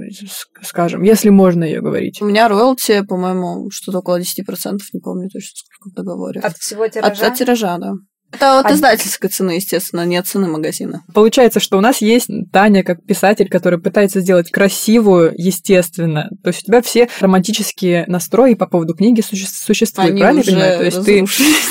скажем, 0.61 1.03
если 1.03 1.29
можно 1.29 1.63
ее 1.63 1.81
говорить. 1.81 2.21
У 2.27 2.29
меня 2.29 2.49
роялти, 2.49 3.03
по-моему, 3.03 3.69
что-то 3.71 3.99
около 3.99 4.19
10%, 4.19 4.79
не 4.91 4.99
помню 4.99 5.29
точно, 5.29 5.51
сколько 5.55 5.89
в 5.89 5.93
договоре. 5.93 6.41
От 6.41 6.57
всего 6.57 6.85
тиража? 6.85 7.25
От, 7.25 7.31
от 7.31 7.37
тиража, 7.37 7.77
да. 7.77 7.93
Это 8.31 8.59
от 8.59 8.65
а... 8.65 8.73
издательской 8.73 9.29
цены, 9.29 9.51
естественно, 9.51 10.05
не 10.05 10.17
от 10.17 10.27
цены 10.27 10.47
магазина. 10.47 11.03
Получается, 11.13 11.59
что 11.59 11.77
у 11.77 11.81
нас 11.81 12.01
есть 12.01 12.29
Таня 12.51 12.83
как 12.83 13.03
писатель, 13.03 13.47
который 13.49 13.79
пытается 13.79 14.19
сделать 14.19 14.51
красивую, 14.51 15.33
естественно. 15.35 16.29
То 16.43 16.49
есть 16.49 16.63
у 16.63 16.65
тебя 16.65 16.81
все 16.81 17.07
романтические 17.19 18.05
настрои 18.07 18.53
по 18.53 18.67
поводу 18.67 18.95
книги 18.95 19.21
суще- 19.21 19.47
существуют, 19.47 20.11
Они 20.11 20.21
правильно 20.21 20.41
уже 20.41 20.51
понимаю? 20.51 20.77
То 20.77 20.85
есть 20.85 21.05
ты... 21.05 21.25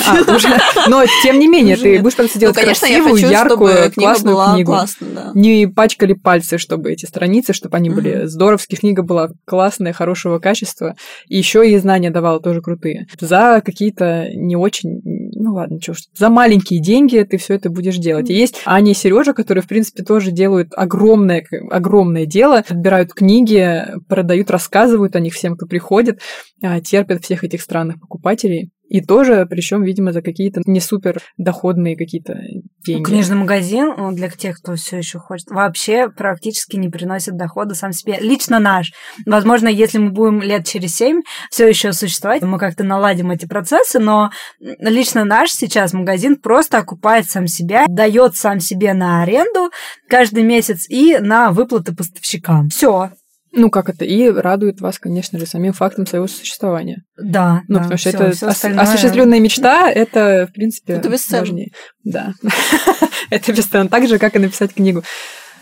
а, 0.07 0.35
уже... 0.35 0.49
Но 0.89 1.05
тем 1.23 1.39
не 1.39 1.49
менее, 1.49 1.77
ты 1.77 1.99
будешь 2.01 2.17
пытаться 2.17 2.39
сделать 2.39 2.57
ну, 2.57 2.63
конечно, 2.63 2.89
красивую, 2.89 3.15
хочу, 3.15 3.29
яркую, 3.29 3.93
классную 3.93 4.35
была 4.35 4.55
книгу. 4.55 4.73
Классно, 4.73 5.07
да. 5.15 5.31
Не 5.35 5.67
пачкали 5.67 6.15
пальцы, 6.15 6.59
чтобы 6.59 6.93
эти 6.93 7.07
страницы, 7.07 7.53
чтобы 7.53 7.77
они 7.77 7.91
были 7.91 8.27
здоровские. 8.27 8.79
Книга 8.79 9.03
была 9.03 9.31
классная, 9.45 9.93
хорошего 9.93 10.39
качества. 10.39 10.97
И 11.29 11.37
еще 11.37 11.69
и 11.71 11.77
знания 11.79 12.11
давала 12.11 12.41
тоже 12.41 12.63
крутые. 12.63 13.07
За 13.21 13.63
какие-то 13.65 14.29
не 14.35 14.57
очень, 14.57 15.26
ну 15.33 15.55
ладно, 15.55 15.81
что 15.81 15.95
ж, 15.95 15.99
за 16.15 16.29
маленькие 16.31 16.81
деньги 16.81 17.27
ты 17.29 17.37
все 17.39 17.55
это 17.55 17.71
будешь 17.71 17.97
делать. 17.97 18.31
И 18.31 18.35
есть 18.35 18.63
Аня 18.65 18.93
и 18.93 18.95
Сережа, 18.95 19.33
которые, 19.33 19.63
в 19.63 19.69
принципе, 19.69 20.03
тоже 20.03 20.31
делают 20.31 20.69
огромное, 20.73 21.47
огромное 21.71 22.27
дело, 22.27 22.59
отбирают 22.59 23.15
книги, 23.15 23.87
продают, 24.09 24.51
рассказывают 24.51 25.17
о 25.17 25.21
них 25.21 25.35
всем, 25.35 25.57
кто 25.57 25.67
приходит, 25.67 26.21
а, 26.63 26.81
терпят 26.81 27.25
всех 27.25 27.45
этих 27.45 27.63
странных 27.63 28.01
покупателей. 28.01 28.71
И 28.89 29.01
тоже, 29.01 29.47
причем, 29.49 29.83
видимо, 29.83 30.13
за 30.13 30.23
какие-то 30.23 30.63
не 30.67 30.81
супер 30.81 31.21
доходные 31.37 31.97
какие-то 31.97 32.39
деньги. 32.85 33.03
Книжный 33.03 33.37
магазин 33.37 33.95
ну, 33.97 34.13
для 34.13 34.31
тех, 34.31 34.59
кто 34.59 34.77
все 34.77 34.99
еще 34.99 35.19
хочет, 35.19 35.49
вообще 35.49 36.09
практически 36.09 36.77
не 36.77 36.89
приносит 36.89 37.37
дохода 37.37 37.75
сам 37.75 37.93
себе. 37.93 38.19
Лично 38.21 38.59
наш. 38.59 38.93
Возможно, 39.27 39.69
если 39.69 39.99
мы 39.99 40.11
будем 40.11 40.41
лет 40.41 40.67
через 40.67 40.95
семь 40.95 41.23
все 41.51 41.69
еще 41.69 41.93
существовать, 41.93 42.43
мы 42.43 42.59
как-то 42.59 42.85
наладим 42.85 43.31
эти 43.31 43.47
процессы, 43.47 43.99
но 43.99 44.31
лично 44.61 45.25
наш 45.25 45.51
сейчас 45.51 45.93
магазин 45.93 46.37
просто 46.37 46.79
окупает 46.79 47.29
сам 47.29 47.47
себя, 47.47 47.87
дает 47.89 48.37
сам 48.37 48.61
себе 48.61 48.95
на 48.95 49.23
аренду 49.23 49.71
каждый 50.09 50.45
месяц 50.45 50.89
и 50.89 51.19
на 51.19 51.51
выплаты 51.51 51.95
поставщикам. 51.95 52.69
Все. 52.69 53.11
Ну, 53.57 53.71
как 53.71 53.89
это? 53.89 54.05
И 54.05 54.29
радует 54.29 54.81
вас, 54.81 54.99
конечно 54.99 55.39
же, 55.39 55.47
самим 55.47 55.73
фактом 55.73 56.07
своего 56.07 56.27
существования. 56.27 57.03
Да. 57.17 57.63
Ну, 57.69 57.77
да, 57.77 57.81
потому 57.81 57.99
что 57.99 58.11
всё, 58.11 58.19
это 58.19 58.37
всё 58.37 58.49
остальное... 58.49 58.83
осуществленная 58.83 59.41
мечта, 59.41 59.91
это, 59.95 60.47
в 60.51 60.53
принципе, 60.53 60.93
это 60.93 61.09
бесценно. 61.09 61.41
важнее. 61.41 61.73
Да. 62.05 62.35
это 63.31 63.53
бесценно. 63.53 63.89
Так 63.89 64.07
же, 64.09 64.19
как 64.19 64.37
и 64.37 64.39
написать 64.39 64.75
книгу. 64.75 65.03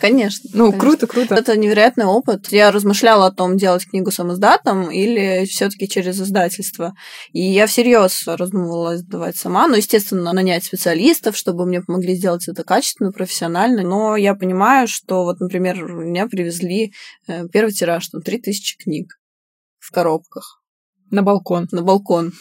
Конечно. 0.01 0.51
Ну, 0.53 0.67
конечно. 0.67 0.81
круто, 0.81 1.07
круто. 1.07 1.35
Это 1.35 1.57
невероятный 1.57 2.05
опыт. 2.05 2.49
Я 2.51 2.71
размышляла 2.71 3.27
о 3.27 3.33
том, 3.33 3.57
делать 3.57 3.87
книгу 3.87 4.11
самоздатом 4.11 4.91
или 4.91 5.47
все 5.47 5.69
таки 5.69 5.89
через 5.89 6.21
издательство. 6.21 6.95
И 7.33 7.41
я 7.41 7.67
всерьез 7.67 8.25
раздумывала 8.27 8.97
издавать 8.97 9.37
сама. 9.37 9.69
Ну, 9.69 9.77
естественно, 9.77 10.33
нанять 10.33 10.65
специалистов, 10.65 11.37
чтобы 11.37 11.67
мне 11.67 11.81
помогли 11.81 12.15
сделать 12.15 12.49
это 12.49 12.65
качественно, 12.65 13.13
профессионально. 13.13 13.83
Но 13.83 14.17
я 14.17 14.35
понимаю, 14.35 14.89
что 14.89 15.25
вот, 15.25 15.41
например, 15.41 15.83
меня 15.85 16.27
привезли 16.27 16.93
э, 17.27 17.49
первый 17.49 17.73
тираж, 17.73 18.09
там, 18.09 18.23
3000 18.23 18.79
книг 18.79 19.19
в 19.79 19.91
коробках. 19.91 20.63
На 21.11 21.23
балкон. 21.23 21.69
На 21.71 21.83
балкон. 21.83 22.33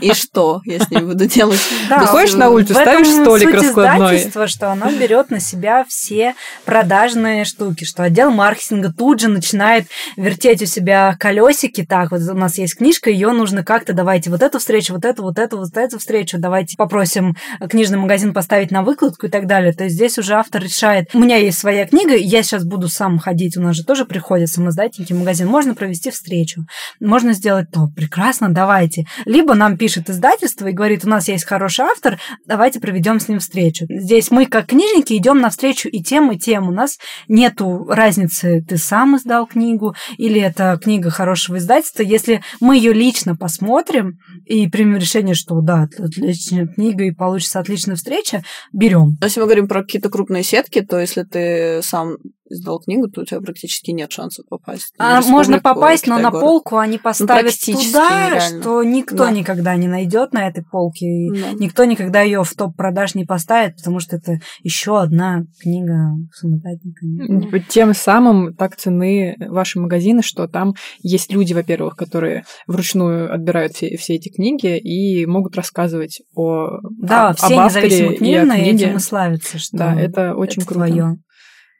И 0.00 0.12
что 0.14 0.60
я 0.64 0.80
с 0.80 0.90
ней 0.90 1.00
буду 1.02 1.26
делать? 1.26 1.60
Да, 1.88 2.00
Выходишь 2.00 2.34
на 2.34 2.50
улицу, 2.50 2.74
в 2.74 2.76
этом 2.76 3.04
ставишь 3.04 3.22
столик 3.22 3.48
суть 3.48 3.62
раскладной. 3.62 4.48
что 4.48 4.70
оно 4.70 4.90
берет 4.90 5.30
на 5.30 5.40
себя 5.40 5.84
все 5.88 6.34
продажные 6.64 7.44
штуки, 7.44 7.84
что 7.84 8.02
отдел 8.02 8.30
маркетинга 8.30 8.92
тут 8.92 9.20
же 9.20 9.28
начинает 9.28 9.86
вертеть 10.16 10.62
у 10.62 10.66
себя 10.66 11.16
колесики. 11.18 11.84
Так, 11.84 12.10
вот 12.10 12.20
у 12.20 12.34
нас 12.34 12.58
есть 12.58 12.76
книжка, 12.76 13.10
ее 13.10 13.32
нужно 13.32 13.64
как-то 13.64 13.92
давайте 13.92 14.30
вот 14.30 14.42
эту 14.42 14.58
встречу, 14.58 14.94
вот 14.94 15.04
эту, 15.04 15.22
вот 15.22 15.38
эту, 15.38 15.58
вот 15.58 15.76
эту 15.76 15.98
встречу, 15.98 16.38
давайте 16.38 16.76
попросим 16.76 17.36
книжный 17.68 17.98
магазин 17.98 18.32
поставить 18.32 18.70
на 18.70 18.82
выкладку 18.82 19.26
и 19.26 19.30
так 19.30 19.46
далее. 19.46 19.72
То 19.72 19.84
есть 19.84 19.96
здесь 19.96 20.18
уже 20.18 20.34
автор 20.34 20.62
решает. 20.62 21.10
У 21.14 21.18
меня 21.18 21.36
есть 21.36 21.58
своя 21.58 21.86
книга, 21.86 22.16
я 22.16 22.42
сейчас 22.42 22.64
буду 22.64 22.88
сам 22.88 23.18
ходить, 23.18 23.56
у 23.56 23.60
нас 23.60 23.76
же 23.76 23.84
тоже 23.84 24.04
приходят 24.04 24.48
самоздательники 24.48 25.12
в 25.12 25.18
магазин. 25.18 25.46
Можно 25.48 25.74
провести 25.74 26.10
встречу, 26.10 26.64
можно 27.00 27.32
сделать 27.32 27.70
то. 27.70 27.88
Прекрасно, 27.94 28.48
давайте. 28.48 29.04
Либо 29.24 29.54
нам 29.54 29.76
пишет 29.82 30.08
издательство 30.08 30.68
и 30.68 30.72
говорит, 30.72 31.04
у 31.04 31.08
нас 31.08 31.26
есть 31.26 31.44
хороший 31.44 31.86
автор, 31.86 32.20
давайте 32.46 32.78
проведем 32.78 33.18
с 33.18 33.26
ним 33.26 33.40
встречу. 33.40 33.84
Здесь 33.88 34.30
мы, 34.30 34.46
как 34.46 34.66
книжники, 34.66 35.14
идем 35.14 35.40
навстречу 35.40 35.88
и 35.88 36.00
тем, 36.00 36.30
и 36.30 36.38
тем. 36.38 36.68
У 36.68 36.70
нас 36.70 37.00
нету 37.26 37.84
разницы, 37.88 38.62
ты 38.62 38.76
сам 38.76 39.16
издал 39.16 39.44
книгу 39.44 39.96
или 40.18 40.40
это 40.40 40.78
книга 40.80 41.10
хорошего 41.10 41.56
издательства. 41.58 42.04
Если 42.04 42.42
мы 42.60 42.76
ее 42.76 42.92
лично 42.92 43.34
посмотрим 43.34 44.20
и 44.46 44.68
примем 44.68 44.98
решение, 44.98 45.34
что 45.34 45.60
да, 45.60 45.88
отличная 45.98 46.68
книга 46.68 47.02
и 47.02 47.10
получится 47.10 47.58
отличная 47.58 47.96
встреча, 47.96 48.44
берем. 48.72 49.18
Если 49.20 49.40
мы 49.40 49.46
говорим 49.46 49.66
про 49.66 49.82
какие-то 49.82 50.10
крупные 50.10 50.44
сетки, 50.44 50.80
то 50.80 51.00
если 51.00 51.24
ты 51.24 51.80
сам 51.82 52.18
издал 52.52 52.80
книгу, 52.80 53.08
то 53.08 53.22
у 53.22 53.24
тебя 53.24 53.40
практически 53.40 53.90
нет 53.90 54.12
шансов 54.12 54.46
попасть. 54.48 54.92
А 54.98 55.20
можно 55.22 55.58
попасть, 55.60 56.06
но 56.06 56.14
на 56.14 56.18
Китай-город. 56.28 56.40
полку 56.44 56.76
они 56.78 56.98
поставят 56.98 57.42
практически 57.42 57.86
туда, 57.92 58.26
нереально. 58.30 58.60
что 58.62 58.82
никто 58.82 59.16
Да. 59.16 59.30
никогда 59.30 59.76
не 59.76 59.88
найдет 59.88 60.32
на 60.32 60.46
этой 60.48 60.64
полке. 60.64 61.06
И 61.06 61.30
Да. 61.30 61.52
Никто 61.58 61.84
никогда 61.84 62.20
ее 62.22 62.44
в 62.44 62.54
топ 62.54 62.76
продаж 62.76 63.14
не 63.14 63.24
поставит, 63.24 63.76
потому 63.76 64.00
что 64.00 64.16
это 64.16 64.38
еще 64.62 65.00
одна 65.00 65.44
книга 65.60 66.10
самодатника. 66.32 67.06
Типа, 67.40 67.58
Тем 67.60 67.94
самым 67.94 68.54
так 68.54 68.76
цены 68.76 69.36
ваши 69.38 69.78
магазины, 69.80 70.22
что 70.22 70.46
там 70.48 70.74
есть 71.02 71.32
люди, 71.32 71.52
во-первых, 71.54 71.96
которые 71.96 72.44
вручную 72.66 73.32
отбирают 73.32 73.72
все, 73.74 73.96
все 73.96 74.14
эти 74.14 74.28
книги 74.28 74.78
и 74.78 75.24
могут 75.26 75.56
рассказывать 75.56 76.20
о, 76.34 76.78
Да, 77.00 77.30
об, 77.30 77.36
все 77.36 77.54
об 77.54 77.60
авторе 77.60 77.86
независимые 77.88 78.16
и 78.32 78.34
о 78.34 78.44
книге. 78.46 78.70
этим 78.86 78.96
и 78.96 79.00
славятся, 79.00 79.58
что 79.58 79.76
Да, 79.76 80.00
это 80.00 80.34
очень 80.34 80.62
это 80.62 80.66
круто. 80.74 80.86
твоё. 80.86 81.16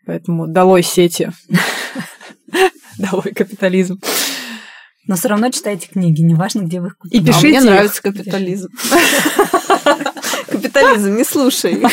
Поэтому 0.06 0.46
долой 0.46 0.82
сети. 0.82 1.30
Долой 2.98 3.32
капитализм. 3.34 4.00
Но 5.06 5.16
все 5.16 5.28
равно 5.28 5.50
читайте 5.50 5.88
книги, 5.88 6.20
неважно, 6.22 6.60
где 6.60 6.80
вы 6.80 6.88
их 6.88 6.98
купили. 6.98 7.20
И 7.20 7.24
А 7.24 7.26
пишите 7.26 7.48
мне 7.48 7.58
их. 7.58 7.64
нравится 7.64 8.02
капитализм. 8.02 8.68
Капитализм, 10.48 11.16
не 11.16 11.24
слушай. 11.24 11.80
Я 11.80 11.88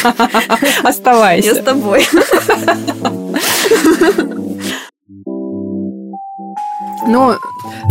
Оставайся. 0.83 1.55
с 1.55 1.63
тобой. 1.63 2.05
Ну, 7.07 7.35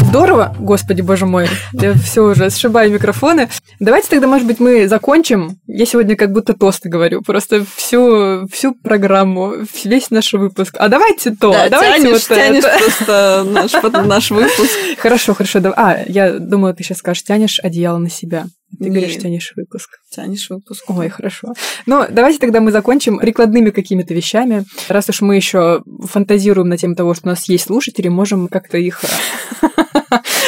здорово, 0.09 0.55
господи, 0.59 1.01
боже 1.01 1.27
мой, 1.27 1.49
я 1.73 1.95
все 1.95 2.23
уже 2.23 2.51
сшибаю 2.51 2.93
микрофоны. 2.93 3.49
Давайте 3.81 4.09
тогда, 4.09 4.27
может 4.27 4.47
быть, 4.47 4.61
мы 4.61 4.87
закончим. 4.89 5.59
Я 5.67 5.87
сегодня 5.87 6.17
как 6.17 6.33
будто 6.33 6.55
тосты 6.55 6.89
говорю, 6.89 7.23
просто 7.23 7.65
всю, 7.77 8.47
всю 8.49 8.75
программу, 8.75 9.55
весь 9.85 10.11
наш 10.11 10.33
выпуск. 10.33 10.75
А 10.79 10.89
давайте 10.89 11.31
то, 11.31 11.53
Да, 11.53 11.69
давайте 11.69 12.03
тянешь, 12.03 12.29
вот 12.29 12.37
тянешь 12.37 12.65
это. 12.65 12.79
просто 12.79 13.45
наш, 13.51 13.73
наш 14.07 14.31
выпуск. 14.31 14.73
Хорошо, 14.99 15.35
хорошо. 15.35 15.61
А, 15.77 15.99
я 16.07 16.33
думала, 16.39 16.75
ты 16.75 16.83
сейчас 16.85 16.99
скажешь, 16.99 17.25
тянешь 17.25 17.61
одеяло 17.61 17.99
на 17.99 18.11
себя. 18.11 18.45
Ты 18.79 18.91
говоришь, 18.91 19.15
Нет. 19.15 19.23
тянешь 19.23 19.53
выпуск. 19.57 19.99
Тянешь 20.11 20.51
выпуск. 20.51 20.85
Ой, 20.89 21.09
хорошо. 21.09 21.55
Ну, 21.87 22.05
давайте 22.11 22.39
тогда 22.39 22.61
мы 22.61 22.71
закончим 22.71 23.19
прикладными 23.19 23.71
какими-то 23.71 24.15
вещами. 24.15 24.65
Раз 24.89 25.09
уж 25.09 25.23
мы 25.23 25.37
еще 25.37 25.83
фантазируем 26.05 26.69
на 26.69 26.77
тему 26.77 26.95
того, 26.95 27.15
что 27.15 27.27
у 27.27 27.31
нас 27.31 27.49
есть 27.49 27.65
слушатели, 27.65 28.09
можем 28.09 28.47
как-то 28.47 28.79
их 28.79 29.03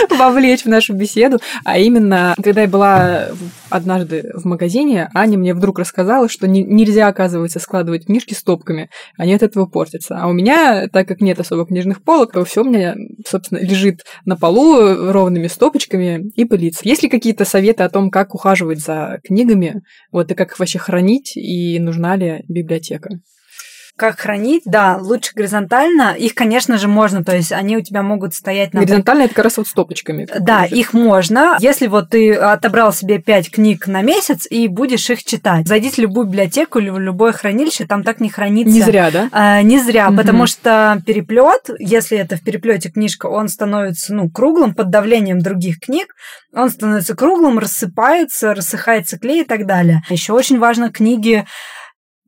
вовлечь 0.11 0.65
в 0.65 0.69
нашу 0.69 0.95
беседу. 0.95 1.39
А 1.65 1.79
именно, 1.79 2.35
когда 2.43 2.63
я 2.63 2.69
была 2.69 3.29
однажды 3.69 4.31
в 4.35 4.45
магазине, 4.45 5.09
Аня 5.15 5.39
мне 5.39 5.55
вдруг 5.55 5.79
рассказала, 5.79 6.29
что 6.29 6.47
не- 6.49 6.65
нельзя, 6.65 7.09
оказывается, 7.09 7.59
складывать 7.59 8.07
книжки 8.07 8.35
стопками. 8.35 8.91
Они 9.17 9.35
от 9.35 9.43
этого 9.43 9.67
портятся. 9.67 10.19
А 10.21 10.27
у 10.27 10.33
меня, 10.33 10.89
так 10.89 11.09
как 11.09 11.21
нет 11.21 11.39
особо 11.41 11.67
книжных 11.67 12.03
полок, 12.03 12.33
то 12.33 12.45
все 12.45 12.63
у 12.63 12.69
меня, 12.69 12.95
собственно, 13.27 13.59
лежит 13.59 14.05
на 14.25 14.37
полу 14.37 15.13
ровными 15.13 15.47
стопочками 15.47 16.31
и 16.35 16.45
пылится. 16.45 16.81
Есть 16.85 17.03
ли 17.03 17.09
какие-то 17.09 17.45
советы 17.45 17.83
о 17.83 17.89
том, 17.89 18.11
как 18.11 18.35
ухаживать 18.35 18.81
за 18.81 19.21
книгами, 19.25 19.83
вот 20.13 20.31
и 20.31 20.35
как 20.35 20.53
их 20.53 20.59
вообще 20.59 20.79
хранить, 20.79 21.37
и 21.37 21.79
нужна 21.79 22.17
ли 22.17 22.45
библиотека? 22.49 23.11
Как 24.01 24.19
хранить? 24.19 24.63
Да, 24.65 24.97
лучше 24.99 25.33
горизонтально. 25.35 26.15
Их, 26.17 26.35
конечно 26.35 26.79
же, 26.79 26.89
можно, 26.89 27.23
то 27.23 27.37
есть 27.37 27.53
они 27.53 27.77
у 27.77 27.83
тебя 27.83 28.03
могут 28.03 28.33
стоять 28.33 28.73
на 28.73 28.81
Горизонтально 28.81 29.25
это 29.25 29.35
как 29.35 29.45
раз 29.45 29.59
вот 29.59 29.67
стопочками. 29.67 30.27
Да, 30.41 30.63
лежит. 30.65 30.79
их 30.79 30.93
можно. 30.95 31.59
Если 31.61 31.87
вот 31.87 32.09
ты 32.09 32.33
отобрал 32.33 32.95
себе 32.95 33.19
пять 33.19 33.51
книг 33.51 33.87
на 33.87 34.01
месяц 34.01 34.47
и 34.49 34.69
будешь 34.69 35.11
их 35.11 35.23
читать. 35.23 35.69
Зайдите 35.69 35.97
в 35.97 35.99
любую 35.99 36.29
библиотеку 36.29 36.79
или 36.79 36.89
в 36.89 36.99
любое 36.99 37.33
хранилище, 37.33 37.85
там 37.85 38.03
так 38.03 38.21
не 38.21 38.31
хранится. 38.31 38.73
Не 38.73 38.81
зря, 38.81 39.11
да? 39.11 39.29
А, 39.33 39.61
не 39.61 39.79
зря, 39.79 40.09
Мгм. 40.09 40.17
потому 40.17 40.47
что 40.47 41.03
переплет, 41.05 41.69
если 41.79 42.17
это 42.17 42.37
в 42.39 42.41
переплете 42.43 42.89
книжка, 42.89 43.27
он 43.27 43.51
становится 43.51 44.15
ну, 44.15 44.31
круглым 44.31 44.73
под 44.73 44.89
давлением 44.89 45.41
других 45.41 45.79
книг, 45.79 46.15
он 46.55 46.71
становится 46.71 47.15
круглым, 47.15 47.59
рассыпается, 47.59 48.55
рассыхается 48.55 49.19
клей 49.19 49.43
и 49.43 49.45
так 49.45 49.67
далее. 49.67 50.01
Еще 50.09 50.33
очень 50.33 50.59
важно 50.59 50.91
книги 50.91 51.45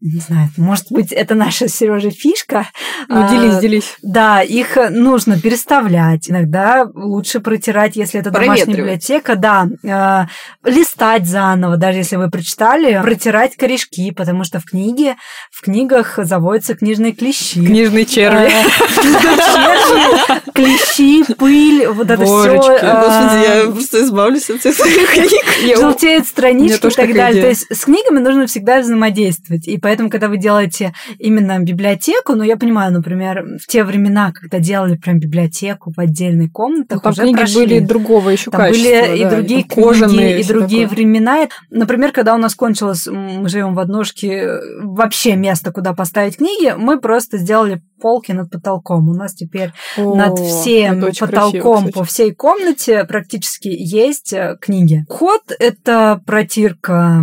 не 0.03 0.19
знаю, 0.19 0.49
может 0.57 0.87
быть, 0.91 1.13
это 1.13 1.37
наша 1.37 1.69
Сережа 1.69 2.11
фишка. 2.11 2.67
Ну, 3.09 3.25
А, 3.25 3.29
делись, 3.31 3.59
делись. 3.59 3.97
Да, 4.03 4.43
их 4.43 4.77
нужно 4.91 5.39
переставлять. 5.39 6.29
Иногда 6.29 6.89
лучше 6.93 7.39
протирать, 7.39 7.95
если 7.95 8.19
это 8.19 8.33
домашняя 8.33 8.67
библиотека, 8.67 9.37
да. 9.37 9.69
э, 9.85 10.69
листать 10.69 11.29
заново, 11.29 11.77
даже 11.77 11.99
если 11.99 12.17
вы 12.17 12.31
прочитали, 12.31 13.01
протирать 13.01 13.57
корешки, 13.57 14.11
потому 14.11 14.43
что 14.43 14.59
в 14.59 14.65
книге, 14.65 15.15
в 15.53 15.61
книгах 15.63 16.19
заводятся 16.21 16.75
книжные 16.75 17.13
клещи. 17.13 17.65
Книжные 17.65 18.05
черви. 18.05 18.51
Э, 18.51 20.41
клещи, 20.53 21.33
пыль, 21.35 21.87
вот 21.87 22.11
это 22.11 22.25
все. 22.25 22.57
Господи, 22.57 23.45
я 23.47 23.71
просто 23.71 24.03
избавлюсь 24.03 24.51
от 24.51 24.59
всех 24.61 24.75
своих 24.75 25.11
книг. 25.13 25.77
Желтеют 25.79 26.27
странички 26.27 26.87
и 26.87 26.91
так 26.91 27.15
далее. 27.15 27.43
То 27.43 27.49
есть 27.49 27.67
с 27.71 27.85
книгами 27.85 28.19
нужно 28.19 28.47
всегда 28.49 28.81
взаимодействовать. 28.81 29.69
И 29.69 29.79
поэтому, 29.79 29.92
когда 30.11 30.29
вы 30.29 30.37
делаете 30.39 30.93
именно 31.19 31.59
библиотеку, 31.61 32.35
ну, 32.35 32.43
я 32.43 32.57
понимаю, 32.57 32.93
например, 32.93 33.45
в 33.61 33.67
те 33.67 33.85
времена, 33.85 34.33
когда 34.33 34.59
делали 34.59 34.97
прям 34.97 35.19
библиотеку 35.19 35.93
в 35.97 36.01
отдельной 36.01 36.47
Ну, 36.47 36.51
комнатах, 36.53 37.03
Там 37.03 37.13
уже 37.13 37.23
книги 37.23 37.37
прошли. 37.37 37.61
были 37.67 37.79
другого 37.81 38.31
еще 38.31 38.51
Там 38.51 38.61
качества. 38.61 38.83
были 38.91 39.19
и 39.19 39.25
да, 39.25 39.31
другие 39.31 39.65
там 39.65 39.83
кожаные, 39.85 40.35
книги, 40.35 40.41
и 40.41 40.49
другие 40.49 40.83
такое. 40.87 40.97
времена. 40.97 41.49
Например, 41.71 42.13
когда 42.13 42.35
у 42.35 42.39
нас 42.39 42.55
кончилось, 42.55 43.07
мы 43.07 43.49
живем 43.49 43.75
в 43.75 43.79
однушке, 43.79 44.49
вообще 44.81 45.37
место, 45.37 45.73
куда 45.73 45.93
поставить 45.95 46.37
книги, 46.37 46.75
мы 46.77 47.01
просто 47.01 47.39
сделали 47.39 47.83
полки 48.01 48.33
над 48.33 48.51
потолком. 48.51 49.09
У 49.09 49.15
нас 49.15 49.33
теперь 49.35 49.71
О, 49.97 50.15
над 50.17 50.39
всем 50.39 51.01
потолком 51.21 51.83
красиво, 51.85 51.99
по 52.01 52.05
всей 52.05 52.35
комнате 52.35 53.05
практически 53.05 53.69
есть 53.69 54.33
э, 54.33 54.57
книги. 54.61 55.05
Ход— 55.09 55.43
это 55.61 56.21
протирка 56.27 57.23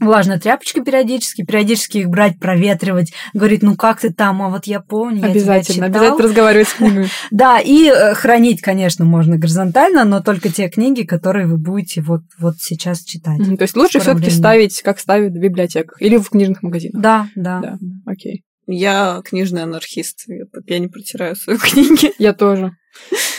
влажной 0.00 0.38
тряпочкой 0.38 0.84
периодически, 0.84 1.44
периодически 1.44 1.98
их 1.98 2.08
брать, 2.08 2.38
проветривать, 2.38 3.12
говорить, 3.34 3.62
ну 3.62 3.76
как 3.76 4.00
ты 4.00 4.12
там, 4.12 4.42
а 4.42 4.48
вот 4.48 4.66
я 4.66 4.80
помню, 4.80 5.16
я 5.16 5.22
тебя 5.22 5.30
Обязательно, 5.30 5.74
читал». 5.74 5.88
обязательно 6.02 6.28
разговаривать 6.28 6.68
с 6.68 6.72
книгами. 6.76 7.08
Да, 7.30 7.60
и 7.60 7.86
э, 7.88 8.14
хранить, 8.14 8.60
конечно, 8.60 9.04
можно 9.04 9.38
горизонтально, 9.38 10.04
но 10.04 10.20
только 10.20 10.48
те 10.50 10.68
книги, 10.68 11.02
которые 11.02 11.46
вы 11.46 11.58
будете 11.58 12.02
вот, 12.02 12.22
вот 12.38 12.54
сейчас 12.60 13.02
читать. 13.02 13.38
То 13.38 13.62
есть 13.62 13.76
лучше 13.76 13.98
В 13.98 14.02
скором 14.02 14.18
все-таки 14.18 14.30
времени. 14.30 14.38
ставить, 14.38 14.82
как 14.82 14.98
ставят 15.00 15.32
в 15.32 15.38
библиотеках 15.40 16.00
или 16.00 16.16
в 16.16 16.28
книжных 16.30 16.62
магазинах. 16.62 17.00
Да, 17.02 17.28
да. 17.34 17.60
Да, 17.60 17.78
окей. 18.06 18.42
Я 18.68 19.22
книжный 19.24 19.62
анархист. 19.62 20.24
Я, 20.26 20.44
я 20.66 20.78
не 20.80 20.88
протираю 20.88 21.36
свои 21.36 21.56
книги. 21.58 22.12
Я 22.18 22.32
тоже. 22.32 22.72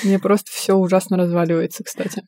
Мне 0.03 0.19
просто 0.19 0.49
все 0.51 0.73
ужасно 0.75 1.17
разваливается, 1.17 1.83
кстати. 1.83 2.23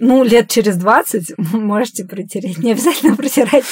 Ну, 0.00 0.24
лет 0.24 0.48
через 0.48 0.76
20 0.76 1.34
можете 1.52 2.04
протереть. 2.04 2.58
Не 2.58 2.72
обязательно 2.72 3.14
протирать 3.14 3.64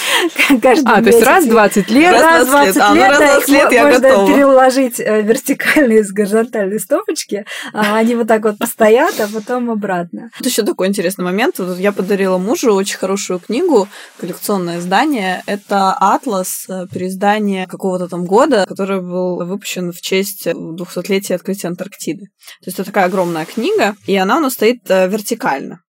каждый 0.62 0.86
А, 0.86 1.02
то 1.02 1.08
есть 1.08 1.22
раз 1.22 1.44
в 1.44 1.48
20 1.48 1.90
лет. 1.90 2.12
Раз 2.12 2.46
в 2.46 2.50
20 2.50 2.76
А, 2.76 2.88
ну, 2.90 2.94
лет, 2.94 3.08
раз 3.08 3.18
в 3.18 3.20
да, 3.20 3.32
20 3.34 3.48
их 3.48 3.54
лет 3.54 3.72
я 3.72 3.84
можно 3.84 4.08
готова. 4.08 4.28
переложить 4.28 5.00
э, 5.00 5.22
вертикально 5.22 5.92
из 5.94 6.12
горизонтальной 6.12 6.78
стопочки. 6.78 7.44
а 7.72 7.96
Они 7.96 8.14
вот 8.14 8.28
так 8.28 8.44
вот 8.44 8.58
постоят, 8.58 9.18
а 9.18 9.28
потом 9.32 9.70
обратно. 9.70 10.30
Тут 10.38 10.46
еще 10.46 10.62
такой 10.62 10.86
интересный 10.88 11.24
момент. 11.24 11.58
Я 11.78 11.90
подарила 11.90 12.38
мужу 12.38 12.72
очень 12.72 12.98
хорошую 12.98 13.40
книгу, 13.40 13.88
коллекционное 14.18 14.78
издание. 14.78 15.42
Это 15.46 15.92
«Атлас», 15.92 16.66
э, 16.68 16.86
переиздание 16.92 17.66
какого-то 17.66 18.08
там 18.08 18.24
года, 18.26 18.64
который 18.68 19.00
был 19.00 19.44
выпущен 19.44 19.92
в 19.92 20.00
честь 20.00 20.46
200-летия 20.46 21.34
открытия 21.34 21.66
Антарктиды. 21.66 22.26
То 22.26 22.66
есть 22.66 22.78
это 22.78 22.84
такая 22.84 23.06
огромная 23.06 23.44
книга, 23.44 23.96
и 24.06 24.14
она 24.14 24.36
у 24.36 24.40
нас 24.40 24.52
стоит 24.52 24.88
э, 24.88 25.08
вертикально. 25.08 25.80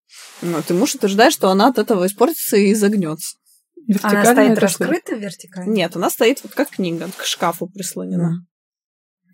Вот, 0.42 0.70
и 0.70 0.74
муж 0.74 0.94
утверждает, 0.94 1.32
что 1.32 1.50
она 1.50 1.68
от 1.68 1.78
этого 1.78 2.06
испортится 2.06 2.56
и 2.56 2.74
загнется. 2.74 3.36
Она 4.02 4.24
стоит 4.24 4.58
раскрыта 4.58 5.14
вертикально? 5.14 5.70
Нет, 5.72 5.96
она 5.96 6.10
стоит 6.10 6.40
вот 6.42 6.54
как 6.54 6.70
книга, 6.70 7.08
к 7.16 7.24
шкафу 7.24 7.66
прислонена. 7.68 8.44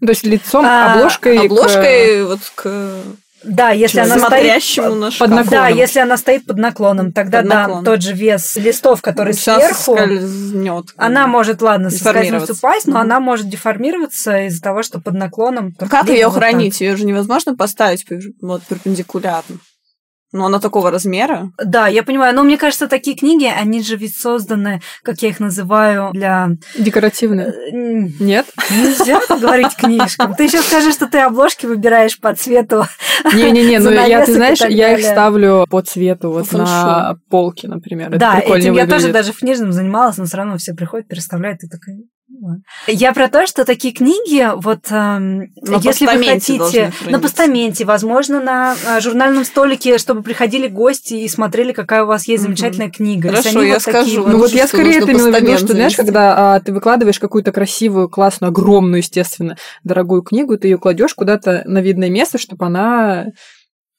То 0.01 0.09
есть 0.09 0.25
лицом, 0.25 0.65
А, 0.65 0.95
обложкой. 0.95 1.39
к- 1.39 1.45
Обложкой 1.47 2.25
вот 2.25 2.41
к 2.55 3.03
Да, 3.43 3.71
если 3.71 4.01
она 4.01 4.19
стоит... 4.19 4.55
на 4.95 5.11
шкаф. 5.11 5.19
под 5.19 5.31
наклоном. 5.31 5.49
Да, 5.51 5.69
если 5.69 5.99
она 6.01 6.17
стоит 6.17 6.47
под 6.47 6.57
наклоном, 6.59 7.13
тогда 7.13 7.41
Под 7.41 7.49
да, 7.51 7.59
наклоном. 7.61 7.85
тот 7.85 8.03
же 8.03 8.13
вес 8.15 8.57
листов, 8.57 9.03
который 9.03 9.33
Сейчас 9.33 9.59
сверху, 9.59 9.97
скользнет. 9.97 10.87
она 10.97 11.27
может, 11.27 11.61
ладно, 11.63 11.91
соскользнуть, 11.91 12.49
упасть, 12.51 12.87
но 12.87 12.93
Мгм. 12.95 13.01
она 13.01 13.21
может 13.21 13.49
деформироваться 13.49 14.47
из-за 14.47 14.63
того, 14.63 14.83
что 14.83 15.01
под 15.01 15.15
наклоном... 15.15 15.75
Ну, 15.81 15.89
Как 15.89 16.09
ее 16.09 16.27
вот 16.29 16.35
так. 16.35 16.43
хранить? 16.45 16.81
Ее 16.81 16.97
же 16.97 17.05
невозможно 17.05 17.57
поставить 17.57 18.07
вот, 18.41 18.63
перпендикулярно. 18.69 19.59
Но 20.33 20.47
она 20.47 20.61
такого 20.61 20.91
размера. 20.91 21.51
Да, 21.63 21.89
я 21.89 22.03
понимаю, 22.03 22.35
но 22.35 22.43
мне 22.43 22.59
кажется, 22.59 22.87
такие 22.87 23.17
книги, 23.17 23.47
они 23.47 23.83
же 23.83 23.97
ведь 23.97 24.17
созданы, 24.17 24.83
как 25.03 25.23
я 25.23 25.31
их 25.31 25.41
называю, 25.41 26.11
для... 26.13 26.51
Э, 27.45 27.71
м, 27.73 28.13
Нет? 28.21 28.47
Нельзя 28.71 29.21
говорить 29.29 29.75
книжкам. 29.75 30.35
Ты 30.35 30.45
еще 30.45 30.61
скажи, 30.61 30.93
что 30.93 31.07
ты 31.07 31.21
обложки 31.21 31.65
выбираешь 31.65 32.21
по 32.21 32.35
цвету. 32.35 32.85
Не-не-не, 33.33 33.79
ну 33.79 33.91
я, 33.91 34.25
ты 34.25 34.35
знаешь, 34.35 34.61
я 34.61 34.97
их 34.99 35.05
ставлю 35.05 35.67
по 35.71 35.81
цвету 35.83 36.31
вот 36.31 36.53
на 36.53 37.17
полке, 37.31 37.69
например. 37.69 38.17
Да, 38.19 38.39
этим 38.39 38.75
я 38.75 38.87
тоже 38.87 39.13
даже 39.13 39.33
в 39.33 39.39
книжном 39.39 39.73
занималась, 39.73 40.19
но 40.19 40.27
все 40.27 40.37
равно 40.37 40.59
все 40.59 40.75
приходят, 40.75 41.09
переставляют, 41.09 41.63
и 41.63 41.69
такая... 41.69 41.97
ладно. 42.49 42.63
Я 42.87 43.13
про 43.13 43.29
то, 43.29 43.47
что 43.47 43.65
такие 43.65 43.95
книги, 43.95 44.49
вот 44.57 44.87
эм, 44.91 45.53
если 45.83 46.07
вы 46.07 46.25
хотите, 46.25 46.93
на 47.07 47.21
постаменте, 47.21 47.85
возможно, 47.85 48.41
на 48.41 48.75
э, 48.75 49.01
журнальном 49.01 49.45
столике, 49.45 49.99
чтобы 49.99 50.23
приходили 50.23 50.69
гости 50.69 51.15
и 51.15 51.29
смотрели, 51.29 51.73
какая 51.73 52.05
у 52.05 52.07
вас 52.07 52.27
есть 52.29 52.43
замечательная 52.43 52.91
книга. 52.91 53.29
Если 53.31 53.43
Хорошо, 53.43 53.59
они 53.61 53.69
я 53.69 53.75
вот 53.75 53.83
скажу. 53.83 54.23
вот- 54.23 54.33
Ну 54.33 54.39
вот 54.39 54.51
я 54.51 54.67
скорее 54.67 54.99
это 54.99 55.13
имела 55.13 55.31
в 55.31 55.41
виду, 55.41 55.59
что, 55.59 55.73
знаешь, 55.73 55.97
когда 55.97 56.55
а, 56.55 56.61
ты 56.61 56.73
выкладываешь 56.73 57.19
какую-то 57.19 57.53
красивую, 57.53 58.09
классную, 58.09 58.49
огромную, 58.51 58.99
естественно, 58.99 59.57
дорогую 59.85 60.23
книгу, 60.23 60.57
ты 60.57 60.69
ее 60.69 60.79
кладешь 60.79 61.15
куда-то 61.15 61.63
на 61.67 61.81
видное 61.81 62.11
место, 62.11 62.39
чтобы 62.39 62.67
она 62.67 63.27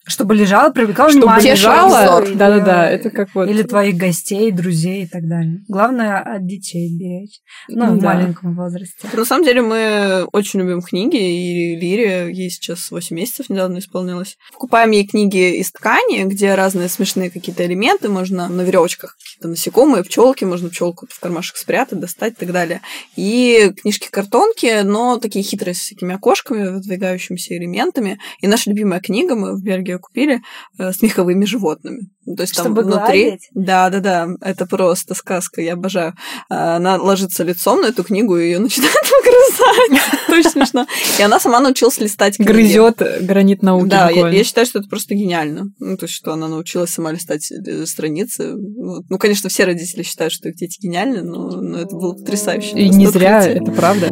чтобы 0.09 0.35
лежала, 0.35 0.71
привлекала 0.71 1.09
чтобы 1.09 1.25
внимание. 1.27 1.51
лежала. 1.53 2.25
Да-да-да, 2.35 2.89
это 2.89 3.09
как 3.09 3.29
вот... 3.33 3.47
Или 3.49 3.63
твоих 3.63 3.95
гостей, 3.95 4.51
друзей 4.51 5.03
и 5.03 5.07
так 5.07 5.27
далее. 5.27 5.61
Главное 5.67 6.19
от 6.19 6.45
детей 6.45 6.89
беречь. 6.97 7.39
Ну, 7.67 7.95
в 7.95 7.99
Да. 7.99 8.13
маленьком 8.13 8.55
возрасте. 8.55 9.07
На 9.13 9.25
самом 9.25 9.45
деле 9.45 9.61
мы 9.61 10.25
очень 10.33 10.59
любим 10.59 10.81
книги, 10.81 11.17
и 11.17 11.75
Лире, 11.75 12.31
ей 12.33 12.49
сейчас 12.49 12.91
8 12.91 13.15
месяцев 13.15 13.49
недавно 13.49 13.77
исполнилось. 13.79 14.37
Покупаем 14.51 14.91
ей 14.91 15.05
книги 15.07 15.57
из 15.57 15.71
ткани, 15.71 16.23
где 16.23 16.55
разные 16.55 16.89
смешные 16.89 17.29
какие-то 17.29 17.65
элементы, 17.65 18.09
можно 18.09 18.49
на 18.49 18.61
веревочках 18.61 19.15
какие-то 19.17 19.47
насекомые, 19.49 20.03
пчелки, 20.03 20.43
можно 20.43 20.69
пчелку 20.69 21.07
в 21.09 21.19
кармашек 21.19 21.57
спрятать, 21.57 21.99
достать 21.99 22.33
и 22.33 22.35
так 22.37 22.51
далее. 22.51 22.81
И 23.15 23.71
книжки-картонки, 23.81 24.81
но 24.83 25.17
такие 25.17 25.43
хитрые 25.43 25.75
с 25.75 25.79
всякими 25.79 26.15
окошками, 26.15 26.69
выдвигающимися 26.69 27.55
элементами. 27.57 28.19
И 28.41 28.47
наша 28.47 28.69
любимая 28.71 28.99
книга, 28.99 29.35
мы 29.35 29.55
в 29.55 29.61
Бельгии 29.61 29.98
купили, 29.99 30.41
э, 30.77 30.91
с 30.91 31.01
меховыми 31.01 31.45
животными. 31.45 32.09
Ну, 32.29 32.35
То 32.35 32.43
есть 32.43 32.53
Чтобы 32.53 32.83
там 32.83 32.91
внутри... 32.91 33.23
гладить? 33.23 33.49
Да, 33.55 33.89
да, 33.89 33.99
да, 33.99 34.27
это 34.41 34.67
просто 34.67 35.15
сказка, 35.15 35.61
я 35.61 35.73
обожаю. 35.73 36.13
А, 36.49 36.75
Она 36.75 36.97
ложится 36.97 37.43
лицом 37.43 37.81
на 37.81 37.87
эту 37.87 38.03
книгу, 38.03 38.37
и 38.37 38.45
ее 38.45 38.59
начинает 38.59 38.93
выгрызать. 39.11 40.29
Очень 40.29 40.49
смешно. 40.51 40.85
И 41.17 41.23
она 41.23 41.39
сама 41.39 41.59
научилась 41.59 41.97
листать 41.97 42.35
книги. 42.35 42.47
Грызет 42.47 43.01
гранит 43.21 43.63
науки 43.63 43.89
Да, 43.89 44.11
я, 44.11 44.29
я 44.29 44.43
считаю, 44.43 44.67
что 44.67 44.77
это 44.77 44.87
просто 44.87 45.15
гениально. 45.15 45.71
Ну, 45.79 45.97
то 45.97 46.05
есть, 46.05 46.13
что 46.13 46.31
она 46.31 46.47
научилась 46.47 46.91
сама 46.91 47.11
листать 47.11 47.51
э, 47.51 47.85
страницы. 47.87 48.53
Ну, 48.55 49.17
конечно, 49.17 49.49
все 49.49 49.65
родители 49.65 50.03
считают, 50.03 50.31
что 50.31 50.49
их 50.49 50.55
дети 50.55 50.79
гениальны, 50.79 51.23
но, 51.23 51.49
но 51.49 51.79
это 51.79 51.95
было 51.95 52.13
потрясающе. 52.13 52.77
И 52.77 52.89
не 52.89 53.07
зря, 53.07 53.43
это 53.43 53.71
правда. 53.71 54.09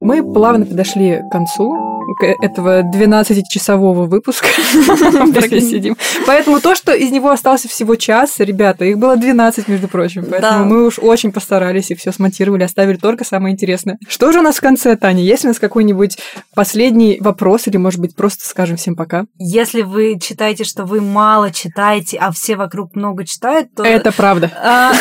Мы 0.00 0.32
плавно 0.32 0.64
подошли 0.64 1.20
к 1.28 1.30
концу 1.30 1.89
этого 2.20 2.82
12-часового 2.82 4.06
выпуска. 4.06 4.48
Сидим. 5.60 5.96
Поэтому 6.26 6.60
то, 6.60 6.74
что 6.74 6.92
из 6.92 7.10
него 7.10 7.30
остался 7.30 7.68
всего 7.68 7.96
час, 7.96 8.34
ребята, 8.38 8.84
их 8.84 8.98
было 8.98 9.16
12, 9.16 9.68
между 9.68 9.88
прочим. 9.88 10.26
Поэтому 10.30 10.64
мы 10.64 10.86
уж 10.86 10.98
очень 10.98 11.32
постарались 11.32 11.90
и 11.90 11.94
все 11.94 12.12
смонтировали, 12.12 12.64
оставили 12.64 12.96
только 12.96 13.24
самое 13.24 13.52
интересное. 13.52 13.98
Что 14.08 14.32
же 14.32 14.40
у 14.40 14.42
нас 14.42 14.56
в 14.56 14.60
конце, 14.60 14.96
Таня? 14.96 15.22
Есть 15.22 15.44
у 15.44 15.48
нас 15.48 15.58
какой-нибудь 15.58 16.18
последний 16.54 17.18
вопрос 17.20 17.66
или, 17.66 17.76
может 17.76 18.00
быть, 18.00 18.16
просто 18.16 18.46
скажем 18.46 18.76
всем 18.76 18.96
пока? 18.96 19.24
Если 19.38 19.82
вы 19.82 20.18
читаете, 20.20 20.64
что 20.64 20.84
вы 20.84 21.00
мало 21.00 21.50
читаете, 21.50 22.18
а 22.18 22.32
все 22.32 22.56
вокруг 22.56 22.96
много 22.96 23.24
читают, 23.24 23.74
то... 23.74 23.84
Это 23.84 24.12
правда. 24.12 24.50
А, 24.56 24.92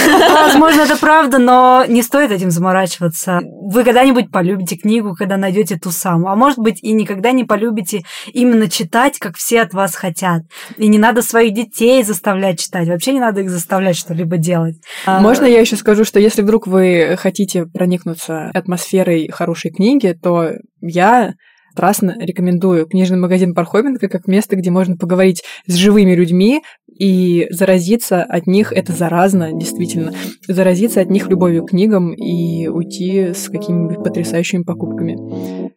Возможно, 0.43 0.82
это 0.82 0.97
правда, 0.97 1.38
но 1.38 1.86
не 1.88 2.01
стоит 2.01 2.32
этим 2.32 2.51
заморачиваться. 2.51 3.41
Вы 3.43 3.84
когда-нибудь 3.84 4.32
полюбите 4.32 4.76
книгу, 4.76 5.16
когда 5.16 5.38
найдете 5.38 5.78
ту 5.78 5.91
самую. 5.91 6.32
А 6.32 6.36
может 6.36 6.60
быть, 6.60 6.80
и 6.84 6.91
никогда 7.00 7.32
не 7.32 7.43
полюбите 7.43 8.04
именно 8.34 8.70
читать, 8.70 9.18
как 9.20 9.38
все 9.38 9.62
от 9.62 9.74
вас 9.74 9.95
хотят. 9.95 10.43
И 10.78 10.88
не 10.88 10.97
надо 10.97 11.22
своих 11.22 11.54
детей 11.54 12.04
заставлять 12.04 12.60
читать. 12.60 12.88
Вообще 12.88 13.14
не 13.14 13.20
надо 13.20 13.41
их 13.41 13.50
заставлять 13.50 13.97
что-либо 13.97 14.38
делать. 14.38 14.76
А, 15.06 15.20
Можно 15.20 15.45
я 15.45 15.60
еще 15.60 15.76
скажу, 15.76 16.06
что 16.06 16.20
если 16.20 16.41
вдруг 16.41 16.68
вы 16.68 17.16
хотите 17.18 17.66
проникнуться 17.66 18.50
атмосферой 18.54 19.30
хорошей 19.32 19.72
книги, 19.72 20.18
то 20.22 20.52
я 20.82 21.34
страстно 21.80 22.14
рекомендую 22.20 22.86
книжный 22.88 23.18
магазин 23.18 23.54
Пархоменко 23.54 24.10
как 24.10 24.28
место, 24.28 24.58
где 24.58 24.70
можно 24.70 24.97
поговорить 24.97 25.43
с 25.66 25.76
живыми 25.76 26.14
людьми 26.14 26.62
и 27.00 27.47
заразиться 27.50 28.24
от 28.24 28.45
них, 28.45 28.74
это 28.74 28.91
заразно, 28.91 29.54
действительно, 29.54 30.12
заразиться 30.47 31.00
от 31.00 31.10
них 31.10 31.28
любовью 31.30 31.66
к 31.66 31.70
книгам 31.70 32.14
и 32.14 32.68
уйти 32.68 33.34
с 33.34 33.50
какими-нибудь 33.50 34.04
потрясающими 34.04 34.64
покупками. 34.64 35.18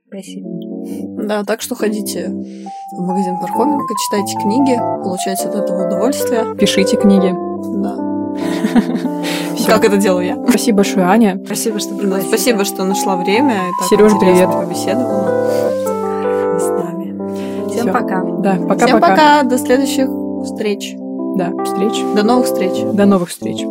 Спасибо. 0.09 0.49
Да, 1.25 1.45
так 1.45 1.63
что 1.63 1.77
ходите 1.77 2.29
в 2.29 3.01
магазин 3.01 3.39
Пархоменко, 3.41 3.95
читайте 4.05 4.37
книги, 4.37 4.77
получайте 5.03 5.49
от 5.49 5.55
этого 5.55 5.87
удовольствие. 5.87 6.57
Пишите 6.57 6.97
книги. 6.97 7.33
Да. 7.83 7.97
Всё. 9.57 9.67
Как 9.67 9.85
это 9.85 9.97
делаю 9.97 10.27
я? 10.27 10.45
Спасибо 10.49 10.79
большое, 10.79 11.07
Аня. 11.07 11.41
Спасибо, 11.47 11.79
что 11.79 11.95
пригласили. 11.95 12.29
Спасибо, 12.29 12.65
что 12.65 12.85
нашла 12.85 13.17
время. 13.17 13.55
и 13.55 13.73
так 13.79 13.89
Серёж, 13.89 14.13
интересно 14.13 14.49
привет. 14.49 14.67
Побеседовала 14.67 15.29
с 16.59 16.69
нами. 16.69 17.69
Всем 17.71 17.83
Всё. 17.85 17.93
пока. 17.93 18.25
Да, 18.25 18.55
пока-пока. 18.55 18.87
Всем 18.87 19.01
пока, 19.01 19.43
до 19.45 19.59
следующих 19.59 20.09
встреч. 20.45 20.97
Да, 21.35 21.51
встреч. 21.65 22.03
До 22.15 22.23
новых 22.23 22.47
встреч. 22.47 22.73
До 22.93 23.07
новых 23.07 23.31
встреч. 23.31 23.65